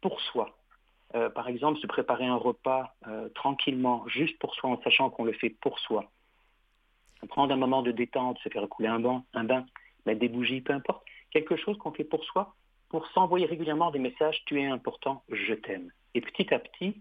pour 0.00 0.20
soi. 0.20 0.56
Euh, 1.14 1.28
par 1.28 1.48
exemple, 1.48 1.80
se 1.80 1.86
préparer 1.86 2.26
un 2.26 2.36
repas 2.36 2.94
euh, 3.08 3.28
tranquillement, 3.30 4.06
juste 4.06 4.38
pour 4.38 4.54
soi, 4.54 4.70
en 4.70 4.80
sachant 4.82 5.10
qu'on 5.10 5.24
le 5.24 5.32
fait 5.32 5.50
pour 5.50 5.78
soi. 5.80 6.10
Prendre 7.28 7.52
un 7.52 7.56
moment 7.56 7.82
de 7.82 7.90
détente, 7.90 8.38
se 8.38 8.48
faire 8.48 8.68
couler 8.68 8.88
un 8.88 9.00
bain, 9.00 9.24
un 9.34 9.44
bain, 9.44 9.66
mettre 10.06 10.20
des 10.20 10.28
bougies, 10.28 10.60
peu 10.60 10.72
importe. 10.72 11.04
Quelque 11.30 11.56
chose 11.56 11.76
qu'on 11.78 11.92
fait 11.92 12.04
pour 12.04 12.24
soi, 12.24 12.54
pour 12.88 13.06
s'envoyer 13.08 13.46
régulièrement 13.46 13.90
des 13.90 13.98
messages, 13.98 14.42
tu 14.46 14.60
es 14.60 14.66
important, 14.66 15.22
je 15.30 15.54
t'aime. 15.54 15.90
Et 16.14 16.20
petit 16.20 16.52
à 16.54 16.58
petit, 16.58 17.00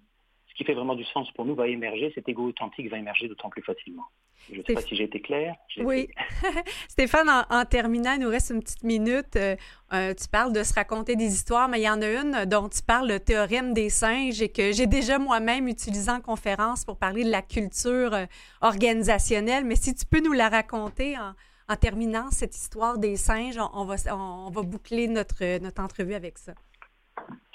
qui 0.60 0.66
fait 0.66 0.74
vraiment 0.74 0.95
du 0.95 1.05
sens 1.05 1.32
pour 1.32 1.45
nous 1.45 1.55
va 1.55 1.70
émerger, 1.70 2.12
cet 2.14 2.28
égo 2.28 2.43
authentique 2.49 2.89
va 2.89 2.97
émerger 2.97 3.30
d'autant 3.30 3.49
plus 3.49 3.62
facilement. 3.62 4.03
Je 4.51 4.57
ne 4.57 4.64
sais 4.66 4.74
pas 4.74 4.82
si 4.82 4.93
j'ai 4.93 5.05
été 5.05 5.22
clair. 5.22 5.55
Oui. 5.78 6.10
Stéphane, 6.89 7.30
en, 7.30 7.43
en 7.49 7.64
terminant, 7.64 8.12
il 8.16 8.20
nous 8.20 8.30
reste 8.30 8.49
une 8.49 8.60
petite 8.60 8.84
minute. 8.84 9.38
Euh, 9.38 9.55
euh, 9.93 10.14
tu 10.14 10.28
parles 10.28 10.51
de 10.51 10.64
se 10.64 10.74
raconter 10.74 11.16
des 11.16 11.34
histoires, 11.34 11.70
mais 11.70 11.80
il 11.80 11.84
y 11.84 11.89
en 11.89 12.01
a 12.01 12.12
une 12.12 12.43
dont 12.45 12.68
tu 12.68 12.82
parles, 12.82 13.07
le 13.07 13.22
théorème 13.22 13.74
des 13.74 13.89
singes, 13.89 14.41
et 14.41 14.49
que 14.49 14.74
j'ai 14.74 14.86
déjà 14.86 15.18
moi-même 15.18 15.70
utilisé 15.70 16.12
en 16.12 16.20
conférence 16.20 16.84
pour 16.84 16.97
parler 16.97 17.24
de 17.24 17.32
la 17.32 17.41
culture 17.41 18.14
euh, 18.14 18.26
organisationnelle. 18.60 19.64
Mais 19.64 19.78
si 19.78 19.95
tu 19.95 20.05
peux 20.05 20.20
nous 20.20 20.34
la 20.34 20.49
raconter 20.49 21.18
en, 21.18 21.36
en 21.70 21.76
terminant 21.78 22.32
cette 22.32 22.57
histoire 22.57 22.97
des 22.97 23.16
singes, 23.16 23.57
on, 23.57 23.70
on 23.74 23.86
va, 23.86 23.95
on, 24.12 24.47
on 24.47 24.49
va 24.49 24.62
boucler 24.64 25.07
notre, 25.07 25.60
notre 25.60 25.82
entrevue 25.82 26.16
avec 26.16 26.38
ça. 26.38 26.51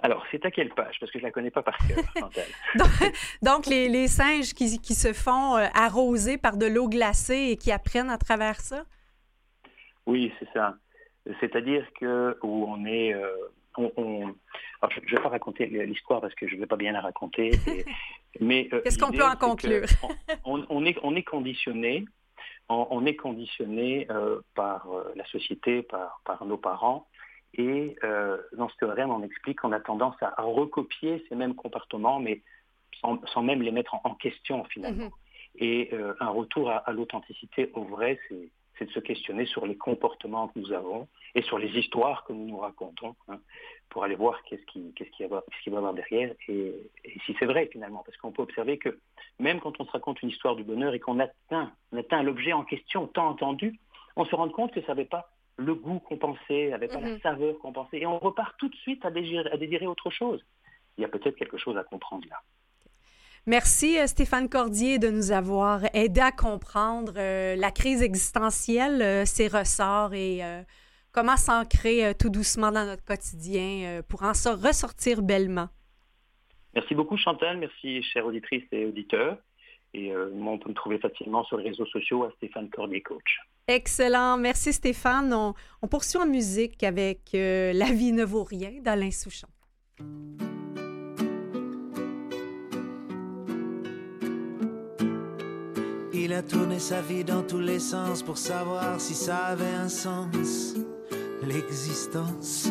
Alors, 0.04 0.22
c'est 0.30 0.44
à 0.44 0.50
quelle 0.50 0.68
page? 0.68 0.96
Parce 1.00 1.10
que 1.10 1.18
je 1.18 1.24
ne 1.24 1.28
la 1.28 1.32
connais 1.32 1.50
pas 1.50 1.62
par 1.62 1.78
cœur. 1.78 1.96
Donc, 2.76 2.90
donc, 3.40 3.66
les, 3.66 3.88
les 3.88 4.06
singes 4.06 4.52
qui, 4.52 4.78
qui 4.78 4.94
se 4.94 5.14
font 5.14 5.56
euh, 5.56 5.66
arroser 5.74 6.36
par 6.36 6.58
de 6.58 6.66
l'eau 6.66 6.88
glacée 6.88 7.48
et 7.52 7.56
qui 7.56 7.72
apprennent 7.72 8.10
à 8.10 8.18
travers 8.18 8.60
ça? 8.60 8.84
Oui, 10.04 10.30
c'est 10.38 10.48
ça. 10.52 10.76
C'est-à-dire 11.40 11.86
que 11.98 12.36
où 12.42 12.66
on 12.68 12.84
est... 12.84 13.14
euh, 13.14 13.32
on, 13.78 13.90
on- 13.96 14.34
alors, 14.82 14.92
je 14.92 15.00
ne 15.00 15.16
vais 15.16 15.22
pas 15.22 15.30
raconter 15.30 15.64
l'histoire 15.86 16.20
parce 16.20 16.34
que 16.34 16.46
je 16.46 16.54
ne 16.56 16.60
vais 16.60 16.66
pas 16.66 16.76
bien 16.76 16.92
la 16.92 17.00
raconter. 17.00 17.52
et- 17.66 17.84
mais 18.40 18.68
euh, 18.74 18.82
Qu'est-ce 18.82 18.98
qu'on 18.98 19.10
peut 19.10 19.24
en 19.24 19.36
conclure? 19.36 19.86
on, 20.44 20.66
on 20.68 20.84
est, 20.84 20.98
on 21.02 21.16
est 21.16 21.22
conditionné, 21.22 22.04
on, 22.68 23.06
est 23.06 23.16
conditionné 23.16 24.06
euh, 24.10 24.40
par 24.54 24.86
la 25.16 25.24
société, 25.26 25.82
par, 25.82 26.20
par 26.26 26.44
nos 26.44 26.58
parents. 26.58 27.08
Et 27.56 27.96
euh, 28.02 28.38
dans 28.56 28.68
ce 28.68 28.76
théorème, 28.76 29.10
on 29.10 29.22
explique 29.22 29.60
qu'on 29.60 29.72
a 29.72 29.80
tendance 29.80 30.16
à, 30.20 30.34
recopier 30.42 31.24
ces 31.28 31.34
mêmes 31.34 31.54
comportements, 31.54 32.18
mais 32.18 32.42
sans, 33.00 33.24
sans 33.26 33.42
même 33.42 33.62
les 33.62 33.70
mettre 33.70 33.94
en, 33.94 34.00
en 34.04 34.14
question 34.14 34.64
finalement. 34.64 35.10
Et 35.56 35.90
euh, 35.92 36.14
un 36.18 36.30
retour 36.30 36.70
à, 36.70 36.78
à 36.78 36.92
l'authenticité 36.92 37.70
au 37.74 37.84
vrai, 37.84 38.18
c'est 38.28 38.50
de 38.86 38.90
se 38.90 39.00
questionner 39.00 39.46
sur 39.46 39.66
les 39.66 39.76
comportements 39.76 40.48
que 40.48 40.58
nous 40.58 40.72
avons 40.72 41.08
et 41.34 41.42
sur 41.42 41.58
les 41.58 41.68
histoires 41.78 42.24
que 42.24 42.32
nous 42.32 42.46
nous 42.48 42.58
racontons 42.58 43.14
hein, 43.28 43.38
pour 43.88 44.02
aller 44.02 44.16
voir 44.16 44.42
qu'est-ce 44.44 44.64
qui, 44.66 44.92
qu'est-ce 44.94 45.28
va 45.28 45.44
y 45.66 45.70
avoir 45.70 45.94
derrière 45.94 46.34
et, 46.48 46.74
et 47.04 47.20
si 47.24 47.36
c'est 47.38 47.46
vrai 47.46 47.68
finalement. 47.70 48.02
Parce 48.04 48.16
qu'on 48.18 48.32
peut 48.32 48.42
observer 48.42 48.78
que 48.78 48.98
même 49.38 49.60
quand 49.60 49.80
on 49.80 49.84
se 49.84 49.90
raconte 49.92 50.22
une 50.22 50.30
histoire 50.30 50.56
du 50.56 50.64
bonheur 50.64 50.92
et 50.94 51.00
qu'on 51.00 51.20
atteint, 51.20 51.72
on 51.92 51.98
atteint 51.98 52.22
l'objet 52.22 52.52
en 52.52 52.64
question 52.64 53.06
tant 53.06 53.28
entendu, 53.28 53.78
on 54.16 54.24
se 54.24 54.34
rend 54.34 54.48
compte 54.48 54.72
que 54.72 54.80
ça 54.82 54.88
n'avait 54.88 55.04
pas 55.04 55.30
le 55.56 55.74
goût 55.74 56.00
qu'on 56.00 56.16
pensait, 56.18 56.68
n'avait 56.70 56.88
pas 56.88 57.00
la 57.00 57.10
Mhm. 57.12 57.20
saveur 57.20 57.58
qu'on 57.60 57.72
pensait 57.72 57.98
et 57.98 58.06
on 58.06 58.18
repart 58.18 58.54
tout 58.58 58.68
de 58.68 58.76
suite 58.76 59.04
à 59.04 59.10
désirer, 59.10 59.48
à 59.50 59.56
désirer 59.56 59.86
autre 59.86 60.10
chose. 60.10 60.44
Il 60.98 61.02
y 61.02 61.04
a 61.04 61.08
peut-être 61.08 61.36
quelque 61.36 61.58
chose 61.58 61.76
à 61.76 61.84
comprendre 61.84 62.26
là. 62.28 62.40
Merci 63.46 63.98
euh, 63.98 64.06
Stéphane 64.06 64.48
Cordier 64.48 64.98
de 64.98 65.10
nous 65.10 65.30
avoir 65.30 65.82
aidé 65.94 66.20
à 66.20 66.32
comprendre 66.32 67.12
euh, 67.16 67.56
la 67.56 67.70
crise 67.70 68.02
existentielle, 68.02 69.02
euh, 69.02 69.24
ses 69.26 69.48
ressorts 69.48 70.14
et 70.14 70.42
euh, 70.42 70.62
comment 71.12 71.36
s'ancrer 71.36 72.14
tout 72.18 72.30
doucement 72.30 72.72
dans 72.72 72.86
notre 72.86 73.04
quotidien 73.04 74.00
pour 74.08 74.22
en 74.22 74.34
so- 74.34 74.56
ressortir 74.56 75.22
bellement. 75.22 75.68
Merci 76.74 76.94
beaucoup 76.96 77.16
Chantal, 77.16 77.58
merci 77.58 78.02
chères 78.02 78.26
auditrices 78.26 78.64
et 78.72 78.84
auditeurs. 78.86 79.38
Et 79.94 80.12
euh, 80.12 80.28
moi, 80.34 80.54
on 80.54 80.58
peut 80.58 80.70
me 80.70 80.74
trouver 80.74 80.98
facilement 80.98 81.44
sur 81.44 81.56
les 81.56 81.68
réseaux 81.68 81.86
sociaux 81.86 82.24
à 82.24 82.32
Stéphane 82.36 82.68
Cordier 82.68 83.00
Coach. 83.00 83.38
Excellent. 83.68 84.36
Merci 84.36 84.72
Stéphane. 84.72 85.32
On, 85.32 85.54
on 85.82 85.88
poursuit 85.88 86.18
en 86.18 86.26
musique 86.26 86.82
avec 86.82 87.34
euh, 87.34 87.72
La 87.72 87.86
vie 87.86 88.12
ne 88.12 88.24
vaut 88.24 88.42
rien 88.42 88.72
d'Alain 88.82 89.12
Souchon. 89.12 89.48
Il 96.12 96.32
a 96.32 96.42
tourné 96.42 96.78
sa 96.78 97.00
vie 97.00 97.24
dans 97.24 97.42
tous 97.42 97.60
les 97.60 97.78
sens 97.78 98.22
pour 98.22 98.38
savoir 98.38 99.00
si 99.00 99.14
ça 99.14 99.36
avait 99.36 99.64
un 99.64 99.88
sens, 99.88 100.74
l'existence. 101.42 102.70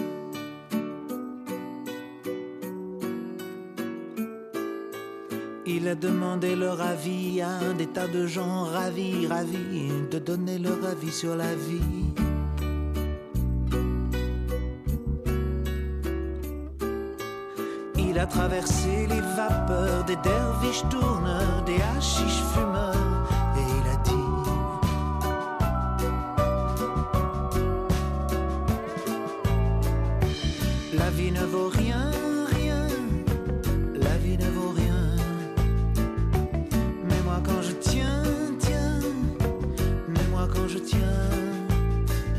Il 5.83 5.89
a 5.89 5.95
demandé 5.95 6.55
leur 6.55 6.79
avis 6.79 7.41
à 7.41 7.73
des 7.77 7.87
tas 7.87 8.07
de 8.07 8.25
gens 8.25 8.63
ravis, 8.63 9.27
ravis 9.27 9.91
de 10.09 10.17
donner 10.17 10.57
leur 10.57 10.77
avis 10.89 11.11
sur 11.11 11.35
la 11.35 11.53
vie. 11.55 12.05
Il 17.97 18.17
a 18.17 18.25
traversé 18.25 19.07
les 19.09 19.19
vapeurs 19.19 20.05
des 20.05 20.15
derviches 20.23 20.87
tourneurs, 20.89 21.63
des 21.65 21.81
hachiches 21.97 22.43
fumeurs, 22.53 23.12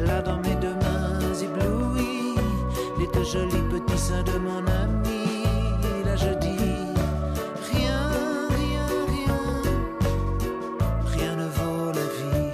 là 0.01 0.21
dans 0.23 0.39
mes 0.39 0.55
deux 0.57 0.75
mains 0.75 1.35
éblouies, 1.43 2.37
les 2.99 3.07
deux 3.09 3.25
jolis 3.25 3.63
petits 3.71 3.99
seins 3.99 4.23
de 4.23 4.39
mon 4.39 4.59
ami, 4.83 5.45
là 6.05 6.17
je 6.17 6.35
dis 6.39 6.57
rien, 7.73 8.11
rien, 8.61 8.89
rien, 9.15 9.39
rien 11.07 11.37
ne 11.37 11.49
vaut 11.49 11.93
la 11.93 12.07
vie. 12.19 12.53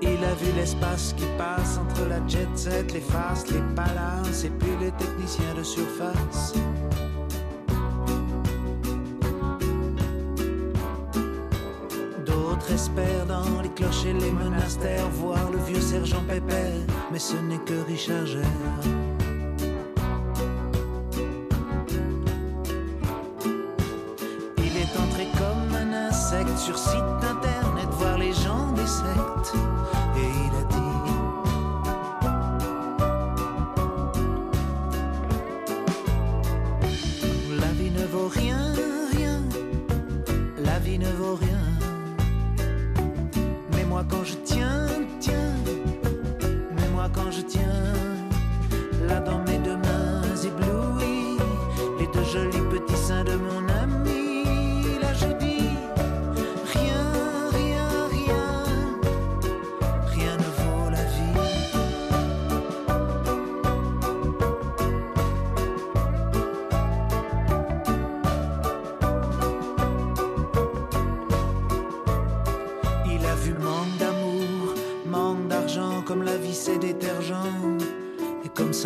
Il 0.00 0.24
a 0.24 0.34
vu 0.34 0.52
l'espace 0.56 1.14
qui 1.16 1.26
passe 1.38 1.78
entre 1.78 2.08
la 2.08 2.26
jet 2.26 2.48
set, 2.54 2.92
les 2.92 3.00
faces, 3.00 3.50
les 3.50 3.62
palaces 3.74 4.44
et 4.44 4.50
puis 4.50 4.76
les 4.80 4.92
techniciens 4.92 5.54
de 5.56 5.62
surface. 5.62 6.54
Dans 14.04 14.18
les 14.18 14.32
monastères, 14.32 15.08
voir 15.10 15.50
le 15.50 15.58
vieux 15.58 15.80
sergent 15.80 16.22
Pépère, 16.26 16.72
mais 17.12 17.18
ce 17.18 17.36
n'est 17.36 17.58
que 17.58 17.74
Richard. 17.86 18.42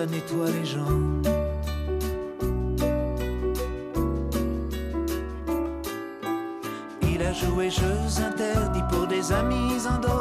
Nettoie 0.07 0.51
les 0.51 0.65
gens. 0.65 1.01
Il 7.03 7.23
a 7.23 7.33
joué 7.33 7.71
jeux 7.71 8.23
interdits 8.23 8.83
pour 8.91 9.07
des 9.07 9.33
amis 9.33 9.87
la 9.87 10.16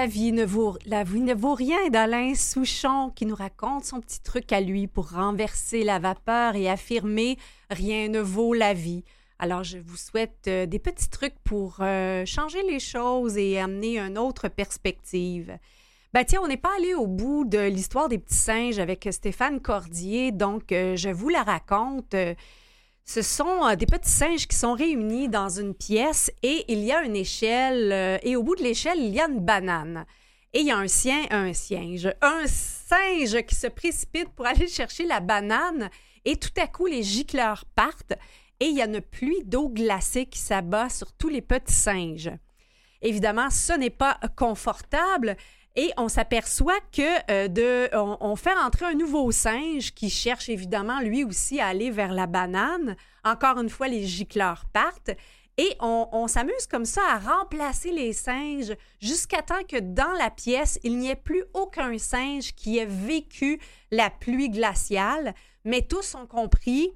La 0.00 0.06
vie 0.06 0.32
ne 0.32 0.46
vaut, 0.46 0.78
la 0.86 1.04
vie 1.04 1.20
ne 1.20 1.34
vaut 1.34 1.52
rien 1.52 1.90
d'Alain 1.90 2.34
Souchon 2.34 3.12
qui 3.14 3.26
nous 3.26 3.34
raconte 3.34 3.84
son 3.84 4.00
petit 4.00 4.22
truc 4.22 4.50
à 4.50 4.62
lui 4.62 4.86
pour 4.86 5.10
renverser 5.10 5.84
la 5.84 5.98
vapeur 5.98 6.56
et 6.56 6.70
affirmer 6.70 7.36
rien 7.68 8.08
ne 8.08 8.20
vaut 8.20 8.54
la 8.54 8.72
vie. 8.72 9.04
Alors, 9.38 9.62
je 9.62 9.76
vous 9.76 9.98
souhaite 9.98 10.46
euh, 10.48 10.64
des 10.64 10.78
petits 10.78 11.10
trucs 11.10 11.38
pour 11.44 11.80
euh, 11.80 12.24
changer 12.24 12.62
les 12.62 12.80
choses 12.80 13.36
et 13.36 13.58
amener 13.58 13.98
une 13.98 14.16
autre 14.16 14.48
perspective. 14.48 15.58
Ben 16.14 16.24
tiens, 16.24 16.40
on 16.42 16.48
n'est 16.48 16.56
pas 16.56 16.74
allé 16.78 16.94
au 16.94 17.06
bout 17.06 17.44
de 17.44 17.58
l'histoire 17.58 18.08
des 18.08 18.16
petits 18.16 18.32
singes 18.32 18.78
avec 18.78 19.06
Stéphane 19.10 19.60
Cordier, 19.60 20.32
donc 20.32 20.72
euh, 20.72 20.96
je 20.96 21.10
vous 21.10 21.28
la 21.28 21.42
raconte. 21.42 22.16
Ce 23.04 23.22
sont 23.22 23.66
euh, 23.66 23.76
des 23.76 23.86
petits 23.86 24.10
singes 24.10 24.46
qui 24.46 24.56
sont 24.56 24.74
réunis 24.74 25.28
dans 25.28 25.48
une 25.48 25.74
pièce 25.74 26.30
et 26.42 26.64
il 26.68 26.80
y 26.80 26.92
a 26.92 27.02
une 27.02 27.16
échelle 27.16 27.92
euh, 27.92 28.18
et 28.22 28.36
au 28.36 28.42
bout 28.42 28.56
de 28.56 28.62
l'échelle, 28.62 28.98
il 28.98 29.14
y 29.14 29.20
a 29.20 29.28
une 29.28 29.40
banane. 29.40 30.06
Et 30.52 30.60
il 30.60 30.66
y 30.66 30.70
a 30.70 30.78
un 30.78 30.88
sien, 30.88 31.26
un 31.30 31.52
singe, 31.52 32.12
un 32.22 32.46
singe 32.46 33.42
qui 33.46 33.54
se 33.54 33.68
précipite 33.68 34.28
pour 34.30 34.46
aller 34.46 34.68
chercher 34.68 35.06
la 35.06 35.20
banane 35.20 35.90
et 36.24 36.36
tout 36.36 36.50
à 36.60 36.66
coup, 36.66 36.86
les 36.86 37.02
gicleurs 37.02 37.64
partent 37.74 38.14
et 38.58 38.66
il 38.66 38.76
y 38.76 38.82
a 38.82 38.86
une 38.86 39.00
pluie 39.00 39.42
d'eau 39.44 39.68
glacée 39.68 40.26
qui 40.26 40.38
s'abat 40.38 40.88
sur 40.90 41.12
tous 41.12 41.28
les 41.28 41.40
petits 41.40 41.72
singes. 41.72 42.30
Évidemment, 43.02 43.48
ce 43.48 43.72
n'est 43.72 43.90
pas 43.90 44.18
confortable 44.36 45.36
et 45.76 45.92
on 45.96 46.08
s'aperçoit 46.08 46.80
que 46.92 47.30
euh, 47.30 47.48
de, 47.48 47.88
on, 47.94 48.36
fait 48.36 48.56
entrer 48.56 48.86
un 48.86 48.94
nouveau 48.94 49.30
singe 49.30 49.92
qui 49.94 50.10
cherche 50.10 50.48
évidemment 50.48 51.00
lui 51.00 51.24
aussi 51.24 51.60
à 51.60 51.68
aller 51.68 51.90
vers 51.90 52.12
la 52.12 52.26
banane. 52.26 52.96
Encore 53.24 53.58
une 53.58 53.70
fois, 53.70 53.88
les 53.88 54.06
gicleurs 54.06 54.64
partent 54.72 55.10
et 55.56 55.76
on, 55.80 56.08
on 56.12 56.26
s'amuse 56.26 56.66
comme 56.68 56.84
ça 56.84 57.02
à 57.08 57.18
remplacer 57.18 57.92
les 57.92 58.12
singes 58.12 58.74
jusqu'à 59.00 59.42
temps 59.42 59.62
que 59.68 59.78
dans 59.78 60.12
la 60.12 60.30
pièce, 60.30 60.78
il 60.82 60.98
n'y 60.98 61.10
ait 61.10 61.16
plus 61.16 61.44
aucun 61.54 61.96
singe 61.98 62.54
qui 62.54 62.78
ait 62.78 62.86
vécu 62.86 63.60
la 63.90 64.10
pluie 64.10 64.50
glaciale, 64.50 65.34
mais 65.64 65.82
tous 65.82 66.14
ont 66.14 66.26
compris 66.26 66.92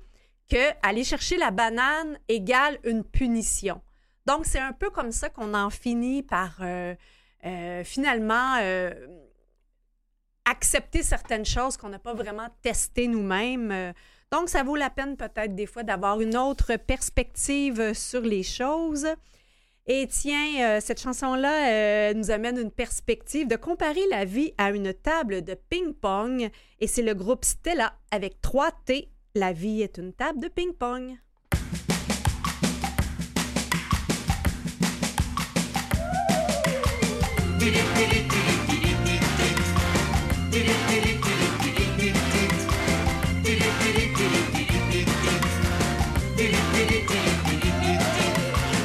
que 0.51 0.71
aller 0.83 1.05
chercher 1.05 1.37
la 1.37 1.51
banane 1.51 2.19
égale 2.29 2.79
une 2.85 3.05
punition. 3.05 3.81
Donc, 4.27 4.47
c'est 4.47 4.59
un 4.59 4.73
peu 4.73 4.91
comme 4.91 5.13
ça 5.13 5.29
qu'on 5.29 5.55
en 5.55 5.71
finit 5.71 6.23
par 6.23 6.57
euh, 6.61 6.95
euh, 7.45 7.85
finalement 7.85 8.57
euh, 8.61 8.91
accepter 10.45 11.03
certaines 11.03 11.45
choses 11.45 11.77
qu'on 11.77 11.91
n'a 11.91 11.99
pas 11.99 12.15
vraiment 12.15 12.49
testées 12.63 13.07
nous-mêmes. 13.07 13.71
Euh, 13.71 13.93
Donc, 14.33 14.49
ça 14.49 14.63
vaut 14.63 14.77
la 14.77 14.91
peine 14.91 15.17
peut-être 15.17 15.55
des 15.55 15.67
fois 15.67 15.83
d'avoir 15.83 16.21
une 16.21 16.37
autre 16.37 16.77
perspective 16.77 17.93
sur 17.93 18.23
les 18.23 18.43
choses. 18.43 19.07
Et 19.87 20.09
tiens, 20.09 20.81
cette 20.81 20.99
chanson-là 20.99 22.15
nous 22.15 22.31
amène 22.31 22.59
une 22.59 22.71
perspective 22.71 23.47
de 23.47 23.57
comparer 23.57 24.01
la 24.11 24.25
vie 24.25 24.55
à 24.57 24.71
une 24.71 24.95
table 24.95 25.45
de 25.45 25.55
ping-pong. 25.55 26.49
Et 26.81 26.87
c'est 26.87 27.03
le 27.03 27.13
groupe 27.13 27.45
Stella 27.45 27.95
avec 28.11 28.41
3 28.41 28.71
T. 28.87 29.11
La 29.35 29.53
vie 29.53 29.83
est 29.83 29.99
une 29.99 30.15
table 30.15 30.41
de 30.41 30.49
ping-pong. 30.49 31.19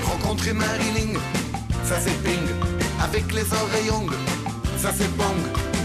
Rencontrer 0.06 0.54
Marilyn, 0.54 1.20
ça 1.84 1.96
c'est 2.00 2.24
ping. 2.24 2.40
Avec 3.04 3.34
les 3.34 3.42
oreilles 3.42 3.92
ça 4.78 4.92
c'est 4.98 5.14
bang. 5.18 5.28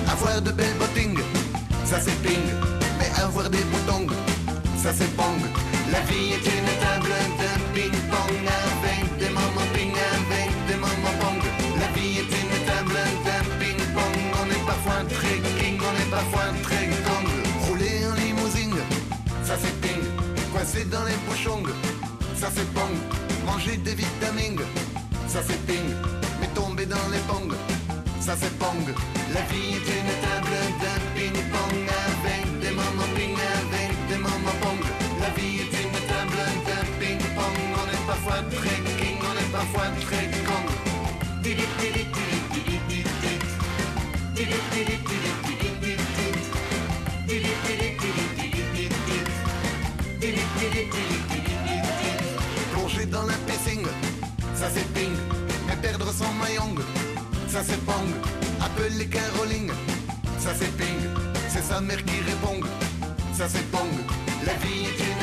Avoir 0.09 0.41
de 0.41 0.53
belles 0.53 0.77
bottines, 0.79 1.19
ça 1.85 1.99
c'est 2.01 2.15
ping. 2.23 2.47
Mais 3.01 3.11
avoir 3.21 3.51
des 3.51 3.65
boutons, 3.73 4.07
ça 4.77 4.93
c'est 4.97 5.17
bang. 5.17 5.41
La 5.91 6.01
vie 6.03 6.35
est 6.35 6.47
une 6.47 6.64
Coincé 20.75 20.87
dans 20.91 21.05
les 21.05 21.17
bouchons, 21.29 21.63
ça 22.37 22.49
c'est 22.53 22.73
bang. 22.73 22.91
Manger 23.47 23.77
des 23.77 23.95
vitamines, 23.95 24.61
ça 25.29 25.41
c'est 25.47 25.61
ping. 25.67 25.85
Mais 26.41 26.49
tomber 26.49 26.87
dans 26.87 27.09
les 27.13 27.19
pongs, 27.29 27.55
ça 28.21 28.35
c'est 28.41 28.53
pong. 28.59 28.85
La 29.33 29.43
vie 29.53 29.75
est 29.77 29.89
une 29.99 30.13
table 30.25 30.57
de 30.83 30.93
ping-pong 31.15 31.87
avec 32.11 32.61
des 32.61 32.71
moments 32.71 33.11
ping, 33.15 33.37
avec 33.61 34.09
des 34.09 34.17
moments 34.17 34.59
pong. 34.63 34.83
La 35.21 35.31
vie 35.37 35.61
est 35.61 35.75
une 35.83 35.99
table 36.11 36.43
de 36.67 36.79
ping-pong. 36.99 37.57
On 37.81 37.87
est 37.95 38.07
parfois 38.07 38.43
très 38.57 38.79
on 39.21 39.39
est 39.39 39.53
parfois 39.53 39.89
très 40.01 40.27
kong. 40.45 40.75
Plonger 41.45 42.44
ça 54.65 54.71
c'est 54.75 54.93
ping. 54.95 55.13
Mais 55.67 55.77
perdre 55.77 56.11
son 56.11 56.33
maillon, 56.43 56.75
ça 57.49 57.61
c'est 57.63 57.83
pong. 57.85 58.09
Appeler 58.65 59.07
Caroline, 59.07 59.71
ça 60.39 60.51
c'est 60.59 60.75
ping. 60.79 61.01
C'est 61.49 61.63
sa 61.63 61.81
mère 61.81 62.03
qui 62.05 62.19
répond, 62.31 62.61
ça 63.35 63.47
c'est 63.49 63.67
pong. 63.71 63.93
La 64.47 64.55
vie 64.55 64.87
est 64.87 65.14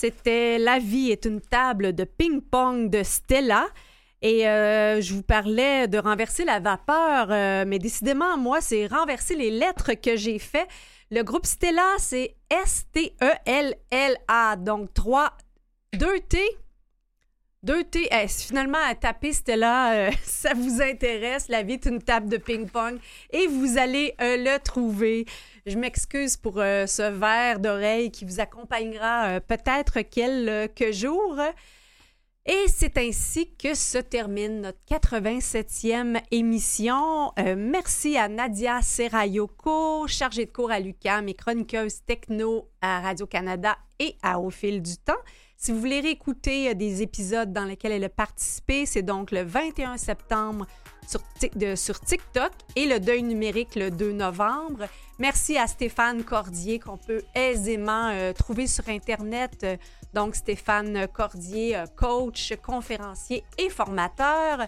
C'était 0.00 0.58
La 0.58 0.78
vie 0.78 1.10
est 1.10 1.24
une 1.24 1.40
table 1.40 1.92
de 1.92 2.04
ping-pong 2.04 2.88
de 2.88 3.02
Stella. 3.02 3.66
Et 4.22 4.46
euh, 4.46 5.00
je 5.00 5.12
vous 5.12 5.24
parlais 5.24 5.88
de 5.88 5.98
renverser 5.98 6.44
la 6.44 6.60
vapeur, 6.60 7.32
euh, 7.32 7.64
mais 7.66 7.80
décidément, 7.80 8.38
moi, 8.38 8.60
c'est 8.60 8.86
renverser 8.86 9.34
les 9.34 9.50
lettres 9.50 9.94
que 9.94 10.14
j'ai 10.14 10.38
fait. 10.38 10.68
Le 11.10 11.22
groupe 11.22 11.46
Stella, 11.46 11.96
c'est 11.98 12.36
S-T-E-L-L-A, 12.48 14.54
donc 14.54 14.94
3, 14.94 15.36
2 15.94 16.20
T, 16.28 16.38
Deux 17.64 17.82
T. 17.82 18.08
Eh, 18.12 18.28
finalement, 18.28 18.78
à 18.86 18.94
taper 18.94 19.32
Stella, 19.32 19.92
euh, 19.92 20.10
ça 20.22 20.54
vous 20.54 20.80
intéresse. 20.80 21.48
La 21.48 21.64
vie 21.64 21.72
est 21.72 21.86
une 21.86 22.00
table 22.00 22.28
de 22.28 22.36
ping-pong 22.36 22.98
et 23.30 23.48
vous 23.48 23.78
allez 23.78 24.14
euh, 24.20 24.36
le 24.36 24.58
trouver. 24.60 25.26
Je 25.66 25.76
m'excuse 25.76 26.36
pour 26.36 26.60
euh, 26.60 26.86
ce 26.86 27.02
verre 27.02 27.58
d'oreille 27.58 28.12
qui 28.12 28.24
vous 28.24 28.38
accompagnera 28.38 29.40
peut-être 29.40 30.02
quelques 30.02 30.92
jours. 30.92 31.36
Et 32.46 32.64
c'est 32.68 32.96
ainsi 32.96 33.52
que 33.56 33.74
se 33.74 33.98
termine 33.98 34.60
notre 34.62 34.78
87e 34.88 36.22
émission. 36.30 37.32
merci 37.36 38.16
à 38.16 38.28
Nadia 38.28 38.80
Serayoko, 38.80 40.06
chargée 40.06 40.46
de 40.46 40.50
cours 40.50 40.70
à 40.70 40.80
l'UQAM 40.80 41.28
et 41.28 41.34
chroniqueuse 41.34 42.04
techno 42.06 42.70
à 42.80 43.00
Radio-Canada 43.00 43.76
et 43.98 44.16
à 44.22 44.40
Au 44.40 44.48
fil 44.48 44.80
du 44.80 44.96
temps. 44.96 45.12
Si 45.60 45.72
vous 45.72 45.80
voulez 45.80 45.98
réécouter 45.98 46.72
des 46.76 47.02
épisodes 47.02 47.52
dans 47.52 47.64
lesquels 47.64 47.90
elle 47.90 48.04
a 48.04 48.08
participé, 48.08 48.86
c'est 48.86 49.02
donc 49.02 49.32
le 49.32 49.42
21 49.42 49.96
septembre 49.96 50.68
sur, 51.04 51.20
sur, 51.74 51.98
TikTok 51.98 52.52
et 52.76 52.86
le 52.86 53.00
deuil 53.00 53.24
numérique 53.24 53.74
le 53.74 53.90
2 53.90 54.12
novembre. 54.12 54.86
Merci 55.18 55.58
à 55.58 55.66
Stéphane 55.66 56.22
Cordier 56.22 56.78
qu'on 56.78 56.96
peut 56.96 57.22
aisément 57.34 58.10
euh, 58.10 58.32
trouver 58.32 58.68
sur 58.68 58.88
Internet. 58.88 59.66
Donc 60.14 60.36
Stéphane 60.36 61.08
Cordier, 61.12 61.76
euh, 61.76 61.86
coach, 61.86 62.54
conférencier 62.62 63.42
et 63.58 63.68
formateur. 63.68 64.64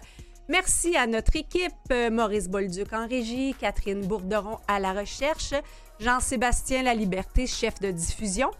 Merci 0.49 0.97
à 0.97 1.07
notre 1.07 1.37
équipe, 1.37 1.71
euh, 1.93 2.09
Maurice 2.09 2.49
Bolduc 2.49 2.91
en 2.91 3.07
régie, 3.07 3.55
Catherine 3.57 4.05
Bourderon 4.05 4.57
à 4.67 4.81
la 4.81 4.91
recherche, 4.91 5.53
Jean-Sébastien 6.01 6.83
Laliberté, 6.83 7.47
chef 7.47 7.79
de 7.79 7.91
diffusion. 7.91 8.51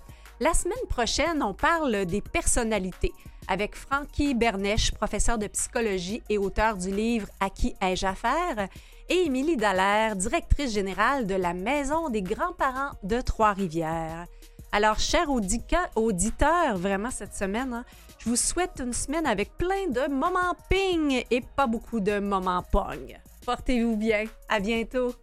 La 0.41 0.55
semaine 0.55 0.87
prochaine, 0.89 1.43
on 1.43 1.53
parle 1.53 2.07
des 2.07 2.19
personnalités 2.19 3.13
avec 3.47 3.75
Francky 3.75 4.33
Bernèche, 4.33 4.91
professeur 4.91 5.37
de 5.37 5.45
psychologie 5.45 6.23
et 6.29 6.39
auteur 6.39 6.77
du 6.77 6.89
livre 6.89 7.27
À 7.39 7.51
qui 7.51 7.75
ai-je 7.79 8.07
affaire, 8.07 8.67
et 9.07 9.25
Émilie 9.27 9.55
Dallaire, 9.55 10.15
directrice 10.15 10.73
générale 10.73 11.27
de 11.27 11.35
la 11.35 11.53
Maison 11.53 12.09
des 12.09 12.23
grands-parents 12.23 12.93
de 13.03 13.21
Trois-Rivières. 13.21 14.25
Alors, 14.71 14.97
chers 14.97 15.29
auditeurs, 15.29 16.75
vraiment 16.75 17.11
cette 17.11 17.35
semaine, 17.35 17.73
hein, 17.73 17.85
je 18.17 18.27
vous 18.27 18.35
souhaite 18.35 18.81
une 18.83 18.93
semaine 18.93 19.27
avec 19.27 19.55
plein 19.59 19.89
de 19.89 20.11
moments 20.11 20.55
ping 20.71 21.23
et 21.29 21.41
pas 21.55 21.67
beaucoup 21.67 21.99
de 21.99 22.17
moments 22.17 22.63
pong. 22.71 23.15
Portez-vous 23.45 23.95
bien. 23.95 24.23
À 24.49 24.59
bientôt. 24.59 25.13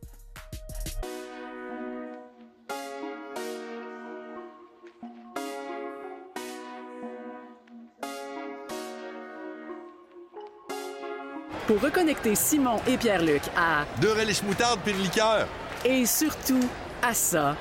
Pour 11.68 11.82
reconnecter 11.82 12.34
Simon 12.34 12.80
et 12.88 12.96
Pierre-Luc 12.96 13.42
à 13.54 13.84
Deux 14.00 14.12
relish 14.12 14.42
moutarde 14.42 14.80
puis 14.82 14.94
liqueur. 14.94 15.46
Et 15.84 16.06
surtout 16.06 16.64
à 17.02 17.12
ça. 17.12 17.54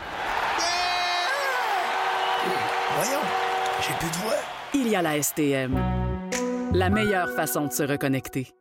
Voyons, 2.96 3.20
j'ai 3.82 3.94
plus 4.00 4.10
de 4.10 4.16
voix. 4.24 4.34
Il 4.74 4.88
y 4.88 4.96
a 4.96 5.02
la 5.02 5.22
STM. 5.22 5.78
La 6.74 6.90
meilleure 6.90 7.30
façon 7.32 7.68
de 7.68 7.72
se 7.74 7.84
reconnecter. 7.84 8.57